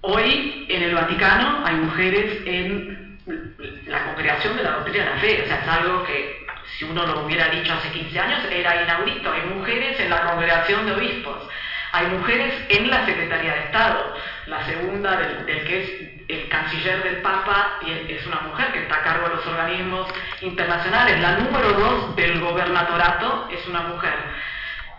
hoy 0.00 0.66
en 0.68 0.82
el 0.82 0.94
Vaticano 0.96 1.62
hay 1.64 1.76
mujeres 1.76 2.42
en 2.44 3.03
la 3.26 4.04
congregación 4.04 4.56
de 4.56 4.62
la 4.62 4.70
doctrina 4.72 5.04
de 5.04 5.10
la 5.10 5.16
fe, 5.16 5.42
o 5.42 5.46
sea, 5.46 5.60
es 5.60 5.68
algo 5.68 6.04
que 6.04 6.46
si 6.78 6.84
uno 6.84 7.06
lo 7.06 7.24
hubiera 7.24 7.48
dicho 7.48 7.72
hace 7.72 7.90
15 7.90 8.18
años 8.18 8.40
era 8.50 8.82
inaudito, 8.82 9.32
hay 9.32 9.42
mujeres 9.42 9.98
en 10.00 10.10
la 10.10 10.22
congregación 10.22 10.86
de 10.86 10.92
obispos. 10.92 11.48
Hay 11.92 12.08
mujeres 12.08 12.52
en 12.70 12.90
la 12.90 13.06
Secretaría 13.06 13.54
de 13.54 13.60
Estado. 13.66 14.16
La 14.46 14.64
segunda, 14.66 15.16
del, 15.16 15.46
que 15.46 15.82
es 15.82 16.26
el 16.26 16.48
canciller 16.48 17.04
del 17.04 17.22
Papa, 17.22 17.78
es 18.08 18.26
una 18.26 18.40
mujer 18.40 18.72
que 18.72 18.80
está 18.80 18.96
a 18.96 19.02
cargo 19.04 19.28
de 19.28 19.36
los 19.36 19.46
organismos 19.46 20.12
internacionales. 20.40 21.20
La 21.20 21.38
número 21.38 21.72
dos 21.72 22.16
del 22.16 22.40
gobernatorato 22.40 23.48
es 23.52 23.64
una 23.68 23.82
mujer. 23.82 24.14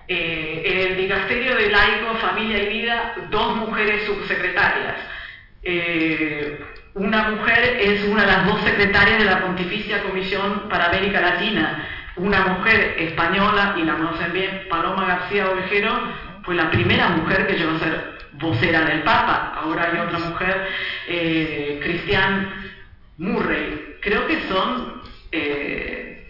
Eh, 0.08 0.62
en 0.64 0.92
el 0.92 0.98
dicasterio 0.98 1.56
de 1.58 1.70
laico, 1.70 2.16
familia 2.16 2.64
y 2.64 2.70
vida, 2.70 3.16
dos 3.30 3.58
mujeres 3.58 4.06
subsecretarias. 4.06 4.96
Eh, 5.64 6.64
una 6.96 7.30
mujer 7.30 7.78
es 7.82 8.06
una 8.06 8.22
de 8.22 8.32
las 8.32 8.46
dos 8.48 8.62
secretarias 8.62 9.20
de 9.20 9.26
la 9.26 9.42
Pontificia 9.42 10.02
Comisión 10.02 10.70
para 10.70 10.86
América 10.86 11.20
Latina. 11.20 11.86
Una 12.16 12.46
mujer 12.46 12.96
española, 12.98 13.76
y 13.78 13.84
la 13.84 13.96
conocen 13.96 14.32
bien, 14.32 14.64
Paloma 14.70 15.06
García 15.06 15.50
Ovejero, 15.50 15.92
fue 16.44 16.56
la 16.56 16.72
primera 16.72 17.10
mujer 17.10 17.48
que 17.48 17.58
llegó 17.58 17.76
a 17.76 17.80
ser 17.80 18.18
vocera 18.34 18.86
del 18.86 19.04
Papa. 19.04 19.56
Ahora 19.62 19.90
hay 19.92 20.00
otra 20.00 20.20
mujer, 20.20 20.68
eh, 21.10 21.82
Christian 21.84 22.72
Murray. 23.18 23.98
Creo 24.02 24.26
que 24.28 24.48
son 24.48 25.02
eh, 25.34 26.30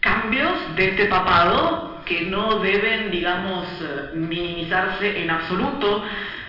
cambios 0.00 0.76
de 0.76 0.90
este 0.90 1.06
papado 1.06 2.02
que 2.04 2.22
no 2.22 2.58
deben, 2.58 3.10
digamos, 3.10 3.66
minimizarse 4.14 5.22
en 5.22 5.30
absoluto, 5.30 6.04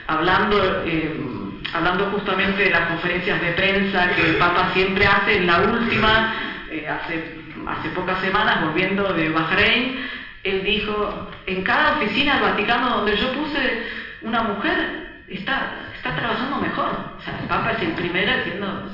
hablando, 0.08 0.84
eh, 0.86 1.41
hablando 1.74 2.06
justamente 2.12 2.64
de 2.64 2.70
las 2.70 2.88
conferencias 2.88 3.42
de 3.42 3.52
prensa 3.52 4.16
que 4.16 4.30
el 4.30 4.36
Papa 4.38 4.72
siempre 4.74 5.06
hace, 5.06 5.38
en 5.38 5.48
la 5.48 5.60
última, 5.62 6.34
hace, 6.68 7.36
hace 7.68 7.90
pocas 7.90 8.20
semanas, 8.22 8.62
volviendo 8.62 9.14
de 9.14 9.30
Bahrein, 9.30 10.10
él 10.44 10.64
dijo, 10.64 11.30
en 11.46 11.64
cada 11.64 11.98
oficina 11.98 12.36
del 12.36 12.44
Vaticano 12.44 12.98
donde 12.98 13.18
yo 13.18 13.32
puse 13.34 13.84
una 14.22 14.44
mujer, 14.44 15.24
está, 15.28 15.74
está 15.96 16.16
trabajando 16.16 16.58
mejor. 16.58 16.90
O 17.18 17.22
sea, 17.22 17.40
el 17.40 17.48
Papa 17.48 17.72
es 17.72 17.82
el 17.82 17.94
primero 17.94 18.36
diciendo... 18.38 18.92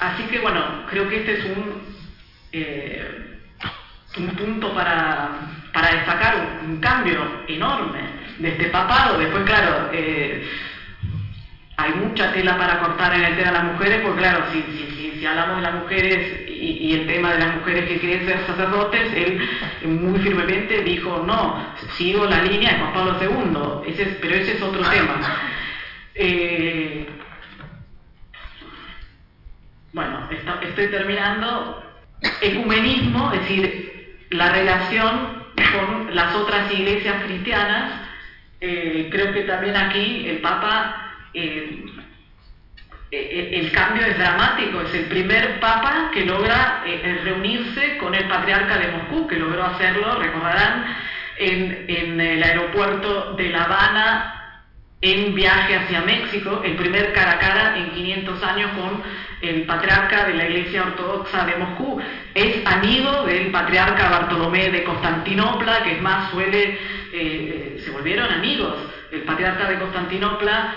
Así 0.00 0.24
que 0.24 0.40
bueno, 0.40 0.84
creo 0.90 1.08
que 1.08 1.18
este 1.18 1.38
es 1.38 1.44
un, 1.44 1.80
eh, 2.50 3.38
un 4.18 4.28
punto 4.30 4.74
para, 4.74 5.30
para 5.72 5.94
destacar 5.94 6.58
un, 6.64 6.80
cambio 6.80 7.44
enorme 7.46 8.00
de 8.38 8.48
este 8.48 8.64
papado. 8.66 9.18
Después, 9.18 9.44
claro, 9.44 9.90
eh, 9.92 10.44
hay 11.82 11.94
mucha 11.94 12.32
tela 12.32 12.56
para 12.56 12.78
cortar 12.80 13.14
en 13.14 13.24
el 13.24 13.36
tema 13.36 13.50
de 13.50 13.58
las 13.58 13.64
mujeres, 13.64 14.00
porque 14.02 14.20
claro, 14.20 14.44
si, 14.52 14.62
si, 14.62 15.18
si, 15.18 15.26
hablamos 15.26 15.56
de 15.56 15.62
las 15.62 15.74
mujeres 15.74 16.48
y, 16.48 16.94
el 16.94 17.06
tema 17.06 17.32
de 17.32 17.38
las 17.38 17.56
mujeres 17.56 17.88
que 17.88 17.98
quieren 17.98 18.26
ser 18.26 18.46
sacerdotes, 18.46 19.12
él 19.14 19.40
muy 19.88 20.20
firmemente 20.20 20.82
dijo, 20.82 21.24
no, 21.26 21.74
sigo 21.96 22.26
la 22.26 22.42
línea 22.42 22.72
de 22.72 22.78
Juan 22.78 22.92
Pablo 22.92 23.16
II, 23.20 24.14
pero 24.20 24.34
ese 24.34 24.52
es 24.52 24.62
otro 24.62 24.82
tema. 24.90 25.20
Eh, 26.14 27.08
bueno, 29.92 30.28
estoy 30.62 30.88
terminando. 30.88 31.82
Ecumenismo, 32.40 33.32
es 33.32 33.40
decir, 33.40 34.26
la 34.30 34.52
relación 34.52 35.42
con 35.56 36.14
las 36.14 36.34
otras 36.34 36.72
iglesias 36.72 37.24
cristianas, 37.24 38.02
eh, 38.60 39.08
creo 39.10 39.32
que 39.32 39.42
también 39.42 39.76
aquí 39.76 40.28
el 40.28 40.38
Papa 40.38 41.11
eh, 41.34 41.84
eh, 43.10 43.60
el 43.60 43.72
cambio 43.72 44.06
es 44.06 44.16
dramático, 44.18 44.80
es 44.80 44.94
el 44.94 45.04
primer 45.04 45.60
papa 45.60 46.10
que 46.12 46.24
logra 46.24 46.82
eh, 46.86 47.20
reunirse 47.22 47.98
con 47.98 48.14
el 48.14 48.26
patriarca 48.26 48.78
de 48.78 48.88
Moscú, 48.88 49.26
que 49.26 49.36
logró 49.36 49.64
hacerlo, 49.64 50.18
recordarán, 50.18 50.96
en, 51.36 51.84
en, 51.88 52.20
el 52.20 52.42
aeropuerto 52.42 53.34
de 53.34 53.50
La 53.50 53.64
Habana 53.64 54.64
en 55.00 55.34
viaje 55.34 55.76
hacia 55.76 56.00
México, 56.02 56.62
el 56.64 56.76
primer 56.76 57.12
cara 57.12 57.32
a 57.32 57.38
cara 57.38 57.76
en 57.76 57.90
500 57.90 58.42
años 58.44 58.70
con 58.78 59.02
el 59.40 59.62
patriarca 59.62 60.24
de 60.24 60.34
la 60.34 60.46
Iglesia 60.46 60.82
Ortodoxa 60.82 61.44
de 61.44 61.56
Moscú. 61.56 62.00
Es 62.34 62.64
amigo 62.64 63.24
del 63.24 63.50
patriarca 63.50 64.08
Bartolomé 64.08 64.70
de 64.70 64.84
Constantinopla, 64.84 65.82
que 65.82 65.96
es 65.96 66.02
más 66.02 66.30
suele 66.30 66.78
se 67.12 67.90
volvieron 67.90 68.32
amigos. 68.32 68.74
El 69.10 69.22
patriarca 69.22 69.68
de 69.68 69.78
Constantinopla, 69.78 70.74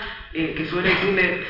que 0.54 0.66
suele 0.68 0.90
decirle, 0.90 1.44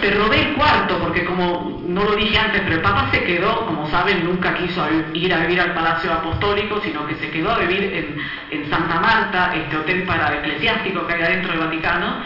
te 0.00 0.10
robé 0.10 0.40
el 0.40 0.54
cuarto, 0.54 0.98
porque 0.98 1.24
como 1.24 1.82
no 1.86 2.04
lo 2.04 2.16
dije 2.16 2.38
antes, 2.38 2.62
pero 2.62 2.76
el 2.76 2.82
Papa 2.82 3.08
se 3.10 3.24
quedó, 3.24 3.66
como 3.66 3.88
saben, 3.90 4.24
nunca 4.24 4.54
quiso 4.54 4.86
ir 5.12 5.32
a 5.32 5.40
vivir 5.40 5.60
al 5.60 5.74
Palacio 5.74 6.12
Apostólico, 6.12 6.80
sino 6.82 7.06
que 7.06 7.14
se 7.16 7.30
quedó 7.30 7.50
a 7.50 7.58
vivir 7.58 7.82
en, 7.82 8.16
en 8.50 8.70
Santa 8.70 9.00
Marta, 9.00 9.54
este 9.54 9.76
hotel 9.76 10.02
para 10.04 10.38
eclesiásticos 10.38 11.06
que 11.06 11.14
hay 11.14 11.22
adentro 11.22 11.52
del 11.52 11.60
Vaticano. 11.60 12.22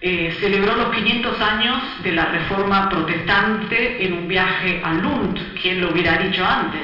Eh, 0.00 0.36
celebró 0.38 0.76
los 0.76 0.94
500 0.94 1.40
años 1.40 2.02
de 2.04 2.12
la 2.12 2.26
reforma 2.26 2.88
protestante 2.88 4.04
en 4.04 4.12
un 4.12 4.28
viaje 4.28 4.80
a 4.84 4.92
Lund, 4.94 5.60
quien 5.60 5.80
lo 5.80 5.90
hubiera 5.90 6.16
dicho 6.18 6.44
antes. 6.44 6.82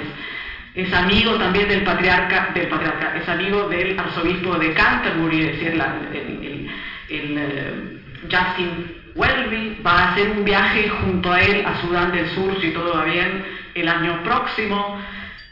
Es 0.75 0.93
amigo 0.93 1.35
también 1.35 1.69
del 1.69 1.85
patriarca, 1.85 2.51
del 2.53 2.67
patriarca 2.67 3.15
es 3.17 3.29
amigo 3.29 3.69
del 3.69 3.97
arzobispo 3.97 4.59
de 4.59 4.73
Canterbury, 4.73 5.43
es 5.43 5.53
decir, 5.53 5.69
el, 5.69 6.69
el, 7.09 7.39
eh, 7.39 7.94
Justin 8.31 9.03
Welby 9.15 9.81
va 9.85 9.93
a 9.93 10.13
hacer 10.13 10.31
un 10.31 10.45
viaje 10.45 10.89
junto 10.89 11.33
a 11.33 11.41
él 11.41 11.65
a 11.65 11.81
Sudán 11.81 12.13
del 12.13 12.29
Sur, 12.31 12.61
si 12.61 12.71
todo 12.71 12.95
va 12.95 13.05
bien, 13.05 13.45
el 13.75 13.89
año 13.89 14.23
próximo. 14.23 15.01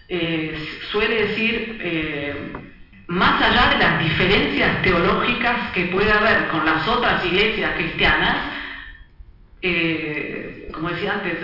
Eh, 0.08 0.80
suele 0.90 1.26
decir, 1.26 1.78
eh, 1.80 2.52
más 3.06 3.40
allá 3.40 3.70
de 3.70 3.78
las 3.78 4.02
diferencias 4.02 4.82
teológicas 4.82 5.70
que 5.72 5.86
puede 5.86 6.10
haber 6.10 6.48
con 6.48 6.64
las 6.66 6.86
otras 6.88 7.24
iglesias 7.24 7.72
cristianas, 7.76 8.36
eh, 9.62 10.68
como 10.72 10.90
decía 10.90 11.12
antes, 11.14 11.38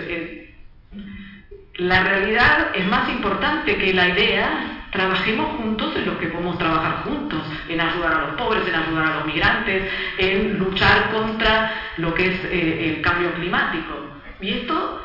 la 1.75 2.03
realidad 2.03 2.71
es 2.75 2.85
más 2.87 3.09
importante 3.09 3.77
que 3.77 3.93
la 3.93 4.09
idea 4.09 4.78
Trabajemos 4.91 5.57
juntos 5.57 5.95
en 5.95 6.05
lo 6.05 6.17
que 6.17 6.27
podemos 6.27 6.57
trabajar 6.57 7.03
juntos, 7.03 7.43
en 7.67 7.79
ayudar 7.79 8.13
a 8.13 8.21
los 8.21 8.35
pobres, 8.35 8.67
en 8.67 8.75
ayudar 8.75 9.05
a 9.05 9.15
los 9.17 9.25
migrantes, 9.27 9.83
en 10.17 10.57
luchar 10.57 11.11
contra 11.11 11.71
lo 11.97 12.13
que 12.15 12.25
es 12.25 12.45
eh, 12.45 12.95
el 12.95 13.01
cambio 13.01 13.33
climático. 13.33 13.93
Y 14.41 14.49
esto, 14.49 15.03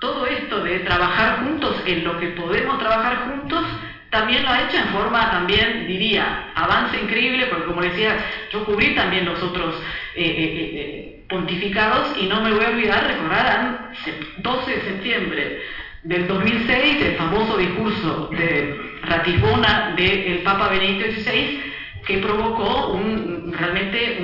todo 0.00 0.26
esto 0.26 0.62
de 0.62 0.78
trabajar 0.80 1.40
juntos 1.44 1.82
en 1.84 2.04
lo 2.04 2.18
que 2.18 2.28
podemos 2.28 2.78
trabajar 2.78 3.28
juntos, 3.28 3.64
también 4.08 4.44
lo 4.44 4.50
ha 4.50 4.62
hecho 4.62 4.78
en 4.78 4.88
forma, 4.88 5.30
también 5.30 5.86
diría, 5.86 6.50
avance 6.54 6.98
increíble, 6.98 7.46
porque 7.46 7.66
como 7.66 7.82
decía, 7.82 8.16
yo 8.50 8.64
cubrí 8.64 8.94
también 8.94 9.26
los 9.26 9.42
otros 9.42 9.74
eh, 10.14 10.24
eh, 10.24 11.24
pontificados 11.28 12.16
y 12.18 12.26
no 12.26 12.40
me 12.40 12.52
voy 12.52 12.64
a 12.64 12.68
olvidar, 12.68 13.06
recordarán, 13.06 13.90
12 14.38 14.70
de 14.70 14.80
septiembre 14.82 15.62
del 16.02 16.26
2006, 16.26 17.02
el 17.02 17.16
famoso 17.16 17.56
discurso 17.56 18.28
de 18.32 18.98
Ratisbona 19.02 19.94
del 19.96 20.38
Papa 20.42 20.68
Benedicto 20.68 21.12
XVI, 21.12 21.60
que 22.04 22.18
provocó 22.18 23.00
realmente 23.50 24.18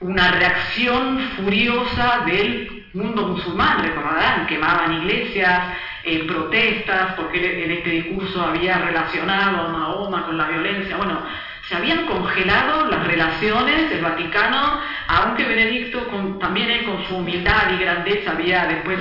una, 0.00 0.30
reacción 0.32 1.18
furiosa 1.36 2.24
del 2.26 2.84
mundo 2.92 3.28
musulmán, 3.28 3.82
recordarán, 3.82 4.46
quemaban 4.46 5.02
iglesias, 5.02 5.74
eh, 6.04 6.24
protestas, 6.26 7.14
porque 7.16 7.64
en 7.64 7.70
este 7.70 7.90
discurso 7.90 8.42
había 8.42 8.78
relacionado 8.78 9.66
a 9.66 9.68
Mahoma 9.68 10.26
con 10.26 10.36
la 10.36 10.48
violencia, 10.48 10.96
bueno, 10.96 11.22
se 11.68 11.76
habían 11.76 12.06
congelado 12.06 12.86
las 12.86 13.06
relaciones 13.06 13.90
del 13.90 14.00
Vaticano, 14.00 14.80
aunque 15.06 15.44
Benedicto 15.44 16.00
también 16.40 16.70
él 16.70 16.84
con 16.84 17.06
su 17.06 17.16
humildad 17.16 17.70
y 17.74 17.82
grandeza 17.82 18.30
había 18.30 18.66
después 18.66 18.98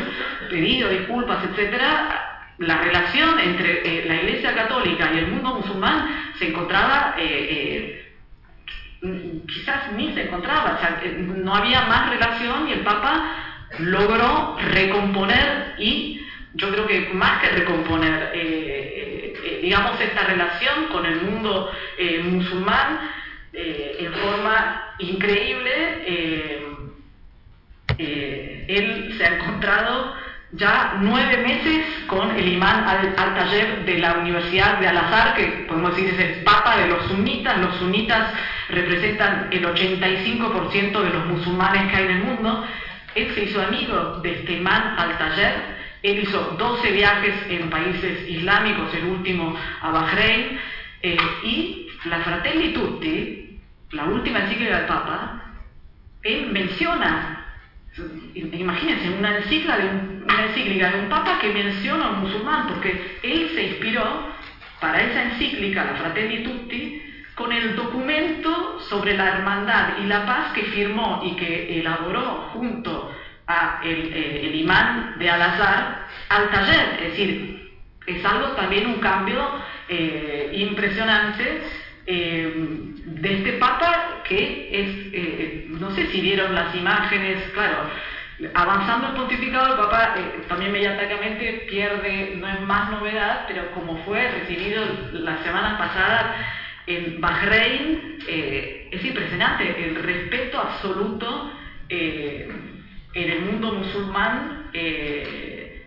pedido 0.49 0.89
disculpas, 0.89 1.45
etcétera, 1.45 2.43
la 2.57 2.77
relación 2.79 3.39
entre 3.39 3.87
eh, 3.87 4.05
la 4.07 4.15
Iglesia 4.15 4.53
Católica 4.53 5.11
y 5.13 5.19
el 5.19 5.27
mundo 5.27 5.55
musulmán 5.55 6.33
se 6.37 6.49
encontraba, 6.49 7.15
eh, 7.17 8.13
eh, 9.01 9.41
quizás 9.47 9.93
ni 9.93 10.13
se 10.13 10.23
encontraba, 10.23 10.77
no 11.15 11.55
había 11.55 11.83
más 11.83 12.09
relación 12.09 12.67
y 12.67 12.73
el 12.73 12.81
Papa 12.81 13.31
logró 13.79 14.57
recomponer 14.59 15.75
y 15.77 16.26
yo 16.57 16.69
creo 16.71 16.85
que 16.85 17.09
más 17.13 17.41
que 17.41 17.49
recomponer, 17.49 18.31
digamos, 19.61 19.99
esta 20.01 20.23
relación 20.23 20.87
con 20.91 21.05
el 21.05 21.21
mundo 21.21 21.71
musulmán 22.23 22.99
en 23.53 24.13
forma 24.13 24.95
increíble, 24.99 25.71
él 27.97 29.15
se 29.17 29.25
ha 29.25 29.35
encontrado 29.35 30.13
ya 30.53 30.97
nueve 31.01 31.37
meses 31.37 31.85
con 32.07 32.31
el 32.31 32.47
imán 32.53 32.85
al-Tayer 32.87 33.85
de 33.85 33.99
la 33.99 34.13
Universidad 34.13 34.79
de 34.79 34.87
Al-Azhar, 34.87 35.35
que 35.35 35.45
podemos 35.67 35.95
decir 35.95 36.13
es 36.13 36.19
el 36.19 36.43
papa 36.43 36.77
de 36.77 36.87
los 36.87 37.05
sunitas. 37.07 37.57
Los 37.59 37.75
sunitas 37.75 38.33
representan 38.69 39.49
el 39.51 39.65
85% 39.65 41.01
de 41.01 41.09
los 41.09 41.25
musulmanes 41.25 41.91
que 41.91 41.97
hay 41.97 42.05
en 42.05 42.11
el 42.11 42.23
mundo. 42.23 42.65
Él 43.15 43.33
se 43.35 43.43
hizo 43.43 43.61
amigo 43.61 44.19
de 44.23 44.33
este 44.35 44.53
imán 44.53 44.95
al-Tayer. 44.97 45.76
Él 46.03 46.19
hizo 46.19 46.55
12 46.57 46.91
viajes 46.91 47.33
en 47.49 47.69
países 47.69 48.29
islámicos, 48.29 48.93
el 48.93 49.05
último 49.05 49.55
a 49.81 49.91
Bahrein. 49.91 50.59
Eh, 51.01 51.17
y 51.43 51.87
la 52.05 52.19
Fratelli 52.19 52.73
Tutti, 52.73 53.59
la 53.91 54.05
última 54.05 54.39
encíclica 54.39 54.77
del 54.77 54.87
Papa, 54.87 55.43
él 56.23 56.51
menciona 56.51 57.37
Imagínense, 58.35 59.09
una 59.17 59.37
encíclica, 59.37 59.77
de 59.77 59.89
un, 59.89 60.25
una 60.29 60.45
encíclica 60.45 60.91
de 60.91 60.99
un 60.99 61.09
papa 61.09 61.39
que 61.39 61.51
menciona 61.51 62.05
a 62.05 62.09
un 62.11 62.19
musulmán, 62.21 62.67
porque 62.67 63.17
él 63.23 63.51
se 63.55 63.63
inspiró 63.69 64.03
para 64.79 65.01
esa 65.01 65.23
encíclica, 65.23 65.83
la 65.83 65.95
Fratelli 65.95 66.43
Tutti, 66.43 67.01
con 67.33 67.51
el 67.51 67.75
documento 67.75 68.79
sobre 68.81 69.17
la 69.17 69.29
hermandad 69.29 69.97
y 70.03 70.07
la 70.07 70.25
paz 70.25 70.53
que 70.53 70.63
firmó 70.63 71.21
y 71.23 71.35
que 71.35 71.79
elaboró 71.79 72.49
junto 72.53 73.15
a 73.47 73.79
el, 73.83 74.11
eh, 74.13 74.51
imán 74.55 75.15
de 75.17 75.29
Al-Azhar 75.29 76.07
al 76.29 76.49
taller. 76.49 76.99
Es 77.01 77.11
decir, 77.11 77.71
es 78.05 78.25
algo 78.25 78.49
también 78.49 78.87
un 78.87 78.99
cambio 78.99 79.41
eh, 79.89 80.51
impresionante 80.53 81.61
eh, 82.05 82.53
de 83.05 83.33
este 83.37 83.53
Papa 83.53 84.21
que 84.27 84.69
es, 84.71 85.69
no 85.69 85.91
sé 85.91 86.07
si 86.07 86.19
vieron 86.19 86.53
las 86.53 86.75
imágenes, 86.75 87.49
claro, 87.53 87.89
avanzando 88.53 89.07
el 89.07 89.13
pontificado, 89.13 89.73
el 89.73 89.79
Papa 89.79 90.15
también 90.49 90.73
mediáticamente 90.73 91.65
pierde, 91.69 92.35
no 92.37 92.47
es 92.49 92.59
más 92.61 92.91
novedad, 92.91 93.45
pero 93.47 93.71
como 93.71 94.03
fue 94.03 94.29
recibido 94.29 94.83
la 95.13 95.41
semana 95.43 95.77
pasada 95.77 96.35
en 96.87 97.21
Bahrein, 97.21 98.17
es 98.27 99.05
impresionante 99.05 99.85
el 99.85 99.95
respeto 99.95 100.59
absoluto 100.59 101.53
en 103.23 103.31
el 103.31 103.41
mundo 103.41 103.73
musulmán, 103.73 104.69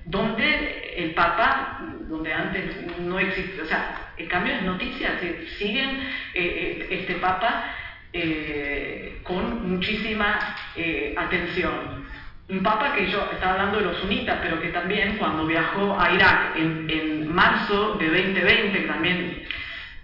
donde 0.05 0.95
el 0.97 1.15
Papa, 1.15 1.81
donde 2.09 2.33
antes 2.33 2.77
no 3.01 3.19
existía, 3.19 3.63
o 3.63 3.67
sea, 3.67 4.11
en 4.21 4.27
cambio, 4.27 4.55
es 4.55 4.63
noticia, 4.63 5.19
siguen 5.59 5.89
eh, 5.99 6.07
eh, 6.35 6.87
este 6.91 7.15
Papa 7.15 7.75
eh, 8.13 9.21
con 9.23 9.71
muchísima 9.71 10.57
atención. 11.17 12.05
Un 12.49 12.63
Papa 12.63 12.95
que 12.95 13.11
yo 13.11 13.31
estaba 13.33 13.53
hablando 13.53 13.79
de 13.79 13.85
los 13.85 13.99
sunitas, 13.99 14.41
pero 14.43 14.61
que 14.61 14.69
también 14.69 15.17
cuando 15.17 15.47
viajó 15.47 15.99
a 15.99 16.13
Irak 16.13 16.57
en, 16.57 17.33
marzo 17.33 17.95
de 17.95 18.09
2020, 18.09 18.81
también 18.81 19.43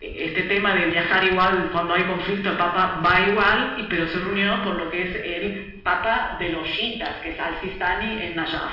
este 0.01 0.43
tema 0.43 0.75
de 0.75 0.87
viajar 0.87 1.25
igual 1.25 1.71
cuando 1.73 1.95
hay 1.95 2.05
conflicto, 2.05 2.51
el 2.51 2.57
Papa 2.57 3.01
va 3.05 3.21
igual, 3.29 3.87
pero 3.89 4.07
se 4.09 4.19
reunió 4.19 4.63
por 4.63 4.77
lo 4.77 4.91
que 4.91 5.03
es 5.03 5.17
el 5.25 5.81
Papa 5.83 6.37
de 6.39 6.51
los 6.51 6.67
chiitas, 6.69 7.17
que 7.23 7.31
es 7.31 7.41
Al-Sistani 7.41 8.23
en 8.23 8.37
Najaf. 8.37 8.73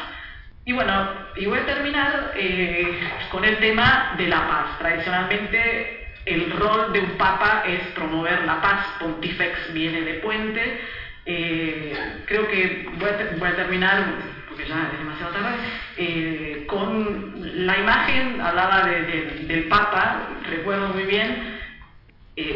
Y 0.66 0.72
bueno, 0.72 1.10
y 1.36 1.46
voy 1.46 1.60
a 1.60 1.66
terminar 1.66 2.32
eh, 2.36 2.98
con 3.32 3.44
el 3.44 3.58
tema 3.58 4.16
de 4.18 4.28
la 4.28 4.48
paz. 4.48 4.80
Tradicionalmente 4.80 6.04
el 6.26 6.52
rol 6.52 6.94
de 6.94 7.02
un 7.02 7.18
papa 7.18 7.64
es 7.68 7.82
promover 7.94 8.46
la 8.46 8.62
paz, 8.62 8.86
pontifex 9.00 9.74
viene 9.74 10.02
de 10.02 10.14
puente. 10.16 10.80
Eh, 11.26 11.94
creo 12.26 12.48
que 12.48 12.88
voy 12.98 13.50
a, 13.50 13.56
terminar, 13.56 14.06
porque 14.54 14.70
ya 14.70 14.92
es 14.94 15.00
demasiado 15.00 15.34
tarde, 15.34 15.56
eh, 15.98 16.64
con 16.68 17.34
la 17.66 17.78
imagen, 17.78 18.40
hablaba 18.40 18.86
del 18.86 19.66
papa, 19.66 20.30
recuerdo 20.50 20.90
muy 20.90 21.04
bien, 21.04 21.60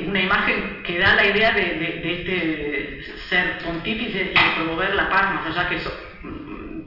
una 0.08 0.22
imagen 0.22 0.82
que 0.84 1.00
da 1.00 1.16
la 1.16 1.26
idea 1.26 1.52
de, 1.52 2.02
este 2.04 3.04
ser 3.30 3.60
pontífice 3.60 4.32
y 4.34 4.56
promover 4.56 4.96
la 4.96 5.10
paz, 5.10 5.36
más 5.36 5.48
allá 5.48 5.70
que 5.70 5.76
eso 5.76 5.92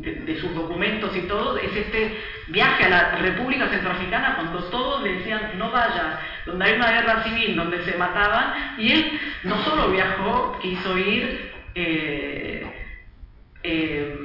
de, 0.00 0.40
sus 0.40 0.54
documentos 0.54 1.14
y 1.16 1.22
todo, 1.22 1.58
es 1.58 1.74
este 1.74 2.18
viaje 2.48 2.84
a 2.84 2.88
la 2.88 3.16
República 3.16 3.68
Centroafricana 3.68 4.36
cuando 4.36 4.64
todos 4.64 5.02
le 5.02 5.14
decían 5.14 5.52
no 5.58 5.70
vayas, 5.70 6.18
donde 6.46 6.64
hay 6.64 6.74
una 6.74 6.90
guerra 6.90 7.22
civil, 7.24 7.56
donde 7.56 7.84
se 7.84 7.96
mataban, 7.96 8.76
y 8.78 8.92
él 8.92 9.20
no 9.44 9.62
solo 9.64 9.90
viajó, 9.90 10.58
quiso 10.60 10.96
ir, 10.98 11.52
eh, 11.74 12.66
eh, 13.62 14.16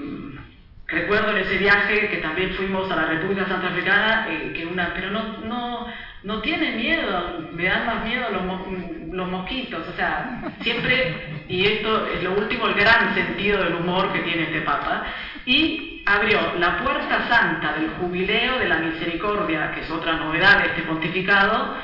recuerdo 0.87 1.31
en 1.31 1.37
ese 1.37 1.57
viaje 1.57 2.09
que 2.09 2.17
también 2.17 2.53
fuimos 2.53 2.89
a 2.91 2.95
la 2.95 3.05
República 3.05 3.45
Centroafricana, 3.45 4.27
eh, 4.29 4.53
que 4.55 4.65
una, 4.65 4.93
pero 4.93 5.09
no, 5.09 5.37
no, 5.39 5.87
no 6.23 6.41
tiene 6.41 6.71
miedo, 6.73 7.49
me 7.53 7.65
dan 7.65 7.85
más 7.85 8.05
miedo 8.05 8.29
los, 8.29 9.13
los 9.13 9.29
mosquitos, 9.29 9.87
o 9.87 9.93
sea, 9.93 10.41
siempre, 10.61 11.43
y 11.47 11.65
esto 11.65 12.07
es 12.07 12.23
lo 12.23 12.33
último, 12.33 12.67
el 12.67 12.75
gran 12.75 13.13
sentido 13.15 13.63
del 13.63 13.75
humor 13.75 14.11
que 14.13 14.19
tiene 14.19 14.43
este 14.43 14.61
Papa, 14.61 15.05
y 15.45 16.03
abrió 16.05 16.39
la 16.57 16.83
puerta 16.83 17.27
santa 17.27 17.73
del 17.73 17.89
jubileo 17.91 18.59
de 18.59 18.67
la 18.67 18.77
misericordia, 18.77 19.71
que 19.71 19.81
es 19.81 19.89
otra 19.89 20.13
novedad 20.13 20.59
de 20.59 20.67
este 20.67 20.81
pontificado, 20.83 21.77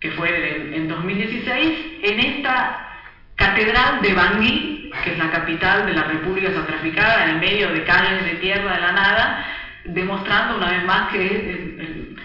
que 0.00 0.10
fue 0.12 0.74
en, 0.74 0.88
2016, 0.88 1.98
en 2.02 2.20
esta 2.20 2.88
catedral 3.36 4.00
de 4.00 4.14
Bangui, 4.14 4.79
que 5.04 5.12
es 5.12 5.18
la 5.18 5.30
capital 5.30 5.86
de 5.86 5.94
la 5.94 6.04
República 6.04 6.50
Centroafricana, 6.50 7.30
en 7.30 7.40
medio 7.40 7.72
de 7.72 7.84
calles 7.84 8.24
de 8.24 8.34
tierra 8.36 8.74
de 8.74 8.80
la 8.80 8.92
nada, 8.92 9.46
demostrando 9.84 10.56
una 10.56 10.70
vez 10.70 10.84
más 10.84 11.10
que 11.10 12.16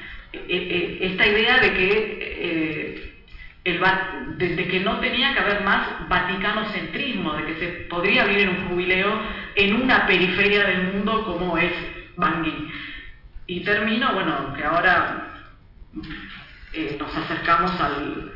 esta 1.02 1.28
idea 1.28 1.60
de 1.60 1.74
que 1.74 2.18
eh, 2.38 3.16
el, 3.64 3.80
que 4.70 4.80
no 4.82 5.00
tenía 5.00 5.34
que 5.34 5.40
haber 5.40 5.64
más 5.64 6.08
vaticanocentrismo, 6.08 7.34
de 7.34 7.46
que 7.46 7.60
se 7.60 7.68
podría 7.90 8.26
vivir 8.26 8.50
un 8.50 8.68
jubileo 8.68 9.22
en 9.56 9.82
una 9.82 10.06
periferia 10.06 10.66
del 10.66 10.94
mundo 10.94 11.26
como 11.26 11.58
es 11.58 11.72
Bangui. 12.16 12.72
Y 13.48 13.62
termino, 13.62 14.14
bueno, 14.14 14.54
que 14.54 14.64
ahora 14.64 15.34
eh, 16.74 16.96
nos 17.00 17.16
acercamos 17.16 17.80
al 17.80 18.35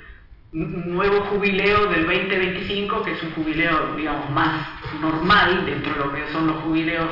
nuevo 0.52 1.22
jubileo 1.26 1.88
del 1.88 2.06
2025, 2.06 3.04
que 3.04 3.12
es 3.12 3.24
un 3.24 3.32
jubileo, 3.32 3.95
digamos, 3.95 4.30
más 4.32 4.68
normal 5.00 5.66
dentro 5.66 5.93
de 5.93 6.00
lo 6.00 6.14
que 6.14 6.32
son 6.32 6.47
los 6.47 6.58
jubileos 6.64 7.12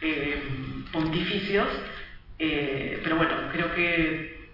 eh, 0.00 0.42
pontificios. 0.92 1.68
Eh, 2.38 3.00
pero 3.02 3.16
bueno, 3.16 3.34
creo 3.52 3.72
que 3.74 4.50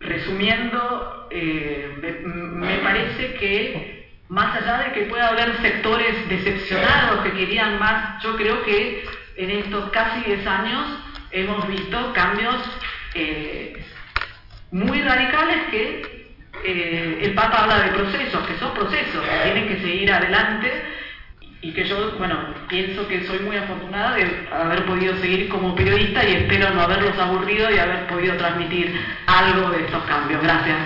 resumiendo, 0.00 1.28
me, 1.30 2.78
parece 2.78 3.34
que 3.34 4.08
más 4.28 4.56
allá 4.56 4.84
de 4.84 4.92
que 4.92 5.02
pueda 5.02 5.28
haber 5.28 5.60
sectores 5.60 6.28
decepcionados 6.30 7.20
que 7.24 7.32
querían 7.32 7.78
más, 7.78 8.22
yo 8.22 8.36
creo 8.36 8.62
que 8.64 9.04
en 9.36 9.50
estos 9.50 9.90
casi 9.90 10.24
10 10.24 10.46
años 10.46 10.86
hemos 11.30 11.68
visto 11.68 12.12
cambios 12.14 12.56
muy 14.70 15.02
radicales 15.02 15.58
que 15.70 16.19
eh, 16.64 17.18
el 17.22 17.34
Papa 17.34 17.62
habla 17.62 17.80
de 17.80 17.92
procesos, 17.92 18.46
que 18.46 18.58
son 18.58 18.74
procesos, 18.74 19.22
que 19.22 19.50
tienen 19.50 19.68
que 19.68 19.80
seguir 19.80 20.12
adelante 20.12 20.70
y 21.62 21.72
que 21.72 21.84
yo, 21.84 22.12
bueno, 22.18 22.38
pienso 22.68 23.06
que 23.06 23.26
soy 23.26 23.40
muy 23.40 23.56
afortunada 23.56 24.14
de 24.14 24.48
haber 24.50 24.86
podido 24.86 25.16
seguir 25.18 25.48
como 25.48 25.74
periodista 25.74 26.26
y 26.26 26.32
espero 26.32 26.70
no 26.70 26.80
haberlos 26.80 27.18
aburrido 27.18 27.70
y 27.70 27.78
haber 27.78 28.06
podido 28.06 28.36
transmitir 28.36 28.94
algo 29.26 29.70
de 29.70 29.84
estos 29.84 30.02
cambios. 30.04 30.42
Gracias. 30.42 30.76